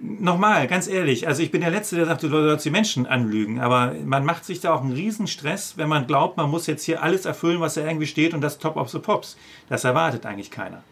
nochmal, 0.00 0.68
ganz 0.68 0.86
ehrlich, 0.86 1.26
also 1.26 1.42
ich 1.42 1.50
bin 1.50 1.60
der 1.60 1.70
Letzte, 1.70 1.96
der 1.96 2.06
sagt, 2.06 2.22
du 2.22 2.28
sollst 2.28 2.64
die 2.64 2.70
Menschen 2.70 3.06
anlügen, 3.06 3.60
aber 3.60 3.94
man 4.04 4.24
macht 4.24 4.44
sich 4.44 4.60
da 4.60 4.72
auch 4.72 4.82
einen 4.82 4.92
Riesenstress, 4.92 5.76
wenn 5.76 5.88
man 5.88 6.06
glaubt, 6.06 6.36
man 6.36 6.48
muss 6.48 6.66
jetzt 6.66 6.84
hier 6.84 7.02
alles 7.02 7.24
erfüllen, 7.24 7.60
was 7.60 7.74
da 7.74 7.80
irgendwie 7.84 8.06
steht 8.06 8.32
und 8.32 8.42
das 8.42 8.58
Top 8.58 8.76
of 8.76 8.90
the 8.90 9.00
Pops. 9.00 9.36
Das 9.68 9.84
erwartet 9.84 10.24
eigentlich 10.24 10.50
keiner. 10.50 10.82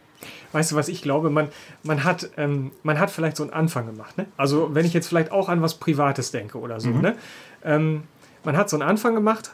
Weißt 0.52 0.72
du, 0.72 0.76
was 0.76 0.88
ich 0.88 1.02
glaube? 1.02 1.30
Man, 1.30 1.48
man, 1.82 2.04
hat, 2.04 2.30
ähm, 2.36 2.72
man 2.82 2.98
hat 2.98 3.10
vielleicht 3.10 3.36
so 3.36 3.42
einen 3.42 3.52
Anfang 3.52 3.86
gemacht. 3.86 4.16
Ne? 4.16 4.26
Also, 4.36 4.74
wenn 4.74 4.86
ich 4.86 4.94
jetzt 4.94 5.08
vielleicht 5.08 5.30
auch 5.30 5.48
an 5.48 5.60
was 5.62 5.74
Privates 5.74 6.30
denke 6.30 6.58
oder 6.58 6.80
so. 6.80 6.88
Mhm. 6.88 7.00
Ne? 7.00 7.16
Ähm, 7.64 8.02
man 8.46 8.56
hat 8.56 8.70
so 8.70 8.76
einen 8.76 8.88
Anfang 8.88 9.14
gemacht 9.14 9.50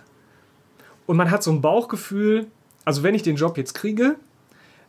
und 1.06 1.16
man 1.16 1.30
hat 1.30 1.42
so 1.42 1.50
ein 1.50 1.62
Bauchgefühl, 1.62 2.46
also 2.84 3.02
wenn 3.02 3.14
ich 3.14 3.22
den 3.22 3.36
Job 3.36 3.56
jetzt 3.56 3.72
kriege, 3.72 4.16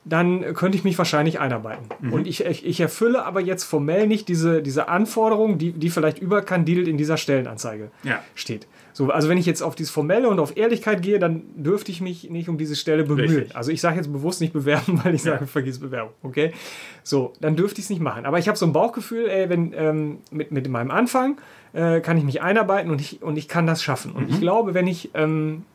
dann 0.03 0.53
könnte 0.53 0.77
ich 0.77 0.83
mich 0.83 0.98
wahrscheinlich 0.98 1.39
einarbeiten. 1.39 1.86
Mhm. 2.01 2.13
Und 2.13 2.27
ich, 2.27 2.43
ich, 2.45 2.65
ich, 2.65 2.81
erfülle 2.81 3.24
aber 3.24 3.39
jetzt 3.39 3.63
formell 3.63 4.05
nicht 4.05 4.27
diese, 4.27 4.62
diese 4.62 4.89
Anforderung, 4.89 5.57
die, 5.57 5.72
die 5.72 5.89
vielleicht 5.89 6.19
überkandidelt 6.19 6.89
in 6.89 6.98
dieser 6.98 7.15
Stellenanzeige 7.15 7.91
ja. 8.03 8.22
steht. 8.36 8.67
So, 8.93 9.09
also 9.09 9.27
wenn 9.27 9.39
ich 9.39 9.47
jetzt 9.47 9.63
auf 9.63 9.75
dieses 9.75 9.91
Formelle 9.91 10.29
und 10.29 10.39
auf 10.39 10.55
Ehrlichkeit 10.55 11.01
gehe, 11.01 11.17
dann 11.17 11.43
dürfte 11.55 11.91
ich 11.91 12.00
mich 12.00 12.29
nicht 12.29 12.47
um 12.47 12.59
diese 12.59 12.75
Stelle 12.75 13.03
bemühen. 13.03 13.29
Richtig. 13.29 13.55
Also 13.55 13.71
ich 13.71 13.81
sage 13.81 13.97
jetzt 13.97 14.13
bewusst 14.13 14.39
nicht 14.39 14.53
bewerben, 14.53 15.00
weil 15.03 15.15
ich 15.15 15.23
ja. 15.23 15.33
sage, 15.33 15.47
vergiss 15.47 15.79
Bewerbung. 15.79 16.13
Okay? 16.21 16.53
So, 17.01 17.33
dann 17.41 17.55
dürfte 17.55 17.79
ich 17.79 17.85
es 17.85 17.89
nicht 17.89 18.01
machen. 18.01 18.25
Aber 18.25 18.38
ich 18.38 18.47
habe 18.47 18.57
so 18.57 18.65
ein 18.65 18.73
Bauchgefühl, 18.73 19.27
ey, 19.27 19.50
wenn 19.50 19.73
ähm, 19.75 20.17
mit, 20.31 20.51
mit 20.51 20.69
meinem 20.69 20.91
Anfang 20.91 21.39
äh, 21.73 22.01
kann 22.01 22.17
ich 22.17 22.23
mich 22.23 22.41
einarbeiten 22.41 22.91
und 22.91 23.01
ich, 23.01 23.23
und 23.23 23.35
ich 23.35 23.47
kann 23.47 23.65
das 23.65 23.81
schaffen. 23.81 24.13
Und 24.13 24.27
mhm. 24.27 24.33
ich 24.33 24.39
glaube, 24.39 24.75
wenn 24.75 24.85
ich, 24.85 25.09
ähm, 25.15 25.65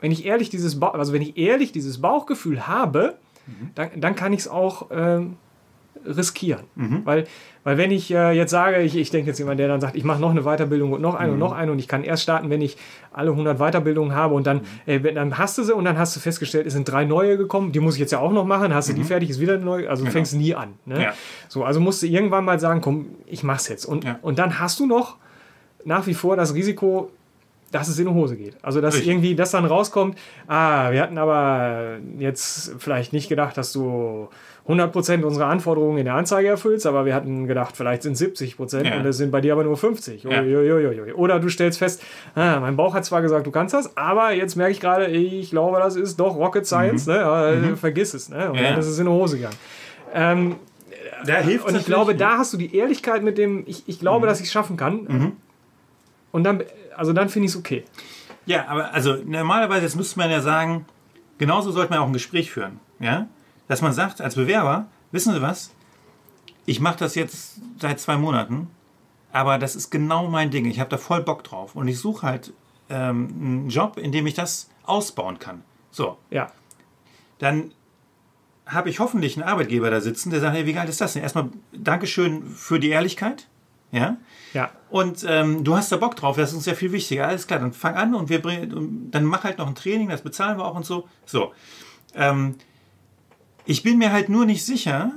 wenn 0.00 0.12
ich 0.12 0.24
ehrlich 0.24 0.48
dieses 0.48 0.78
ba 0.78 0.90
also 0.90 1.12
wenn 1.12 1.22
ich 1.22 1.36
ehrlich 1.36 1.72
dieses 1.72 2.00
Bauchgefühl 2.00 2.68
habe, 2.68 3.16
mhm. 3.46 3.70
dann, 3.74 4.00
dann 4.00 4.14
kann 4.14 4.32
ich 4.32 4.40
es 4.40 4.48
auch 4.48 4.86
ähm, 4.92 5.36
riskieren. 6.04 6.64
Mhm. 6.74 7.02
Weil, 7.04 7.24
weil 7.64 7.78
wenn 7.78 7.90
ich 7.90 8.12
äh, 8.12 8.32
jetzt 8.32 8.50
sage, 8.50 8.80
ich, 8.82 8.96
ich 8.96 9.10
denke 9.10 9.28
jetzt 9.28 9.38
jemand, 9.38 9.60
der 9.60 9.68
dann 9.68 9.80
sagt, 9.80 9.96
ich 9.96 10.04
mache 10.04 10.20
noch 10.20 10.30
eine 10.30 10.42
Weiterbildung 10.42 10.92
und 10.92 11.00
noch 11.00 11.14
eine 11.14 11.28
mhm. 11.28 11.34
und 11.34 11.38
noch 11.40 11.52
eine 11.52 11.72
und 11.72 11.78
ich 11.78 11.88
kann 11.88 12.04
erst 12.04 12.22
starten, 12.24 12.50
wenn 12.50 12.60
ich 12.60 12.76
alle 13.12 13.30
100 13.30 13.58
Weiterbildungen 13.58 14.14
habe 14.14 14.34
und 14.34 14.46
dann, 14.46 14.62
mhm. 14.86 15.06
äh, 15.06 15.12
dann 15.12 15.38
hast 15.38 15.58
du 15.58 15.62
sie 15.62 15.74
und 15.74 15.84
dann 15.84 15.98
hast 15.98 16.16
du 16.16 16.20
festgestellt, 16.20 16.66
es 16.66 16.72
sind 16.72 16.88
drei 16.88 17.04
neue 17.04 17.36
gekommen, 17.36 17.72
die 17.72 17.80
muss 17.80 17.94
ich 17.94 18.00
jetzt 18.00 18.12
ja 18.12 18.18
auch 18.18 18.32
noch 18.32 18.44
machen, 18.44 18.74
hast 18.74 18.88
du 18.88 18.92
die 18.92 19.02
mhm. 19.02 19.06
fertig, 19.06 19.30
ist 19.30 19.40
wieder 19.40 19.58
neu, 19.58 19.88
also 19.88 20.02
genau. 20.02 20.12
fängst 20.12 20.34
nie 20.34 20.54
an. 20.54 20.74
Ne? 20.84 21.02
Ja. 21.02 21.14
So, 21.48 21.64
also 21.64 21.80
musst 21.80 22.02
du 22.02 22.06
irgendwann 22.06 22.44
mal 22.44 22.58
sagen, 22.58 22.80
komm, 22.80 23.10
ich 23.26 23.42
mach's 23.42 23.68
jetzt. 23.68 23.84
Und, 23.84 24.04
ja. 24.04 24.18
und 24.22 24.38
dann 24.38 24.58
hast 24.58 24.80
du 24.80 24.86
noch 24.86 25.16
nach 25.84 26.06
wie 26.06 26.14
vor 26.14 26.36
das 26.36 26.54
Risiko, 26.54 27.10
dass 27.72 27.88
es 27.88 27.98
in 27.98 28.06
die 28.06 28.12
Hose 28.12 28.36
geht. 28.36 28.56
Also, 28.62 28.80
dass 28.80 28.94
Richtig. 28.94 29.10
irgendwie 29.10 29.34
das 29.34 29.50
dann 29.50 29.64
rauskommt, 29.64 30.16
ah, 30.46 30.92
wir 30.92 31.00
hatten 31.00 31.18
aber 31.18 31.98
jetzt 32.18 32.74
vielleicht 32.78 33.12
nicht 33.12 33.28
gedacht, 33.28 33.56
dass 33.56 33.72
du 33.72 34.28
100% 34.68 35.24
unserer 35.24 35.46
Anforderungen 35.46 35.98
in 35.98 36.04
der 36.04 36.14
Anzeige 36.14 36.48
erfüllst, 36.48 36.86
aber 36.86 37.04
wir 37.04 37.14
hatten 37.14 37.48
gedacht, 37.48 37.76
vielleicht 37.76 38.02
sind 38.02 38.16
70% 38.16 38.84
ja. 38.84 38.96
und 38.96 39.06
es 39.06 39.16
sind 39.16 39.32
bei 39.32 39.40
dir 39.40 39.54
aber 39.54 39.64
nur 39.64 39.76
50. 39.76 40.22
Ja. 40.22 40.42
Oder 41.14 41.40
du 41.40 41.48
stellst 41.48 41.78
fest, 41.78 42.02
ah, 42.36 42.60
mein 42.60 42.76
Bauch 42.76 42.94
hat 42.94 43.04
zwar 43.04 43.22
gesagt, 43.22 43.46
du 43.46 43.50
kannst 43.50 43.74
das, 43.74 43.96
aber 43.96 44.32
jetzt 44.32 44.54
merke 44.54 44.72
ich 44.72 44.80
gerade, 44.80 45.06
ich 45.06 45.50
glaube, 45.50 45.78
das 45.78 45.96
ist 45.96 46.20
doch 46.20 46.36
Rocket 46.36 46.64
Science, 46.64 47.06
mhm. 47.06 47.12
ne? 47.12 47.62
Mhm. 47.62 47.76
vergiss 47.76 48.14
es. 48.14 48.28
Ne? 48.28 48.50
Und 48.50 48.56
ja. 48.56 48.70
dann 48.70 48.78
ist 48.78 48.86
es 48.86 48.98
in 48.98 49.06
die 49.06 49.10
Hose 49.10 49.36
gegangen. 49.36 49.56
Ähm, 50.14 50.56
da 51.26 51.38
hilft 51.38 51.66
und 51.66 51.76
ich 51.76 51.84
glaube, 51.84 52.14
da 52.14 52.38
hast 52.38 52.52
du 52.52 52.56
die 52.56 52.76
Ehrlichkeit 52.76 53.22
mit 53.22 53.38
dem, 53.38 53.64
ich, 53.66 53.88
ich 53.88 53.98
glaube, 53.98 54.26
mhm. 54.26 54.30
dass 54.30 54.40
ich 54.40 54.46
es 54.46 54.52
schaffen 54.52 54.76
kann. 54.76 55.04
Mhm. 55.08 55.32
Und 56.30 56.44
dann, 56.44 56.62
also 56.96 57.12
dann 57.12 57.28
finde 57.28 57.46
ich 57.46 57.52
es 57.52 57.58
okay. 57.58 57.84
Ja, 58.46 58.66
aber 58.68 58.94
also 58.94 59.16
normalerweise, 59.24 59.82
jetzt 59.82 59.96
müsste 59.96 60.18
man 60.18 60.30
ja 60.30 60.40
sagen, 60.40 60.86
genauso 61.38 61.72
sollte 61.72 61.90
man 61.90 62.00
auch 62.00 62.06
ein 62.06 62.12
Gespräch 62.12 62.50
führen. 62.50 62.80
Ja? 63.00 63.26
Dass 63.72 63.80
man 63.80 63.94
sagt 63.94 64.20
als 64.20 64.34
Bewerber, 64.34 64.88
wissen 65.12 65.32
Sie 65.32 65.40
was, 65.40 65.70
ich 66.66 66.78
mache 66.78 66.98
das 66.98 67.14
jetzt 67.14 67.58
seit 67.80 67.98
zwei 68.00 68.18
Monaten, 68.18 68.68
aber 69.32 69.56
das 69.56 69.74
ist 69.74 69.88
genau 69.88 70.28
mein 70.28 70.50
Ding. 70.50 70.66
Ich 70.66 70.78
habe 70.78 70.90
da 70.90 70.98
voll 70.98 71.22
Bock 71.22 71.42
drauf. 71.42 71.74
Und 71.74 71.88
ich 71.88 71.98
suche 71.98 72.26
halt 72.26 72.52
ähm, 72.90 73.34
einen 73.40 73.68
Job, 73.70 73.96
in 73.96 74.12
dem 74.12 74.26
ich 74.26 74.34
das 74.34 74.68
ausbauen 74.84 75.38
kann. 75.38 75.62
So. 75.90 76.18
Ja. 76.28 76.52
Dann 77.38 77.72
habe 78.66 78.90
ich 78.90 79.00
hoffentlich 79.00 79.38
einen 79.38 79.48
Arbeitgeber 79.48 79.90
da 79.90 80.02
sitzen, 80.02 80.28
der 80.28 80.40
sagt, 80.40 80.54
hey, 80.54 80.66
wie 80.66 80.74
geil 80.74 80.90
ist 80.90 81.00
das 81.00 81.14
denn? 81.14 81.22
Erstmal 81.22 81.48
Dankeschön 81.72 82.44
für 82.44 82.78
die 82.78 82.90
Ehrlichkeit. 82.90 83.48
Ja. 83.90 84.18
Ja. 84.52 84.70
Und 84.90 85.24
ähm, 85.26 85.64
du 85.64 85.76
hast 85.76 85.90
da 85.90 85.96
Bock 85.96 86.14
drauf, 86.16 86.36
das 86.36 86.50
ist 86.50 86.56
uns 86.56 86.66
ja 86.66 86.74
viel 86.74 86.92
wichtiger. 86.92 87.26
Alles 87.26 87.46
klar, 87.46 87.60
dann 87.60 87.72
fang 87.72 87.94
an 87.94 88.14
und 88.14 88.28
wir 88.28 88.42
bringen, 88.42 89.08
dann 89.10 89.24
mach 89.24 89.44
halt 89.44 89.56
noch 89.56 89.66
ein 89.66 89.74
Training, 89.74 90.10
das 90.10 90.20
bezahlen 90.20 90.58
wir 90.58 90.66
auch 90.66 90.74
und 90.74 90.84
so. 90.84 91.08
So. 91.24 91.54
Ähm, 92.14 92.56
ich 93.64 93.82
bin 93.82 93.98
mir 93.98 94.12
halt 94.12 94.28
nur 94.28 94.46
nicht 94.46 94.64
sicher, 94.64 95.12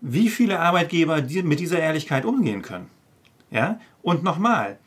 wie 0.00 0.28
viele 0.28 0.60
Arbeitgeber 0.60 1.22
mit 1.22 1.60
dieser 1.60 1.78
Ehrlichkeit 1.78 2.24
umgehen 2.24 2.62
können. 2.62 2.88
Ja. 3.50 3.80
Und 4.02 4.24
nochmal, 4.24 4.78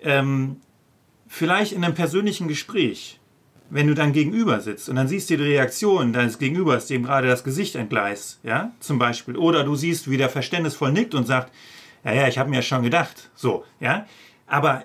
ähm, 0.00 0.56
vielleicht 1.28 1.72
in 1.72 1.84
einem 1.84 1.94
persönlichen 1.94 2.48
Gespräch, 2.48 3.20
wenn 3.70 3.86
du 3.86 3.94
dann 3.94 4.12
gegenüber 4.12 4.60
sitzt 4.60 4.88
und 4.88 4.96
dann 4.96 5.08
siehst 5.08 5.30
du 5.30 5.36
die 5.36 5.44
Reaktion 5.44 6.12
deines 6.12 6.38
Gegenübers, 6.38 6.88
dem 6.88 7.04
gerade 7.04 7.28
das 7.28 7.42
Gesicht 7.44 7.74
entgleist, 7.74 8.40
ja, 8.42 8.72
zum 8.80 8.98
Beispiel, 8.98 9.36
oder 9.36 9.64
du 9.64 9.76
siehst, 9.76 10.10
wie 10.10 10.18
der 10.18 10.28
verständnisvoll 10.28 10.92
nickt 10.92 11.14
und 11.14 11.26
sagt, 11.26 11.52
ja, 12.04 12.12
ja, 12.12 12.28
ich 12.28 12.36
habe 12.36 12.50
mir 12.50 12.56
ja 12.56 12.62
schon 12.62 12.82
gedacht. 12.82 13.30
So, 13.34 13.64
ja. 13.80 14.06
Aber 14.46 14.84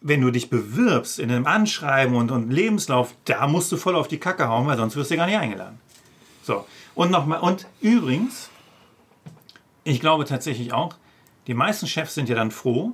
wenn 0.00 0.20
du 0.20 0.30
dich 0.30 0.50
bewirbst 0.50 1.18
in 1.18 1.30
einem 1.30 1.46
Anschreiben 1.46 2.14
und, 2.16 2.30
und 2.30 2.50
Lebenslauf, 2.50 3.14
da 3.24 3.46
musst 3.46 3.72
du 3.72 3.76
voll 3.76 3.94
auf 3.94 4.08
die 4.08 4.18
Kacke 4.18 4.48
hauen, 4.48 4.66
weil 4.66 4.76
sonst 4.76 4.96
wirst 4.96 5.10
du 5.10 5.16
gar 5.16 5.26
nicht 5.26 5.38
eingeladen. 5.38 5.78
So. 6.48 6.64
Und 6.94 7.10
nochmal, 7.10 7.40
und 7.40 7.66
übrigens, 7.82 8.48
ich 9.84 10.00
glaube 10.00 10.24
tatsächlich 10.24 10.72
auch, 10.72 10.96
die 11.46 11.52
meisten 11.52 11.86
Chefs 11.86 12.14
sind 12.14 12.30
ja 12.30 12.34
dann 12.34 12.50
froh, 12.50 12.92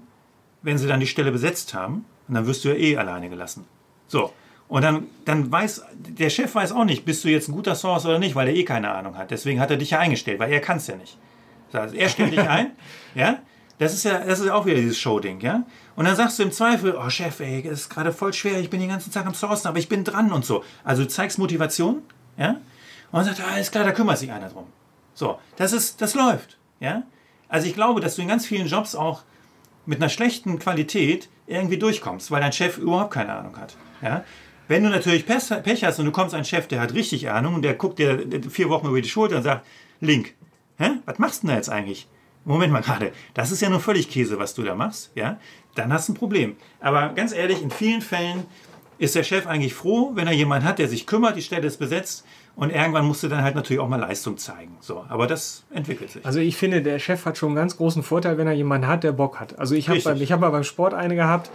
wenn 0.62 0.77
sie 0.77 0.88
dann 0.88 0.99
die 0.99 1.07
Stelle 1.07 1.31
besetzt 1.31 1.73
haben. 1.73 2.05
Und 2.27 2.35
dann 2.35 2.47
wirst 2.49 2.64
du 2.64 2.71
ja 2.71 2.75
eh 2.75 2.97
alleine 2.97 3.31
gelassen. 3.31 3.64
So. 4.09 4.33
Und 4.67 4.83
dann, 4.83 5.07
dann 5.25 5.53
weiß, 5.53 5.85
der 5.95 6.31
Chef 6.31 6.53
weiß 6.53 6.73
auch 6.73 6.85
nicht, 6.85 7.05
bist 7.05 7.23
du 7.23 7.29
jetzt 7.29 7.49
ein 7.49 7.53
guter 7.53 7.77
Source 7.77 8.07
oder 8.07 8.19
nicht, 8.19 8.35
weil 8.35 8.49
er 8.49 8.55
eh 8.57 8.64
keine 8.64 8.90
Ahnung 8.90 9.17
hat. 9.17 9.31
Deswegen 9.31 9.61
hat 9.61 9.71
er 9.71 9.77
dich 9.77 9.90
ja 9.90 10.01
eingestellt, 10.01 10.40
weil 10.40 10.53
er 10.53 10.61
kann 10.61 10.79
es 10.79 10.88
ja 10.88 10.97
nicht. 10.97 11.17
Also 11.73 11.95
er 11.95 12.09
stellt 12.09 12.33
dich 12.33 12.40
ein, 12.49 12.73
ja, 13.14 13.38
das 13.79 13.95
ist 13.95 14.05
ja, 14.05 14.19
das 14.19 14.40
ist 14.40 14.49
auch 14.49 14.67
wieder 14.67 14.77
dieses 14.77 14.99
Show-Ding, 14.99 15.40
ja? 15.40 15.64
Und 15.95 16.07
dann 16.07 16.17
sagst 16.17 16.38
du 16.38 16.43
im 16.43 16.51
Zweifel, 16.51 16.97
oh 16.97 17.11
Chef, 17.11 17.38
ey, 17.40 17.62
das 17.62 17.83
ist 17.83 17.88
gerade 17.88 18.12
voll 18.12 18.33
schwer, 18.33 18.59
ich 18.59 18.71
bin 18.71 18.81
den 18.81 18.88
ganzen 18.88 19.12
Tag 19.12 19.27
am 19.27 19.35
Sourcen, 19.35 19.69
aber 19.69 19.79
ich 19.79 19.88
bin 19.88 20.03
dran 20.03 20.33
und 20.33 20.45
so. 20.45 20.64
Also 20.83 21.03
du 21.03 21.09
zeigst 21.09 21.38
Motivation, 21.38 22.03
ja? 22.37 22.57
Dann 23.14 23.24
sagt 23.24 23.38
er, 23.38 23.46
alles 23.46 23.70
klar, 23.70 23.85
da 23.85 23.92
kümmert 23.92 24.18
sich 24.18 24.33
einer 24.33 24.48
drum. 24.48 24.66
So, 25.14 25.38
das 25.57 25.72
ist, 25.72 26.03
das 26.03 26.14
läuft, 26.14 26.59
ja? 26.81 27.05
Also 27.48 27.68
ich 27.68 27.74
glaube, 27.74 28.00
dass 28.00 28.16
du 28.16 28.22
in 28.22 28.29
ganz 28.29 28.44
vielen 28.44 28.66
Jobs 28.66 28.96
auch 28.96 29.22
mit 29.87 30.00
einer 30.00 30.09
schlechten 30.09 30.59
Qualität 30.59 31.29
irgendwie 31.46 31.79
durchkommst, 31.79 32.33
weil 32.33 32.40
dein 32.40 32.53
Chef 32.53 32.77
überhaupt 32.77 33.12
keine 33.12 33.33
Ahnung 33.33 33.57
hat, 33.57 33.77
ja? 34.03 34.24
Wenn 34.66 34.83
du 34.83 34.88
natürlich 34.88 35.27
Pech 35.27 35.85
hast 35.85 35.98
und 35.98 36.07
du 36.07 36.11
kommst 36.11 36.35
einen 36.35 36.46
Chef, 36.46 36.66
der 36.66 36.81
hat 36.81 36.94
richtig 36.94 37.31
Ahnung 37.31 37.55
und 37.55 37.62
der 37.62 37.74
guckt 37.74 37.98
dir 37.98 38.27
vier 38.50 38.70
Wochen 38.70 38.88
über 38.88 39.00
die 39.00 39.09
Schulter 39.09 39.37
und 39.37 39.42
sagt, 39.42 39.66
Link, 40.00 40.35
hä? 40.79 40.92
was 41.05 41.18
machst 41.18 41.42
du 41.42 41.46
denn 41.46 41.55
da 41.55 41.57
jetzt 41.57 41.68
eigentlich? 41.68 42.09
Moment 42.46 42.72
mal 42.72 42.83
gerade, 42.83 43.12
das 43.35 43.53
ist 43.53 43.61
ja 43.61 43.68
nur 43.68 43.81
völlig 43.81 44.11
Käse, 44.11 44.38
was 44.38 44.55
du 44.55 44.62
da 44.62 44.74
machst, 44.74 45.12
ja, 45.14 45.38
dann 45.74 45.92
hast 45.92 46.09
du 46.09 46.14
ein 46.14 46.16
Problem. 46.16 46.57
Aber 46.81 47.11
ganz 47.11 47.33
ehrlich, 47.33 47.62
in 47.62 47.70
vielen 47.70 48.00
Fällen 48.00 48.46
ist 48.98 49.14
der 49.14 49.22
Chef 49.22 49.46
eigentlich 49.46 49.74
froh, 49.74 50.12
wenn 50.14 50.27
er 50.27 50.33
jemanden 50.33 50.66
hat, 50.66 50.79
der 50.79 50.88
sich 50.88 51.07
kümmert, 51.07 51.37
die 51.37 51.42
Stelle 51.42 51.66
ist 51.66 51.79
besetzt 51.79 52.24
und 52.57 52.71
irgendwann 52.71 53.05
musst 53.07 53.23
du 53.23 53.29
dann 53.29 53.43
halt 53.43 53.55
natürlich 53.55 53.81
auch 53.81 53.88
mal 53.88 54.01
Leistung 54.01 54.37
zeigen. 54.37 54.77
So, 54.81 55.05
aber 55.09 55.27
das 55.27 55.64
entwickelt 55.73 56.11
sich. 56.11 56.25
Also 56.25 56.38
ich 56.38 56.57
finde, 56.57 56.83
der 56.83 56.99
Chef 56.99 57.27
hat 57.27 57.37
schon 57.37 57.49
einen 57.51 57.57
ganz 57.57 57.77
großen 57.77 58.03
Vorteil, 58.03 58.38
wenn 58.38 58.47
er 58.47 58.53
jemanden 58.53 58.87
hat, 58.87 59.03
der 59.03 59.12
Bock 59.12 59.40
hat. 59.40 59.59
Also 59.59 59.75
ich 59.75 59.88
habe 59.88 59.99
hab 60.01 60.40
mal 60.40 60.51
beim 60.51 60.64
Sport 60.64 60.95
eine 60.95 61.17
gehabt, 61.17 61.51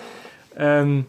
ähm, 0.58 1.06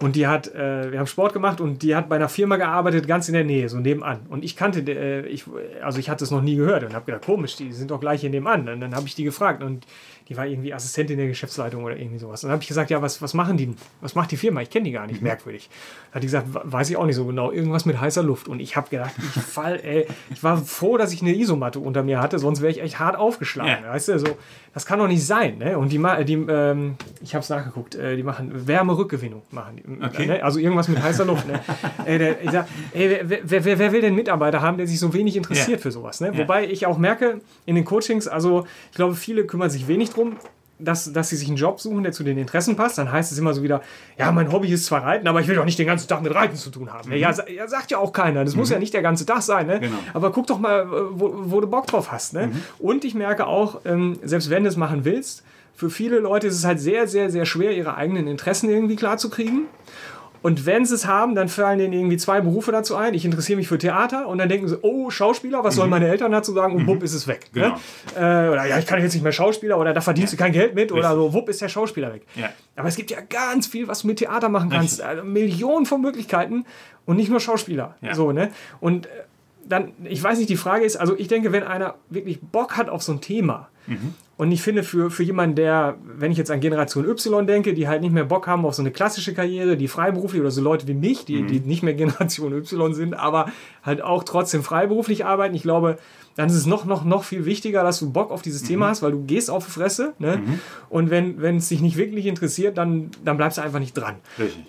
Und 0.00 0.16
die 0.16 0.26
hat, 0.26 0.52
äh, 0.52 0.90
wir 0.90 0.98
haben 0.98 1.06
Sport 1.06 1.32
gemacht 1.32 1.60
und 1.60 1.82
die 1.82 1.94
hat 1.94 2.08
bei 2.08 2.16
einer 2.16 2.28
Firma 2.28 2.56
gearbeitet, 2.56 3.06
ganz 3.06 3.28
in 3.28 3.34
der 3.34 3.44
Nähe, 3.44 3.68
so 3.68 3.78
nebenan. 3.78 4.26
Und 4.28 4.44
ich 4.44 4.56
kannte, 4.56 4.80
äh, 4.80 5.26
ich, 5.26 5.44
also 5.82 6.00
ich 6.00 6.10
hatte 6.10 6.24
es 6.24 6.32
noch 6.32 6.42
nie 6.42 6.56
gehört 6.56 6.82
und 6.82 6.94
habe 6.94 7.06
gedacht, 7.06 7.24
komisch, 7.24 7.56
die 7.56 7.72
sind 7.72 7.92
doch 7.92 8.00
gleich 8.00 8.20
hier 8.20 8.30
nebenan. 8.30 8.68
Und 8.68 8.80
dann 8.80 8.94
habe 8.94 9.06
ich 9.06 9.14
die 9.14 9.22
gefragt 9.24 9.62
und 9.62 9.86
die 10.28 10.36
war 10.36 10.46
irgendwie 10.46 10.72
Assistentin 10.72 11.18
der 11.18 11.26
Geschäftsleitung 11.26 11.84
oder 11.84 11.96
irgendwie 11.96 12.18
sowas. 12.18 12.42
Und 12.42 12.48
dann 12.48 12.54
habe 12.54 12.62
ich 12.62 12.68
gesagt, 12.68 12.88
ja, 12.90 13.02
was, 13.02 13.20
was 13.20 13.34
machen 13.34 13.56
die? 13.58 13.74
Was 14.00 14.14
macht 14.14 14.30
die 14.30 14.36
Firma? 14.38 14.62
Ich 14.62 14.70
kenne 14.70 14.84
die 14.84 14.92
gar 14.92 15.06
nicht, 15.06 15.20
Mhm. 15.20 15.26
merkwürdig. 15.28 15.68
Da 16.10 16.16
hat 16.16 16.22
die 16.22 16.26
gesagt, 16.28 16.46
weiß 16.50 16.88
ich 16.90 16.96
auch 16.96 17.04
nicht 17.04 17.16
so 17.16 17.26
genau, 17.26 17.50
irgendwas 17.52 17.84
mit 17.84 18.00
heißer 18.00 18.22
Luft. 18.22 18.48
Und 18.48 18.60
ich 18.60 18.74
habe 18.76 18.88
gedacht, 18.88 19.12
ich 19.18 19.42
fall, 19.42 19.80
ey, 19.82 20.06
ich 20.32 20.42
war 20.42 20.56
froh, 20.56 20.96
dass 20.96 21.12
ich 21.12 21.20
eine 21.20 21.34
Isomatte 21.36 21.78
unter 21.78 22.02
mir 22.02 22.20
hatte, 22.20 22.38
sonst 22.38 22.62
wäre 22.62 22.70
ich 22.72 22.80
echt 22.80 22.98
hart 22.98 23.16
aufgeschlagen. 23.16 23.84
Ja. 23.84 23.92
Weißt 23.92 24.08
du, 24.08 24.18
so, 24.18 24.28
das 24.72 24.86
kann 24.86 24.98
doch 24.98 25.08
nicht 25.08 25.26
sein. 25.26 25.58
Ne? 25.58 25.76
Und 25.78 25.92
die, 25.92 25.98
die 26.24 26.34
ähm, 26.48 26.94
ich 27.22 27.34
habe 27.34 27.42
es 27.42 27.48
nachgeguckt, 27.50 27.94
äh, 27.94 28.16
die 28.16 28.22
machen 28.22 28.66
Wärmerückgewinnung. 28.66 29.42
Machen 29.50 29.76
die, 29.76 30.04
Okay. 30.04 30.26
ne? 30.26 30.42
Also 30.42 30.58
irgendwas 30.58 30.88
mit 30.88 31.02
heißer 31.02 31.24
Luft. 31.26 31.46
Ne? 31.46 31.60
ey, 32.06 32.18
der, 32.18 32.42
ich 32.42 32.50
sag, 32.50 32.66
ey, 32.92 33.20
wer, 33.24 33.40
wer, 33.44 33.64
wer, 33.64 33.78
wer 33.78 33.92
will 33.92 34.00
denn 34.00 34.14
Mitarbeiter 34.14 34.62
haben, 34.62 34.78
der 34.78 34.86
sich 34.86 34.98
so 34.98 35.12
wenig 35.12 35.36
interessiert 35.36 35.78
Ja. 35.78 35.82
für 35.82 35.90
sowas? 35.92 36.20
Ne? 36.20 36.28
Ja. 36.32 36.38
Wobei 36.38 36.66
ich 36.66 36.86
auch 36.86 36.96
merke, 36.98 37.40
in 37.66 37.74
den 37.74 37.84
Coachings, 37.84 38.26
also 38.26 38.66
ich 38.90 38.96
glaube, 38.96 39.14
viele 39.14 39.44
kümmern 39.46 39.70
sich 39.70 39.86
wenig 39.86 40.12
drum, 40.14 40.36
dass, 40.80 41.12
dass 41.12 41.28
sie 41.28 41.36
sich 41.36 41.46
einen 41.48 41.56
Job 41.56 41.80
suchen, 41.80 42.02
der 42.02 42.10
zu 42.12 42.24
den 42.24 42.36
Interessen 42.36 42.74
passt. 42.74 42.98
Dann 42.98 43.10
heißt 43.10 43.30
es 43.30 43.38
immer 43.38 43.54
so 43.54 43.62
wieder, 43.62 43.80
ja, 44.18 44.32
mein 44.32 44.50
Hobby 44.52 44.68
ist 44.72 44.86
zwar 44.86 45.04
Reiten, 45.04 45.28
aber 45.28 45.40
ich 45.40 45.46
will 45.46 45.54
doch 45.54 45.64
nicht 45.64 45.78
den 45.78 45.86
ganzen 45.86 46.08
Tag 46.08 46.20
mit 46.22 46.34
Reiten 46.34 46.56
zu 46.56 46.70
tun 46.70 46.92
haben. 46.92 47.12
Ja, 47.12 47.32
sa- 47.32 47.48
ja, 47.48 47.68
sagt 47.68 47.92
ja 47.92 47.98
auch 47.98 48.12
keiner. 48.12 48.44
Das 48.44 48.56
muss 48.56 48.70
ja 48.70 48.78
nicht 48.80 48.92
der 48.92 49.02
ganze 49.02 49.24
Tag 49.24 49.42
sein. 49.42 49.66
Ne? 49.68 49.78
Genau. 49.80 49.96
Aber 50.14 50.32
guck 50.32 50.48
doch 50.48 50.58
mal, 50.58 50.86
wo, 51.12 51.32
wo 51.44 51.60
du 51.60 51.68
Bock 51.68 51.86
drauf 51.86 52.10
hast. 52.10 52.32
Ne? 52.34 52.50
Und 52.80 53.04
ich 53.04 53.14
merke 53.14 53.46
auch, 53.46 53.80
ähm, 53.84 54.18
selbst 54.24 54.50
wenn 54.50 54.64
du 54.64 54.68
es 54.68 54.76
machen 54.76 55.04
willst, 55.04 55.44
für 55.76 55.90
viele 55.90 56.18
Leute 56.18 56.48
ist 56.48 56.54
es 56.56 56.64
halt 56.64 56.80
sehr, 56.80 57.06
sehr, 57.08 57.30
sehr 57.30 57.46
schwer, 57.46 57.72
ihre 57.72 57.96
eigenen 57.96 58.26
Interessen 58.26 58.68
irgendwie 58.68 58.96
klarzukriegen. 58.96 59.66
Und 60.44 60.66
wenn 60.66 60.84
sie 60.84 60.94
es 60.94 61.06
haben, 61.06 61.34
dann 61.34 61.48
fallen 61.48 61.78
denen 61.78 61.94
irgendwie 61.94 62.18
zwei 62.18 62.42
Berufe 62.42 62.70
dazu 62.70 62.96
ein. 62.96 63.14
Ich 63.14 63.24
interessiere 63.24 63.56
mich 63.56 63.66
für 63.66 63.78
Theater 63.78 64.28
und 64.28 64.36
dann 64.36 64.50
denken 64.50 64.68
sie, 64.68 64.76
oh, 64.82 65.08
Schauspieler, 65.08 65.64
was 65.64 65.76
sollen 65.76 65.88
meine 65.88 66.06
Eltern 66.06 66.32
dazu 66.32 66.52
sagen? 66.52 66.74
Und 66.74 66.86
wupp 66.86 67.02
ist 67.02 67.14
es 67.14 67.26
weg. 67.26 67.46
Genau. 67.54 67.68
Ne? 67.68 67.74
Äh, 68.14 68.50
oder 68.50 68.66
ja, 68.66 68.78
ich 68.78 68.84
kann 68.84 69.00
jetzt 69.00 69.14
nicht 69.14 69.22
mehr 69.22 69.32
Schauspieler 69.32 69.78
oder 69.78 69.94
da 69.94 70.02
verdienst 70.02 70.34
du 70.34 70.36
kein 70.36 70.52
Geld 70.52 70.74
mit 70.74 70.92
oder 70.92 71.14
so, 71.14 71.32
wupp 71.32 71.48
ist 71.48 71.62
der 71.62 71.70
Schauspieler 71.70 72.12
weg. 72.12 72.26
Ja. 72.34 72.50
Aber 72.76 72.88
es 72.88 72.96
gibt 72.96 73.10
ja 73.10 73.20
ganz 73.22 73.66
viel, 73.68 73.88
was 73.88 74.02
du 74.02 74.08
mit 74.08 74.18
Theater 74.18 74.50
machen 74.50 74.68
kannst. 74.68 75.00
Also 75.00 75.24
Millionen 75.24 75.86
von 75.86 76.02
Möglichkeiten 76.02 76.66
und 77.06 77.16
nicht 77.16 77.30
nur 77.30 77.40
Schauspieler. 77.40 77.96
Ja. 78.02 78.14
So, 78.14 78.32
ne? 78.32 78.50
Und 78.80 79.06
äh, 79.06 79.08
dann, 79.66 79.92
ich 80.04 80.22
weiß 80.22 80.36
nicht, 80.36 80.50
die 80.50 80.58
Frage 80.58 80.84
ist, 80.84 80.96
also 80.96 81.16
ich 81.16 81.28
denke, 81.28 81.52
wenn 81.52 81.62
einer 81.62 81.94
wirklich 82.10 82.42
Bock 82.42 82.76
hat 82.76 82.90
auf 82.90 83.02
so 83.02 83.12
ein 83.12 83.22
Thema, 83.22 83.70
und 84.36 84.50
ich 84.52 84.62
finde, 84.62 84.82
für, 84.82 85.10
für 85.10 85.22
jemanden, 85.22 85.54
der, 85.56 85.96
wenn 86.04 86.32
ich 86.32 86.38
jetzt 86.38 86.50
an 86.50 86.60
Generation 86.60 87.04
Y 87.08 87.46
denke, 87.46 87.72
die 87.74 87.86
halt 87.88 88.02
nicht 88.02 88.12
mehr 88.12 88.24
Bock 88.24 88.46
haben 88.46 88.64
auf 88.66 88.74
so 88.74 88.82
eine 88.82 88.90
klassische 88.90 89.32
Karriere, 89.34 89.76
die 89.76 89.88
freiberuflich 89.88 90.40
oder 90.40 90.50
so 90.50 90.60
Leute 90.60 90.86
wie 90.88 90.94
mich, 90.94 91.24
die, 91.24 91.42
die 91.46 91.60
nicht 91.60 91.82
mehr 91.82 91.94
Generation 92.02 92.52
Y 92.52 92.94
sind, 92.94 93.14
aber 93.14 93.46
halt 93.82 94.02
auch 94.02 94.24
trotzdem 94.24 94.62
freiberuflich 94.62 95.24
arbeiten, 95.24 95.54
ich 95.54 95.62
glaube, 95.62 95.98
dann 96.36 96.48
ist 96.48 96.56
es 96.56 96.66
noch, 96.66 96.84
noch, 96.84 97.04
noch 97.04 97.22
viel 97.22 97.44
wichtiger, 97.44 97.84
dass 97.84 98.00
du 98.00 98.10
Bock 98.10 98.32
auf 98.32 98.42
dieses 98.42 98.64
Thema 98.64 98.88
hast, 98.88 99.02
weil 99.04 99.12
du 99.12 99.22
gehst 99.24 99.52
auf 99.52 99.66
die 99.66 99.70
Fresse. 99.70 100.14
Ne? 100.18 100.42
Und 100.90 101.08
wenn, 101.08 101.40
wenn 101.40 101.58
es 101.58 101.68
dich 101.68 101.80
nicht 101.80 101.96
wirklich 101.96 102.26
interessiert, 102.26 102.76
dann, 102.76 103.12
dann 103.24 103.36
bleibst 103.36 103.58
du 103.58 103.62
einfach 103.62 103.78
nicht 103.78 103.94
dran. 103.96 104.16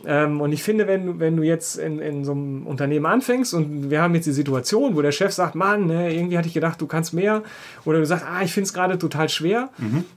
Ähm, 0.05 0.41
und 0.41 0.51
ich 0.51 0.61
finde, 0.61 0.85
wenn, 0.85 1.05
du- 1.07 1.19
wenn 1.19 1.35
du 1.35 1.41
jetzt 1.41 1.79
in, 1.79 1.97
in 1.97 2.23
so 2.23 2.33
einem 2.33 2.67
Unternehmen 2.67 3.07
anfängst 3.07 3.55
und 3.55 3.89
wir 3.89 3.99
haben 3.99 4.13
jetzt 4.13 4.25
die 4.25 4.31
Situation, 4.31 4.95
wo 4.95 5.01
der 5.01 5.11
Chef 5.11 5.31
sagt, 5.33 5.55
Mann, 5.55 5.87
ne, 5.87 6.13
irgendwie 6.13 6.37
hatte 6.37 6.47
ich 6.47 6.53
gedacht, 6.53 6.79
du 6.79 6.85
kannst 6.85 7.15
mehr, 7.15 7.41
oder 7.83 7.97
du 7.97 8.05
sagst, 8.05 8.25
ah, 8.29 8.43
ich 8.43 8.53
finde 8.53 8.67
es 8.67 8.73
gerade 8.75 8.99
total 8.99 9.27
schwer, 9.29 9.54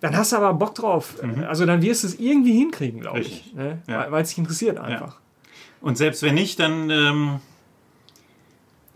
dann 0.01 0.17
hast 0.17 0.33
du 0.33 0.37
aber 0.37 0.53
Bock 0.55 0.75
drauf. 0.75 1.15
Also 1.49 1.67
dann 1.67 1.83
wirst 1.83 2.03
du 2.03 2.09
es 2.09 2.19
irgendwie 2.19 2.53
hinkriegen, 2.59 3.01
glaube 3.01 3.21
ich. 3.21 3.53
Ne? 3.55 3.83
Ja. 3.89 4.11
Weil- 4.11 4.23
es 4.23 4.31
dich 4.31 4.39
interessiert 4.39 4.79
einfach. 4.79 5.19
Und 5.81 5.97
selbst 5.97 6.23
wenn 6.23 6.35
nicht, 6.35 6.59
dann 6.59 6.91
ähm, 6.91 7.41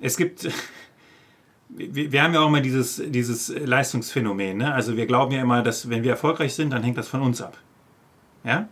es 0.00 0.16
gibt, 0.16 0.44
wir, 1.68 2.12
wir 2.12 2.22
haben 2.22 2.34
ja 2.34 2.40
auch 2.40 2.48
immer 2.48 2.60
dieses, 2.60 3.02
dieses 3.06 3.48
Leistungsphänomen. 3.48 4.58
Ne? 4.58 4.74
Also 4.74 4.96
wir 4.96 5.06
glauben 5.06 5.32
ja 5.32 5.40
immer, 5.42 5.62
dass 5.62 5.88
wenn 5.88 6.02
wir 6.02 6.10
erfolgreich 6.12 6.54
sind, 6.54 6.70
dann 6.72 6.82
hängt 6.82 6.98
das 6.98 7.08
von 7.08 7.22
uns 7.22 7.40
ab. 7.40 7.56
Ja? 8.44 8.68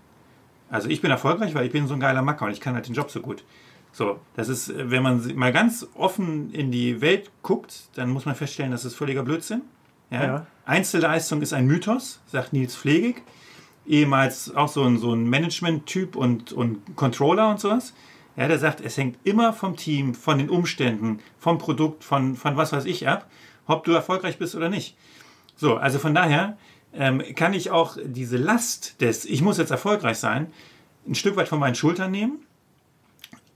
Also 0.68 0.88
ich 0.88 1.00
bin 1.00 1.11
erfolgreich, 1.11 1.54
weil 1.54 1.66
ich 1.66 1.72
bin 1.72 1.87
so 1.87 1.94
ein 1.94 2.00
geiler 2.00 2.22
Macker 2.22 2.46
und 2.46 2.52
ich 2.52 2.61
kann 2.61 2.74
halt 2.74 2.87
den 2.87 2.94
Job 2.94 3.11
so 3.11 3.20
gut. 3.20 3.44
So, 3.92 4.20
das 4.37 4.48
ist, 4.48 4.72
wenn 4.76 5.02
man 5.02 5.35
mal 5.35 5.52
ganz 5.52 5.87
offen 5.94 6.52
in 6.52 6.70
die 6.70 7.00
Welt 7.00 7.30
guckt, 7.42 7.88
dann 7.96 8.11
muss 8.11 8.24
man 8.24 8.37
feststellen, 8.37 8.70
das 8.70 8.85
ist 8.85 8.94
völliger 8.94 9.24
Blödsinn. 9.24 9.62
Ja? 10.11 10.25
Ja. 10.25 10.46
Einzelleistung 10.64 11.42
ist 11.42 11.53
ein 11.53 11.66
Mythos, 11.66 12.20
sagt 12.27 12.53
Nils 12.53 12.77
Pflegig 12.77 13.23
ehemals 13.87 14.55
auch 14.55 14.68
so 14.68 14.85
ein, 14.85 14.99
so 14.99 15.12
ein 15.12 15.29
Management-Typ 15.29 16.16
und, 16.16 16.53
und 16.53 16.96
Controller 16.96 17.51
und 17.51 17.61
sowas. 17.61 17.92
Ja, 18.37 18.49
der 18.49 18.59
sagt, 18.59 18.81
es 18.81 18.96
hängt 18.96 19.18
immer 19.25 19.53
vom 19.53 19.77
Team, 19.77 20.14
von 20.14 20.38
den 20.38 20.49
Umständen, 20.49 21.18
vom 21.38 21.59
Produkt, 21.59 22.05
von, 22.05 22.37
von 22.37 22.57
was 22.57 22.73
weiß 22.73 22.85
ich 22.85 23.09
ab, 23.09 23.29
ob 23.66 23.85
du 23.85 23.92
erfolgreich 23.92 24.38
bist 24.38 24.55
oder 24.55 24.68
nicht. 24.68 24.96
So, 25.57 25.77
also 25.77 25.99
von 25.99 26.14
daher 26.14 26.57
ähm, 26.94 27.23
kann 27.35 27.53
ich 27.53 27.70
auch 27.70 27.99
diese 28.03 28.37
Last 28.37 29.01
des, 29.01 29.25
ich 29.25 29.42
muss 29.42 29.59
jetzt 29.59 29.70
erfolgreich 29.70 30.18
sein, 30.18 30.53
ein 31.07 31.16
Stück 31.16 31.37
weit 31.37 31.49
von 31.49 31.59
meinen 31.59 31.75
Schultern 31.75 32.12
nehmen. 32.12 32.46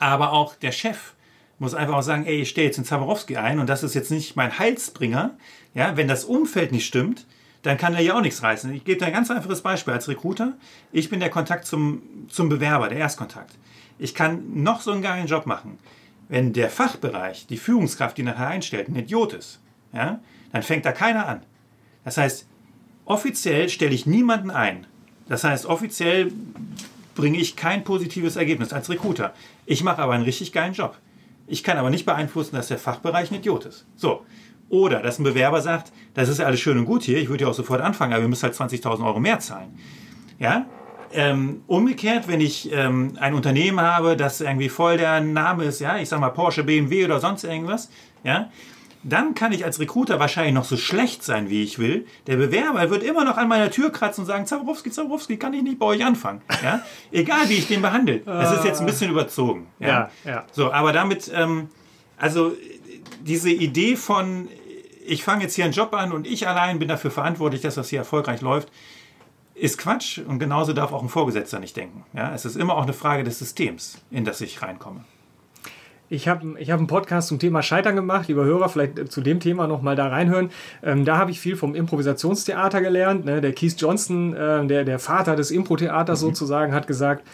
Aber 0.00 0.32
auch 0.32 0.56
der 0.56 0.72
Chef 0.72 1.14
muss 1.58 1.74
einfach 1.74 1.94
auch 1.94 2.02
sagen, 2.02 2.26
ey, 2.26 2.42
ich 2.42 2.50
stelle 2.50 2.66
jetzt 2.66 2.76
den 2.76 2.84
Zaborowski 2.84 3.36
ein 3.36 3.60
und 3.60 3.68
das 3.68 3.84
ist 3.84 3.94
jetzt 3.94 4.10
nicht 4.10 4.34
mein 4.34 4.58
Heilsbringer. 4.58 5.36
Ja, 5.74 5.96
wenn 5.96 6.08
das 6.08 6.24
Umfeld 6.24 6.72
nicht 6.72 6.86
stimmt, 6.86 7.26
dann 7.62 7.78
kann 7.78 7.94
er 7.94 8.00
ja 8.00 8.16
auch 8.16 8.20
nichts 8.20 8.42
reißen. 8.42 8.72
Ich 8.74 8.84
gebe 8.84 8.98
dir 8.98 9.06
ein 9.06 9.12
ganz 9.12 9.30
einfaches 9.30 9.62
Beispiel 9.62 9.94
als 9.94 10.08
Recruiter. 10.08 10.52
Ich 10.92 11.08
bin 11.08 11.20
der 11.20 11.30
Kontakt 11.30 11.66
zum, 11.66 12.02
zum 12.28 12.48
Bewerber, 12.48 12.88
der 12.88 12.98
Erstkontakt. 12.98 13.54
Ich 13.98 14.14
kann 14.14 14.62
noch 14.62 14.80
so 14.80 14.92
einen 14.92 15.02
geilen 15.02 15.26
Job 15.26 15.46
machen. 15.46 15.78
Wenn 16.28 16.52
der 16.52 16.70
Fachbereich, 16.70 17.46
die 17.46 17.56
Führungskraft, 17.56 18.18
die 18.18 18.22
nachher 18.22 18.48
einstellt, 18.48 18.88
ein 18.88 18.96
Idiot 18.96 19.32
ist, 19.32 19.60
ja, 19.92 20.20
dann 20.52 20.62
fängt 20.62 20.84
da 20.84 20.92
keiner 20.92 21.26
an. 21.26 21.42
Das 22.04 22.18
heißt, 22.18 22.46
offiziell 23.04 23.68
stelle 23.68 23.94
ich 23.94 24.06
niemanden 24.06 24.50
ein. 24.50 24.86
Das 25.28 25.44
heißt, 25.44 25.66
offiziell 25.66 26.32
bringe 27.14 27.38
ich 27.38 27.56
kein 27.56 27.84
positives 27.84 28.36
Ergebnis 28.36 28.72
als 28.72 28.90
Recruiter. 28.90 29.32
Ich 29.64 29.82
mache 29.82 30.02
aber 30.02 30.12
einen 30.12 30.24
richtig 30.24 30.52
geilen 30.52 30.74
Job. 30.74 30.98
Ich 31.46 31.62
kann 31.62 31.78
aber 31.78 31.90
nicht 31.90 32.06
beeinflussen, 32.06 32.56
dass 32.56 32.68
der 32.68 32.78
Fachbereich 32.78 33.30
ein 33.30 33.36
Idiot 33.36 33.66
ist. 33.66 33.86
So. 33.96 34.24
Oder 34.74 35.00
dass 35.02 35.20
ein 35.20 35.22
Bewerber 35.22 35.60
sagt, 35.60 35.92
das 36.14 36.28
ist 36.28 36.38
ja 36.38 36.46
alles 36.46 36.58
schön 36.58 36.76
und 36.76 36.84
gut 36.84 37.04
hier, 37.04 37.18
ich 37.18 37.28
würde 37.28 37.44
ja 37.44 37.50
auch 37.50 37.54
sofort 37.54 37.80
anfangen, 37.80 38.12
aber 38.12 38.22
wir 38.22 38.28
müssen 38.28 38.42
halt 38.42 38.54
20.000 38.54 39.06
Euro 39.06 39.20
mehr 39.20 39.38
zahlen. 39.38 39.78
Ja? 40.40 40.66
Ähm, 41.12 41.62
umgekehrt, 41.68 42.26
wenn 42.26 42.40
ich 42.40 42.72
ähm, 42.72 43.12
ein 43.20 43.34
Unternehmen 43.34 43.80
habe, 43.80 44.16
das 44.16 44.40
irgendwie 44.40 44.68
voll 44.68 44.96
der 44.96 45.20
Name 45.20 45.62
ist, 45.62 45.80
ja, 45.80 45.96
ich 45.98 46.08
sag 46.08 46.18
mal 46.18 46.30
Porsche, 46.30 46.64
BMW 46.64 47.04
oder 47.04 47.20
sonst 47.20 47.44
irgendwas, 47.44 47.88
ja, 48.24 48.50
dann 49.04 49.36
kann 49.36 49.52
ich 49.52 49.64
als 49.64 49.78
Recruiter 49.78 50.18
wahrscheinlich 50.18 50.54
noch 50.54 50.64
so 50.64 50.76
schlecht 50.76 51.22
sein, 51.22 51.50
wie 51.50 51.62
ich 51.62 51.78
will. 51.78 52.04
Der 52.26 52.34
Bewerber 52.34 52.90
wird 52.90 53.04
immer 53.04 53.24
noch 53.24 53.36
an 53.36 53.46
meiner 53.46 53.70
Tür 53.70 53.92
kratzen 53.92 54.22
und 54.22 54.26
sagen, 54.26 54.44
Zaborowski, 54.44 54.90
Zaborowski, 54.90 55.36
kann 55.36 55.54
ich 55.54 55.62
nicht 55.62 55.78
bei 55.78 55.86
euch 55.86 56.04
anfangen. 56.04 56.42
Ja? 56.64 56.82
Egal, 57.12 57.48
wie 57.48 57.54
ich 57.54 57.68
den 57.68 57.80
behandle. 57.80 58.22
Das 58.26 58.56
ist 58.58 58.64
jetzt 58.64 58.80
ein 58.80 58.86
bisschen 58.86 59.12
überzogen. 59.12 59.68
Ja, 59.78 60.10
ja. 60.24 60.46
So, 60.50 60.72
aber 60.72 60.92
damit, 60.92 61.30
ähm, 61.32 61.68
also 62.16 62.54
diese 63.24 63.50
Idee 63.50 63.96
von, 63.96 64.48
ich 65.06 65.24
fange 65.24 65.42
jetzt 65.42 65.54
hier 65.54 65.64
einen 65.64 65.74
Job 65.74 65.92
an 65.94 66.12
und 66.12 66.26
ich 66.26 66.48
allein 66.48 66.78
bin 66.78 66.88
dafür 66.88 67.10
verantwortlich, 67.10 67.60
dass 67.60 67.74
das 67.74 67.88
hier 67.88 68.00
erfolgreich 68.00 68.40
läuft, 68.40 68.70
ist 69.54 69.78
Quatsch 69.78 70.18
und 70.18 70.38
genauso 70.38 70.72
darf 70.72 70.92
auch 70.92 71.02
ein 71.02 71.08
Vorgesetzter 71.08 71.60
nicht 71.60 71.76
denken. 71.76 72.04
Ja? 72.12 72.34
Es 72.34 72.44
ist 72.44 72.56
immer 72.56 72.74
auch 72.74 72.82
eine 72.82 72.92
Frage 72.92 73.22
des 73.22 73.38
Systems, 73.38 74.02
in 74.10 74.24
das 74.24 74.40
ich 74.40 74.62
reinkomme. 74.62 75.04
Ich 76.10 76.28
habe 76.28 76.58
ich 76.58 76.70
hab 76.70 76.78
einen 76.78 76.86
Podcast 76.86 77.28
zum 77.28 77.38
Thema 77.38 77.62
Scheitern 77.62 77.96
gemacht. 77.96 78.28
Lieber 78.28 78.44
Hörer, 78.44 78.68
vielleicht 78.68 79.10
zu 79.10 79.20
dem 79.22 79.40
Thema 79.40 79.66
noch 79.66 79.80
mal 79.80 79.96
da 79.96 80.08
reinhören. 80.08 80.50
Ähm, 80.82 81.04
da 81.04 81.16
habe 81.16 81.30
ich 81.30 81.40
viel 81.40 81.56
vom 81.56 81.74
Improvisationstheater 81.74 82.82
gelernt. 82.82 83.24
Ne? 83.24 83.40
Der 83.40 83.52
Keith 83.52 83.74
Johnson, 83.78 84.34
äh, 84.34 84.66
der, 84.66 84.84
der 84.84 84.98
Vater 84.98 85.34
des 85.34 85.50
Impro-Theaters 85.50 86.20
sozusagen, 86.20 86.74
hat 86.74 86.86
gesagt, 86.86 87.26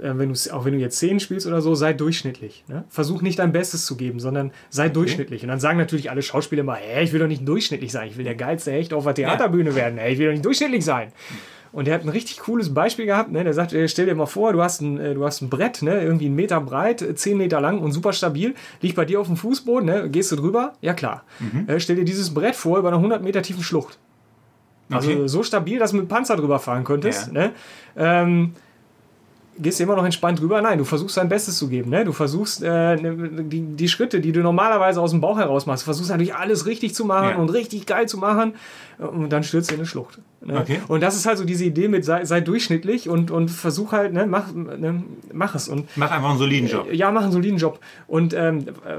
wenn 0.00 0.32
du, 0.32 0.54
auch 0.54 0.64
wenn 0.64 0.72
du 0.74 0.78
jetzt 0.78 0.96
Szenen 0.96 1.20
spielst 1.20 1.46
oder 1.46 1.60
so, 1.60 1.74
sei 1.74 1.92
durchschnittlich. 1.92 2.64
Ne? 2.68 2.84
Versuch 2.88 3.22
nicht 3.22 3.38
dein 3.38 3.52
Bestes 3.52 3.84
zu 3.86 3.96
geben, 3.96 4.20
sondern 4.20 4.52
sei 4.70 4.88
durchschnittlich. 4.88 5.42
Und 5.42 5.48
dann 5.48 5.60
sagen 5.60 5.78
natürlich 5.78 6.10
alle 6.10 6.22
Schauspieler 6.22 6.60
immer, 6.60 6.74
hey, 6.76 7.04
ich 7.04 7.12
will 7.12 7.20
doch 7.20 7.26
nicht 7.26 7.46
durchschnittlich 7.46 7.92
sein. 7.92 8.08
Ich 8.08 8.16
will 8.16 8.24
der 8.24 8.34
geilste 8.34 8.70
Hecht 8.72 8.92
auf 8.92 9.04
der 9.04 9.14
Theaterbühne 9.14 9.74
werden. 9.74 9.98
Hey, 9.98 10.12
ich 10.12 10.18
will 10.18 10.26
doch 10.26 10.32
nicht 10.32 10.44
durchschnittlich 10.44 10.84
sein. 10.84 11.12
Und 11.70 11.86
der 11.86 11.94
hat 11.94 12.02
ein 12.02 12.08
richtig 12.08 12.38
cooles 12.38 12.72
Beispiel 12.72 13.04
gehabt. 13.04 13.30
Ne? 13.30 13.44
Der 13.44 13.52
sagt, 13.52 13.72
äh, 13.74 13.88
stell 13.88 14.06
dir 14.06 14.14
mal 14.14 14.26
vor, 14.26 14.52
du 14.52 14.62
hast 14.62 14.80
ein, 14.80 14.98
äh, 14.98 15.14
du 15.14 15.24
hast 15.26 15.42
ein 15.42 15.50
Brett, 15.50 15.82
ne? 15.82 16.00
irgendwie 16.02 16.26
einen 16.26 16.34
Meter 16.34 16.60
breit, 16.60 17.02
äh, 17.02 17.14
zehn 17.14 17.36
Meter 17.36 17.60
lang 17.60 17.80
und 17.80 17.92
super 17.92 18.12
stabil. 18.14 18.54
Liegt 18.80 18.96
bei 18.96 19.04
dir 19.04 19.20
auf 19.20 19.26
dem 19.26 19.36
Fußboden, 19.36 19.84
ne? 19.86 20.08
gehst 20.08 20.32
du 20.32 20.36
drüber? 20.36 20.72
Ja 20.80 20.94
klar. 20.94 21.24
Äh, 21.66 21.78
stell 21.78 21.96
dir 21.96 22.04
dieses 22.04 22.32
Brett 22.32 22.56
vor 22.56 22.78
über 22.78 22.88
einer 22.88 22.96
100 22.96 23.22
Meter 23.22 23.42
tiefen 23.42 23.62
Schlucht. 23.62 23.98
Also 24.90 25.10
Okay. 25.10 25.28
so 25.28 25.42
stabil, 25.42 25.78
dass 25.78 25.90
du 25.90 25.98
mit 25.98 26.06
dem 26.06 26.08
Panzer 26.08 26.36
drüber 26.36 26.58
fahren 26.58 26.84
könntest. 26.84 27.26
Ja. 27.26 27.32
Ne? 27.32 27.52
Ähm, 27.96 28.52
gehst 29.60 29.78
du 29.80 29.84
immer 29.84 29.96
noch 29.96 30.04
entspannt 30.04 30.40
drüber? 30.40 30.60
Nein, 30.62 30.78
du 30.78 30.84
versuchst 30.84 31.16
dein 31.16 31.28
Bestes 31.28 31.58
zu 31.58 31.68
geben. 31.68 31.90
Ne? 31.90 32.04
Du 32.04 32.12
versuchst 32.12 32.62
äh, 32.62 32.96
ne- 32.96 33.42
die, 33.44 33.60
die 33.60 33.88
Schritte, 33.88 34.20
die 34.20 34.32
du 34.32 34.40
normalerweise 34.40 35.00
aus 35.00 35.10
dem 35.10 35.20
Bauch 35.20 35.38
heraus 35.38 35.66
machst, 35.66 35.84
versuchst 35.84 36.10
natürlich 36.10 36.34
alles 36.34 36.66
richtig 36.66 36.94
zu 36.94 37.04
machen 37.04 37.30
Ja. 37.30 37.36
und 37.36 37.50
richtig 37.50 37.86
geil 37.86 38.06
zu 38.08 38.18
machen. 38.18 38.54
Und 38.98 39.30
dann 39.30 39.44
stürzt 39.44 39.70
du 39.70 39.74
in 39.74 39.80
eine 39.80 39.86
Schlucht. 39.86 40.18
Ne? 40.40 40.58
Okay. 40.58 40.80
Und 40.88 41.02
das 41.02 41.14
ist 41.14 41.26
halt 41.26 41.38
so 41.38 41.44
diese 41.44 41.64
Idee 41.64 41.86
mit 41.86 42.04
sei, 42.04 42.24
sei 42.24 42.40
durchschnittlich 42.40 43.08
und, 43.08 43.30
und 43.30 43.48
versuch 43.48 43.92
halt, 43.92 44.12
ne, 44.12 44.26
mach, 44.26 44.52
ne, 44.52 45.04
mach 45.32 45.54
es. 45.54 45.68
Und 45.68 45.88
Mach 45.96 46.10
einfach 46.10 46.30
einen 46.30 46.38
soliden 46.38 46.68
Job. 46.68 46.92
ja, 46.92 47.10
mach 47.12 47.22
einen 47.22 47.32
soliden 47.32 47.58
Job. 47.58 47.78
Und 48.08 48.34
ähm, 48.34 48.66
äh, 48.84 48.96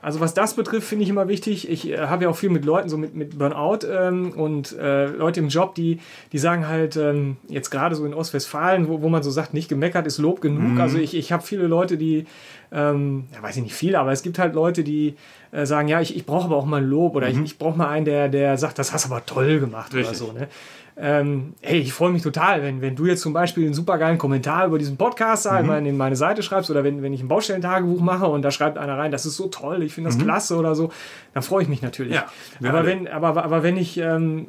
also 0.00 0.20
was 0.20 0.34
das 0.34 0.54
betrifft, 0.54 0.88
finde 0.88 1.04
ich 1.04 1.10
immer 1.10 1.28
wichtig. 1.28 1.70
Ich 1.70 1.90
äh, 1.90 1.98
habe 1.98 2.24
ja 2.24 2.30
auch 2.30 2.36
viel 2.36 2.48
mit 2.48 2.64
Leuten, 2.64 2.88
so 2.88 2.96
mit, 2.96 3.14
mit 3.14 3.38
Burnout 3.38 3.86
ähm, 3.86 4.32
und 4.32 4.72
äh, 4.78 5.06
Leute 5.06 5.40
im 5.40 5.48
Job, 5.48 5.74
die, 5.74 6.00
die 6.32 6.38
sagen 6.38 6.66
halt, 6.66 6.96
ähm, 6.96 7.36
jetzt 7.48 7.70
gerade 7.70 7.94
so 7.94 8.06
in 8.06 8.14
Ostwestfalen, 8.14 8.88
wo, 8.88 9.02
wo 9.02 9.08
man 9.08 9.22
so 9.22 9.30
sagt, 9.30 9.52
nicht 9.54 9.68
gemeckert 9.68 10.06
ist 10.06 10.18
Lob 10.18 10.40
genug. 10.40 10.80
Also 10.80 10.98
ich, 10.98 11.14
ich 11.14 11.30
habe 11.30 11.42
viele 11.42 11.66
Leute, 11.66 11.98
die, 11.98 12.26
ähm, 12.72 13.24
ja, 13.32 13.42
weiß 13.42 13.56
ich 13.56 13.62
nicht 13.62 13.74
viele, 13.74 13.98
aber 13.98 14.12
es 14.12 14.22
gibt 14.22 14.38
halt 14.38 14.54
Leute, 14.54 14.82
die 14.82 15.16
äh, 15.50 15.66
sagen, 15.66 15.88
ja, 15.88 16.00
ich, 16.00 16.16
ich 16.16 16.24
brauche 16.24 16.46
aber 16.46 16.56
auch 16.56 16.64
mal 16.64 16.84
Lob 16.84 17.14
oder 17.14 17.28
ich, 17.28 17.38
ich 17.38 17.58
brauche 17.58 17.76
mal 17.76 17.88
einen, 17.88 18.06
der, 18.06 18.28
der 18.28 18.56
sagt, 18.56 18.78
das 18.78 18.92
hast 18.92 19.04
du 19.04 19.12
aber 19.12 19.24
toll 19.26 19.60
gemacht 19.60 19.92
Richtig. 19.92 20.20
oder 20.20 20.32
so. 20.32 20.32
Ne? 20.32 20.48
Ähm, 20.96 21.54
hey, 21.62 21.78
ich 21.78 21.92
freue 21.92 22.12
mich 22.12 22.22
total, 22.22 22.62
wenn, 22.62 22.82
wenn 22.82 22.96
du 22.96 23.06
jetzt 23.06 23.22
zum 23.22 23.32
Beispiel 23.32 23.64
einen 23.64 23.74
supergeilen 23.74 24.18
Kommentar 24.18 24.66
über 24.66 24.78
diesen 24.78 24.96
Podcast 24.96 25.46
in, 25.46 25.66
meine, 25.66 25.88
in 25.88 25.96
meine 25.96 26.16
Seite 26.16 26.42
schreibst 26.42 26.70
oder 26.70 26.84
wenn, 26.84 27.02
wenn 27.02 27.14
ich 27.14 27.22
ein 27.22 27.28
Baustellentagebuch 27.28 28.00
mache 28.00 28.26
und 28.26 28.42
da 28.42 28.50
schreibt 28.50 28.76
einer 28.76 28.98
rein, 28.98 29.10
das 29.10 29.24
ist 29.24 29.36
so 29.36 29.48
toll, 29.48 29.82
ich 29.82 29.94
finde 29.94 30.10
das 30.10 30.18
klasse 30.18 30.56
oder 30.56 30.74
so, 30.74 30.92
dann 31.32 31.42
freue 31.42 31.62
ich 31.62 31.68
mich 31.68 31.80
natürlich. 31.80 32.14
Ja, 32.14 32.26
aber, 32.60 32.78
alle. 32.78 32.86
wenn, 32.86 33.08
aber, 33.08 33.42
aber 33.42 33.62
wenn 33.62 33.78
ich 33.78 33.96
ähm, 33.98 34.48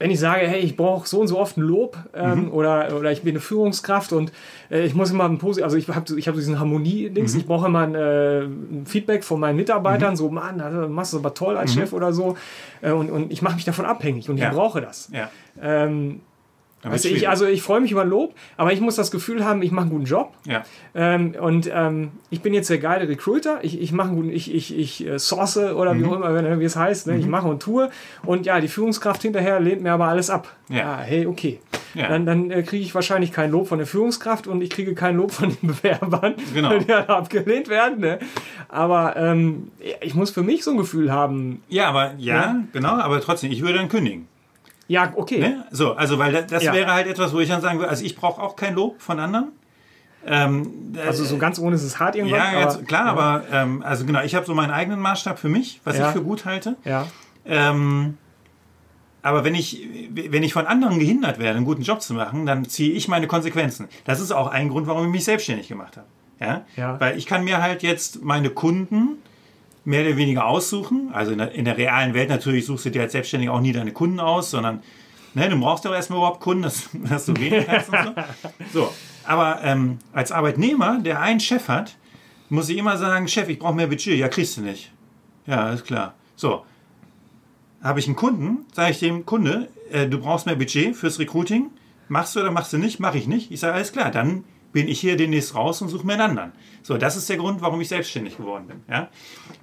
wenn 0.00 0.10
ich 0.10 0.18
sage, 0.18 0.46
hey, 0.48 0.58
ich 0.60 0.76
brauche 0.76 1.06
so 1.06 1.20
und 1.20 1.28
so 1.28 1.38
oft 1.38 1.56
ein 1.56 1.60
Lob 1.60 1.96
ähm, 2.14 2.46
Mhm. 2.46 2.52
oder, 2.52 2.96
oder 2.98 3.12
ich 3.12 3.22
bin 3.22 3.32
eine 3.34 3.40
Führungskraft 3.40 4.12
und 4.12 4.32
äh, 4.70 4.84
ich 4.84 4.94
muss 4.94 5.10
immer 5.12 5.24
ein 5.26 5.38
Posi 5.38 5.62
also 5.62 5.76
ich 5.76 5.86
habe 5.88 6.18
ich 6.18 6.26
hab 6.26 6.34
diesen 6.34 6.58
Harmonie-Dings, 6.58 7.34
Mhm. 7.34 7.40
ich 7.40 7.46
brauche 7.46 7.66
immer 7.66 7.80
ein, 7.80 7.94
äh, 7.94 8.40
ein 8.44 8.84
Feedback 8.86 9.22
von 9.22 9.38
meinen 9.38 9.56
Mitarbeitern, 9.56 10.16
so, 10.16 10.28
Mann, 10.30 10.58
das 10.58 10.88
machst 10.88 11.12
du 11.12 11.18
aber 11.18 11.34
toll 11.34 11.56
als 11.56 11.74
Chef 11.74 11.92
oder 11.92 12.12
so 12.12 12.36
äh, 12.80 12.90
und, 12.90 13.10
und 13.10 13.30
ich 13.30 13.42
mache 13.42 13.54
mich 13.56 13.64
davon 13.64 13.84
abhängig 13.84 14.28
und 14.28 14.36
Mhm. 14.36 14.40
Ja. 14.42 14.48
ich 14.48 14.54
brauche 14.56 14.80
das. 14.80 15.10
Ja. 15.12 15.30
Ähm, 15.60 16.22
weißt 16.82 17.04
du, 17.04 17.08
ich, 17.10 17.28
also 17.28 17.46
ich 17.46 17.62
freue 17.62 17.80
mich 17.80 17.90
über 17.92 18.04
Lob, 18.04 18.34
aber 18.56 18.72
ich 18.72 18.80
muss 18.80 18.96
das 18.96 19.10
Gefühl 19.10 19.44
haben, 19.44 19.60
ich 19.62 19.70
mache 19.70 19.82
einen 19.86 19.90
guten 19.90 20.04
Job. 20.06 20.32
ja. 20.46 20.62
Ähm, 20.92 21.36
und 21.40 21.70
ähm, 21.72 22.10
ich 22.30 22.40
bin 22.40 22.52
jetzt 22.52 22.68
der 22.68 22.78
geile 22.78 23.08
Recruiter. 23.08 23.60
Ich, 23.62 23.80
ich 23.80 23.92
mache 23.92 24.08
einen 24.08 24.16
guten, 24.16 24.30
ich, 24.30 24.52
ich, 24.52 24.76
ich 24.76 25.06
äh, 25.06 25.18
source 25.20 25.56
oder 25.58 25.94
Mhm. 25.94 26.00
wie 26.00 26.06
auch 26.06 26.12
immer, 26.16 26.34
wenn- 26.34 26.58
wie 26.58 26.64
es 26.64 26.74
heißt. 26.74 27.06
Ne? 27.06 27.16
Ich 27.16 27.26
mache 27.26 27.46
und 27.46 27.62
tue. 27.62 27.90
Und 28.24 28.44
ja, 28.44 28.60
die 28.60 28.66
Führungskraft 28.66 29.22
hinterher 29.22 29.60
lehnt 29.60 29.82
mir 29.82 29.92
aber 29.92 30.06
alles 30.08 30.30
ab. 30.30 30.48
Ja. 30.68 30.98
hey, 30.98 31.26
okay. 31.26 31.60
Ja. 31.94 32.08
Dann, 32.08 32.24
dann 32.26 32.50
äh, 32.50 32.62
kriege 32.62 32.82
ich 32.84 32.94
wahrscheinlich 32.94 33.30
kein 33.32 33.50
Lob 33.50 33.68
von 33.68 33.78
der 33.78 33.86
Führungskraft 33.86 34.46
und 34.48 34.62
ich 34.62 34.70
kriege 34.70 34.94
kein 34.94 35.16
Lob 35.16 35.30
von 35.32 35.50
den 35.50 35.68
Bewerbern, 35.76 36.34
Genau. 36.54 36.78
die 36.78 36.86
dann 36.86 37.06
abgelehnt 37.06 37.68
werden. 37.68 38.00
Ne? 38.00 38.18
Aber 38.68 39.16
ähm, 39.16 39.70
ich 40.00 40.14
muss 40.14 40.30
für 40.30 40.42
mich 40.42 40.64
so 40.64 40.72
ein 40.72 40.76
Gefühl 40.76 41.12
haben, 41.12 41.62
ja, 41.68 41.88
aber 41.88 42.14
ja, 42.18 42.34
Ja. 42.34 42.56
genau, 42.72 42.94
aber 42.98 43.20
trotzdem, 43.20 43.50
ich 43.52 43.62
würde 43.62 43.74
dann 43.78 43.88
kündigen. 43.88 44.26
Ja, 44.90 45.12
okay. 45.14 45.38
Ne? 45.38 45.64
So, 45.70 45.92
also 45.94 46.18
weil 46.18 46.32
das, 46.32 46.46
das 46.48 46.64
Ja. 46.64 46.72
wäre 46.72 46.92
halt 46.92 47.06
etwas, 47.06 47.32
wo 47.32 47.38
ich 47.38 47.48
dann 47.48 47.60
sagen 47.60 47.78
würde, 47.78 47.88
also 47.90 48.04
ich 48.04 48.16
brauche 48.16 48.42
auch 48.42 48.56
kein 48.56 48.74
Lob 48.74 49.00
von 49.00 49.20
anderen. 49.20 49.52
Ähm, 50.26 50.92
Also 51.06 51.24
so 51.24 51.38
ganz 51.38 51.58
ohne 51.60 51.76
ist 51.76 51.82
es 51.84 51.98
hart 52.00 52.16
irgendwann. 52.16 52.40
ja, 52.52 52.60
jetzt, 52.60 52.76
aber, 52.78 52.84
klar, 52.84 53.06
ja, 53.06 53.12
aber 53.12 53.42
ähm, 53.52 53.82
also 53.86 54.04
genau, 54.04 54.20
ich 54.22 54.34
habe 54.34 54.44
so 54.44 54.54
meinen 54.54 54.72
eigenen 54.72 54.98
Maßstab 55.00 55.38
für 55.38 55.48
mich, 55.48 55.80
was 55.84 55.96
Ja. 55.96 56.08
ich 56.08 56.12
für 56.12 56.22
gut 56.22 56.44
halte. 56.44 56.76
Ja, 56.84 57.06
Ähm, 57.46 58.18
aber 59.22 59.44
wenn 59.44 59.54
ich, 59.54 59.86
wenn 60.12 60.42
ich 60.42 60.52
von 60.52 60.66
anderen 60.66 60.98
gehindert 60.98 61.38
werde, 61.38 61.56
einen 61.56 61.64
guten 61.66 61.82
Job 61.82 62.02
zu 62.02 62.12
machen, 62.14 62.44
dann 62.46 62.64
ziehe 62.66 62.92
ich 62.92 63.06
meine 63.06 63.26
Konsequenzen. 63.28 63.88
Das 64.04 64.18
ist 64.20 64.32
auch 64.32 64.48
ein 64.48 64.68
Grund, 64.70 64.86
warum 64.88 65.06
ich 65.06 65.12
mich 65.12 65.24
selbstständig 65.24 65.68
gemacht 65.68 65.96
habe. 65.96 66.06
Ja? 66.40 66.64
Ja. 66.76 66.98
Weil 67.00 67.16
ich 67.16 67.26
kann 67.26 67.44
mir 67.44 67.62
halt 67.62 67.82
jetzt 67.82 68.22
meine 68.24 68.50
Kunden 68.50 69.18
mehr 69.84 70.06
oder 70.06 70.16
weniger 70.16 70.46
aussuchen. 70.46 71.10
Also 71.12 71.32
in 71.32 71.38
der, 71.38 71.52
in 71.52 71.64
der 71.64 71.76
realen 71.76 72.14
Welt 72.14 72.28
natürlich 72.28 72.66
suchst 72.66 72.86
du 72.86 72.90
dir 72.90 73.02
als 73.02 73.12
Selbstständiger 73.12 73.52
auch 73.52 73.60
nie 73.60 73.72
deine 73.72 73.92
Kunden 73.92 74.20
aus, 74.20 74.50
sondern 74.50 74.82
ne, 75.34 75.48
du 75.48 75.58
brauchst 75.58 75.84
ja 75.84 75.90
auch 75.90 75.94
erstmal 75.94 76.18
überhaupt 76.18 76.40
Kunden, 76.40 76.62
dass, 76.62 76.88
dass 77.08 77.26
du 77.26 77.32
reden 77.32 77.64
kannst 77.66 77.90
und 77.90 78.04
so. 78.04 78.14
So, 78.72 78.94
aber 79.24 79.60
ähm, 79.62 79.98
als 80.12 80.32
Arbeitnehmer, 80.32 81.00
der 81.00 81.20
einen 81.20 81.40
Chef 81.40 81.68
hat, 81.68 81.96
muss 82.48 82.68
ich 82.68 82.78
immer 82.78 82.96
sagen, 82.96 83.28
Chef, 83.28 83.48
ich 83.48 83.58
brauche 83.58 83.74
mehr 83.74 83.86
Budget. 83.86 84.18
Ja, 84.18 84.28
kriegst 84.28 84.56
du 84.56 84.62
nicht. 84.62 84.92
Ja, 85.46 85.70
ist 85.70 85.84
klar. 85.84 86.14
So, 86.36 86.64
habe 87.82 88.00
ich 88.00 88.06
einen 88.06 88.16
Kunden, 88.16 88.66
sage 88.72 88.90
ich 88.90 88.98
dem 88.98 89.24
Kunde, 89.24 89.68
äh, 89.90 90.06
du 90.06 90.18
brauchst 90.18 90.46
mehr 90.46 90.56
Budget 90.56 90.96
fürs 90.96 91.18
Recruiting. 91.18 91.70
Machst 92.08 92.34
du 92.34 92.40
oder 92.40 92.50
machst 92.50 92.72
du 92.72 92.78
nicht? 92.78 92.98
Mache 93.00 93.18
ich 93.18 93.26
nicht. 93.26 93.50
Ich 93.50 93.60
sage, 93.60 93.74
alles 93.74 93.92
klar, 93.92 94.10
dann 94.10 94.44
bin 94.72 94.88
ich 94.88 95.00
hier 95.00 95.16
demnächst 95.16 95.54
raus 95.54 95.82
und 95.82 95.88
suche 95.88 96.06
mir 96.06 96.14
einen 96.14 96.22
anderen. 96.22 96.52
So, 96.82 96.96
das 96.96 97.16
ist 97.16 97.28
der 97.28 97.36
Grund, 97.36 97.60
warum 97.60 97.80
ich 97.80 97.88
selbstständig 97.88 98.36
geworden 98.36 98.66
bin. 98.66 98.82
Ja? 98.88 99.08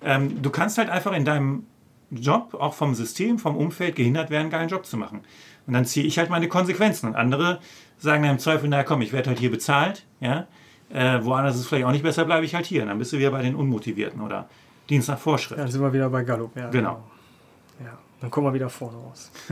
Ähm, 0.04 0.41
du 0.41 0.50
kannst 0.50 0.78
halt 0.78 0.89
einfach 0.89 1.13
in 1.13 1.26
deinem 1.26 1.65
Job, 2.12 2.54
auch 2.54 2.74
vom 2.74 2.96
System, 2.96 3.39
vom 3.39 3.56
Umfeld 3.56 3.96
gehindert 3.96 4.30
werden, 4.30 4.43
einen 4.43 4.50
geilen 4.52 4.70
Job 4.70 4.86
zu 4.86 4.98
machen. 4.98 5.22
Und 5.65 5.74
dann 5.74 5.86
ziehe 5.86 6.06
ich 6.06 6.17
halt 6.17 6.30
meine 6.30 6.48
Konsequenzen. 6.48 7.08
Und 7.08 7.15
andere 7.15 7.60
sagen 7.98 8.24
dann 8.24 8.34
im 8.34 8.39
Zweifel, 8.39 8.70
naja 8.70 8.84
komm, 8.84 9.02
ich 9.02 9.12
werde 9.12 9.30
halt 9.30 9.39
hier 9.39 9.52
bezahlt. 9.52 10.06
Ja? 10.20 10.48
Äh, 10.89 11.24
woanders 11.24 11.56
ist 11.56 11.62
es 11.62 11.67
vielleicht 11.67 11.86
auch 11.86 11.91
nicht 11.91 12.04
besser, 12.04 12.26
bleibe 12.26 12.46
ich 12.46 12.56
halt 12.56 12.65
hier. 12.65 12.84
Und 12.84 12.89
dann 12.89 13.00
bist 13.00 13.12
du 13.12 13.17
wieder 13.17 13.32
bei 13.32 13.41
den 13.41 13.56
Unmotivierten 13.56 14.22
oder 14.22 14.50
Dienst 14.89 15.10
nach 15.10 15.20
Vorschrift. 15.20 15.60
dann 15.60 15.70
sind 15.70 15.82
wir 15.82 15.91
wieder 15.91 16.10
bei 16.10 16.24
Gallup. 16.24 16.56
Ja, 16.56 16.70
Genau. 16.70 17.04
Ja, 17.84 17.98
dann 18.22 18.32
kommen 18.32 18.48
wir 18.48 18.54
wieder 18.54 18.70
vorne 18.70 18.98
raus. 18.98 19.32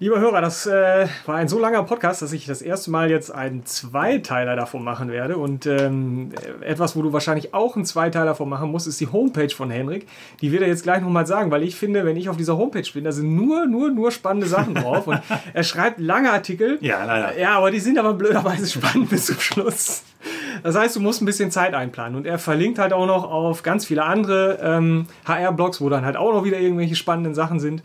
Lieber 0.00 0.20
Hörer, 0.20 0.40
das 0.40 0.64
äh, 0.64 1.08
war 1.26 1.34
ein 1.34 1.48
so 1.48 1.58
langer 1.58 1.82
Podcast, 1.82 2.22
dass 2.22 2.32
ich 2.32 2.46
das 2.46 2.62
erste 2.62 2.88
Mal 2.92 3.10
jetzt 3.10 3.34
einen 3.34 3.66
Zweiteiler 3.66 4.54
davon 4.54 4.84
machen 4.84 5.10
werde. 5.10 5.38
Und 5.38 5.66
ähm, 5.66 6.30
etwas, 6.60 6.94
wo 6.94 7.02
du 7.02 7.12
wahrscheinlich 7.12 7.52
auch 7.52 7.74
einen 7.74 7.84
Zweiteiler 7.84 8.26
davon 8.26 8.48
machen 8.48 8.70
musst, 8.70 8.86
ist 8.86 9.00
die 9.00 9.08
Homepage 9.08 9.48
von 9.48 9.72
Henrik. 9.72 10.06
Die 10.40 10.52
wird 10.52 10.62
er 10.62 10.68
jetzt 10.68 10.84
gleich 10.84 11.02
nochmal 11.02 11.26
sagen, 11.26 11.50
weil 11.50 11.64
ich 11.64 11.74
finde, 11.74 12.04
wenn 12.04 12.16
ich 12.16 12.28
auf 12.28 12.36
dieser 12.36 12.56
Homepage 12.56 12.88
bin, 12.94 13.02
da 13.02 13.10
sind 13.10 13.34
nur, 13.34 13.66
nur, 13.66 13.90
nur 13.90 14.12
spannende 14.12 14.46
Sachen 14.46 14.76
drauf. 14.76 15.08
Und 15.08 15.20
er 15.52 15.64
schreibt 15.64 15.98
lange 15.98 16.30
Artikel. 16.30 16.78
Ja, 16.80 17.04
leider. 17.04 17.36
Ja, 17.36 17.56
aber 17.56 17.72
die 17.72 17.80
sind 17.80 17.98
aber 17.98 18.14
blöderweise 18.14 18.66
spannend 18.72 19.10
bis 19.10 19.26
zum 19.26 19.40
Schluss. 19.40 20.04
Das 20.62 20.76
heißt, 20.76 20.94
du 20.94 21.00
musst 21.00 21.22
ein 21.22 21.26
bisschen 21.26 21.50
Zeit 21.50 21.74
einplanen. 21.74 22.14
Und 22.14 22.24
er 22.24 22.38
verlinkt 22.38 22.78
halt 22.78 22.92
auch 22.92 23.06
noch 23.06 23.28
auf 23.28 23.64
ganz 23.64 23.84
viele 23.84 24.04
andere 24.04 24.60
ähm, 24.62 25.06
HR-Blogs, 25.26 25.80
wo 25.80 25.88
dann 25.88 26.04
halt 26.04 26.16
auch 26.16 26.32
noch 26.32 26.44
wieder 26.44 26.60
irgendwelche 26.60 26.94
spannenden 26.94 27.34
Sachen 27.34 27.58
sind. 27.58 27.82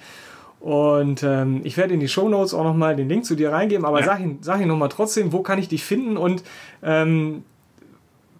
Und 0.64 1.24
ähm, 1.24 1.60
ich 1.66 1.76
werde 1.76 1.94
in 1.94 2.00
die 2.00 2.08
Shownotes 2.08 2.54
auch 2.54 2.64
nochmal 2.64 2.96
den 2.96 3.10
Link 3.10 3.26
zu 3.26 3.36
dir 3.36 3.52
reingeben, 3.52 3.86
aber 3.86 4.00
Ja. 4.00 4.06
sag 4.06 4.22
ihn, 4.22 4.38
sag 4.42 4.62
ihn 4.62 4.70
nochmal 4.70 4.88
trotzdem, 4.88 5.34
wo 5.34 5.42
kann 5.42 5.60
ich 5.60 5.68
dich 5.68 5.84
finden 5.84 6.16
und 6.16 6.42
ähm, 6.82 7.44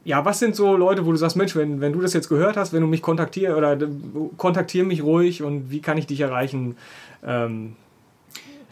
ja, 0.06 0.24
was 0.24 0.40
sind 0.40 0.56
so 0.56 0.78
Leute, 0.78 1.06
wo 1.06 1.12
du 1.12 1.18
sagst, 1.18 1.36
Mensch, 1.36 1.54
wenn, 1.58 1.82
wenn 1.82 1.92
du 1.92 2.00
das 2.00 2.14
jetzt 2.14 2.30
gehört 2.30 2.56
hast, 2.56 2.72
wenn 2.72 2.80
du 2.82 2.88
mich 2.88 3.02
kontaktierst 3.02 3.58
oder 3.58 3.74
äh, 3.74 3.88
kontaktier 4.38 4.86
mich 4.86 5.04
ruhig 5.04 5.44
und 5.44 5.70
wie 5.70 5.82
kann 5.82 5.98
ich 5.98 6.08
dich 6.08 6.22
erreichen? 6.22 6.78
Ähm, 7.26 7.76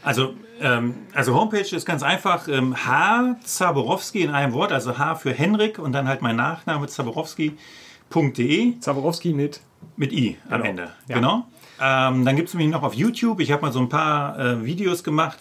Also, 0.03 0.33
ähm, 0.61 0.95
also 1.13 1.35
Homepage 1.35 1.75
ist 1.75 1.85
ganz 1.85 2.03
einfach 2.03 2.47
ähm, 2.47 2.73
H. 2.85 3.35
Zaborowski 3.43 4.21
in 4.21 4.29
einem 4.29 4.53
Wort, 4.53 4.71
also 4.71 4.97
H 4.97 5.15
für 5.15 5.33
Henrik 5.33 5.77
und 5.77 5.91
dann 5.91 6.07
halt 6.07 6.21
mein 6.21 6.37
Nachname 6.37 6.87
zaborowski.de 6.87 8.79
Zaborowski 8.79 9.33
mit. 9.33 9.59
mit 9.97 10.13
I 10.13 10.37
am 10.49 10.57
Genau. 10.61 10.69
Ende. 10.69 10.83
Ja. 11.09 11.15
Genau. 11.15 11.45
Ähm, 11.81 12.25
dann 12.25 12.35
gibt 12.35 12.49
es 12.49 12.53
mich 12.53 12.67
noch 12.67 12.83
auf 12.83 12.93
YouTube. 12.93 13.39
Ich 13.39 13.51
habe 13.51 13.61
mal 13.63 13.71
so 13.71 13.79
ein 13.79 13.89
paar 13.89 14.37
äh, 14.39 14.65
Videos 14.65 15.03
gemacht, 15.03 15.39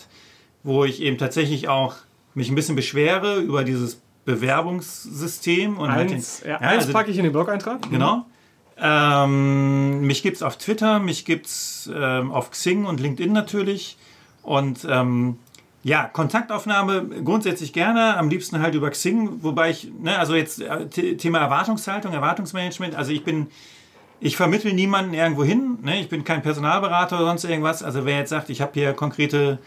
wo 0.63 0.85
ich 0.85 1.03
eben 1.03 1.19
tatsächlich 1.19 1.69
auch 1.69 1.95
mich 2.35 2.49
ein 2.49 2.55
bisschen 2.55 2.77
beschwere 2.77 3.39
über 3.41 3.63
dieses 3.65 4.01
Bewerbungssystem. 4.25 5.79
Und 5.79 5.93
halt 5.93 6.11
Eins, 6.13 6.41
den- 6.41 6.51
ja, 6.51 6.61
ja, 6.61 6.69
eins 6.69 6.83
also- 6.85 6.93
packe 6.93 7.11
ich 7.11 7.19
in 7.19 7.25
den 7.25 7.33
Blog-Eintrag. 7.33 7.91
Genau. 7.91 8.25
Ähm, 8.83 10.01
mich 10.07 10.23
gibt 10.23 10.37
es 10.37 10.43
auf 10.43 10.57
Twitter, 10.57 10.99
mich 11.01 11.25
gibt 11.25 11.47
es 11.47 11.91
ähm, 11.95 12.31
auf 12.33 12.51
Xing 12.51 12.87
und 12.87 13.01
LinkedIn 13.01 13.33
natürlich. 13.33 13.99
Und 14.43 14.87
ähm, 14.89 15.37
ja, 15.83 16.05
Kontaktaufnahme 16.05 17.07
grundsätzlich 17.25 17.73
gerne, 17.75 18.17
am 18.17 18.29
liebsten 18.31 18.61
halt 18.61 18.75
über 18.75 18.91
Xing, 18.91 19.43
wobei 19.43 19.71
ich, 19.71 19.91
ne, 20.01 20.19
also 20.19 20.35
jetzt 20.35 20.61
äh, 20.63 20.87
The- 20.91 21.17
Thema 21.19 21.39
Erwartungshaltung, 21.41 22.13
Erwartungsmanagement, 22.15 22.95
also 22.95 23.13
ich 23.13 23.23
bin, 23.25 23.49
ich 24.19 24.37
vermittle 24.37 24.73
niemanden 24.73 25.13
irgendwo 25.15 25.45
hin, 25.45 25.70
ne, 25.83 26.01
ich 26.01 26.09
bin 26.09 26.25
kein 26.25 26.43
Personalberater 26.43 27.17
oder 27.17 27.27
sonst 27.27 27.45
irgendwas, 27.45 27.83
also 27.83 28.05
wer 28.05 28.19
jetzt 28.19 28.31
sagt, 28.31 28.51
ich 28.51 28.61
habe 28.61 28.73
hier 28.75 28.93
konkrete, 28.93 29.59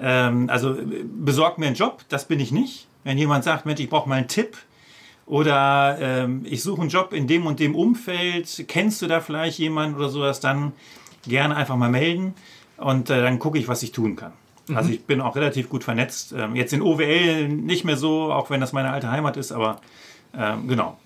ähm, 0.00 0.48
also 0.50 0.74
äh, 0.74 1.04
besorgt 1.04 1.58
mir 1.58 1.66
einen 1.66 1.76
Job, 1.76 2.04
das 2.08 2.26
bin 2.26 2.40
ich 2.40 2.52
nicht. 2.52 2.86
Wenn 3.04 3.18
jemand 3.18 3.44
sagt, 3.44 3.66
Mensch, 3.66 3.80
ich 3.80 3.88
brauche 3.88 4.08
mal 4.08 4.16
einen 4.16 4.28
Tipp, 4.28 4.56
oder 5.30 5.96
ähm, 6.00 6.44
ich 6.44 6.60
suche 6.60 6.80
einen 6.80 6.90
Job 6.90 7.12
in 7.12 7.28
dem 7.28 7.46
und 7.46 7.60
dem 7.60 7.76
Umfeld. 7.76 8.64
Kennst 8.66 9.00
du 9.00 9.06
da 9.06 9.20
vielleicht 9.20 9.60
jemanden 9.60 9.94
oder 9.94 10.08
sowas? 10.08 10.40
Dann 10.40 10.72
gerne 11.22 11.54
einfach 11.54 11.76
mal 11.76 11.88
melden 11.88 12.34
und 12.78 13.10
äh, 13.10 13.22
dann 13.22 13.38
gucke 13.38 13.56
ich, 13.56 13.68
was 13.68 13.84
ich 13.84 13.92
tun 13.92 14.16
kann. 14.16 14.32
Also 14.74 14.90
ich 14.90 15.04
bin 15.04 15.20
auch 15.20 15.36
relativ 15.36 15.68
gut 15.68 15.84
vernetzt. 15.84 16.32
Ähm, 16.36 16.56
jetzt 16.56 16.72
in 16.72 16.82
OWL 16.82 17.48
nicht 17.48 17.84
mehr 17.84 17.96
so, 17.96 18.32
auch 18.32 18.50
wenn 18.50 18.60
das 18.60 18.72
meine 18.72 18.90
alte 18.90 19.10
Heimat 19.10 19.36
ist, 19.36 19.52
aber 19.52 19.80
ähm, 20.36 20.66
genau. 20.66 20.98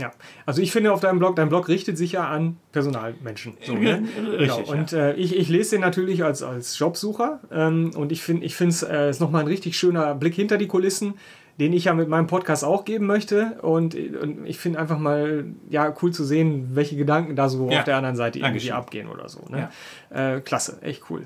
Ja, 0.00 0.10
also 0.46 0.62
ich 0.62 0.72
finde 0.72 0.92
auf 0.92 1.00
deinem 1.00 1.18
Blog, 1.18 1.36
dein 1.36 1.48
Blog 1.48 1.68
richtet 1.68 1.96
sich 1.98 2.12
ja 2.12 2.26
an 2.28 2.56
Personalmenschen. 2.72 3.54
So, 3.64 3.74
ne? 3.74 4.02
Richtig. 4.38 4.64
Genau. 4.66 4.70
Und 4.78 4.92
äh, 4.92 5.14
ich, 5.14 5.36
ich 5.36 5.48
lese 5.48 5.72
den 5.72 5.82
natürlich 5.82 6.24
als, 6.24 6.42
als 6.42 6.78
Jobsucher 6.78 7.40
ähm, 7.52 7.90
und 7.94 8.10
ich 8.12 8.22
finde, 8.22 8.44
ich 8.46 8.56
finde 8.56 8.70
es 8.74 8.82
äh, 8.82 9.10
ist 9.10 9.20
nochmal 9.20 9.42
ein 9.42 9.46
richtig 9.48 9.76
schöner 9.78 10.14
Blick 10.14 10.34
hinter 10.34 10.56
die 10.58 10.66
Kulissen, 10.66 11.14
den 11.58 11.72
ich 11.74 11.84
ja 11.84 11.92
mit 11.94 12.08
meinem 12.08 12.26
Podcast 12.26 12.64
auch 12.64 12.84
geben 12.86 13.06
möchte. 13.06 13.58
Und, 13.60 13.94
und 13.94 14.46
ich 14.46 14.58
finde 14.58 14.78
einfach 14.78 14.98
mal 14.98 15.44
ja 15.68 15.94
cool 16.00 16.10
zu 16.12 16.24
sehen, 16.24 16.70
welche 16.74 16.96
Gedanken 16.96 17.36
da 17.36 17.48
so 17.50 17.68
Ja. 17.70 17.80
auf 17.80 17.84
der 17.84 17.96
anderen 17.98 18.16
Seite 18.16 18.38
irgendwie 18.38 18.68
Dankeschön. 18.68 18.72
abgehen 18.72 19.08
oder 19.08 19.28
so. 19.28 19.44
Ne? 19.50 19.68
Äh, 20.08 20.40
klasse, 20.40 20.78
echt 20.80 21.02
cool. 21.10 21.24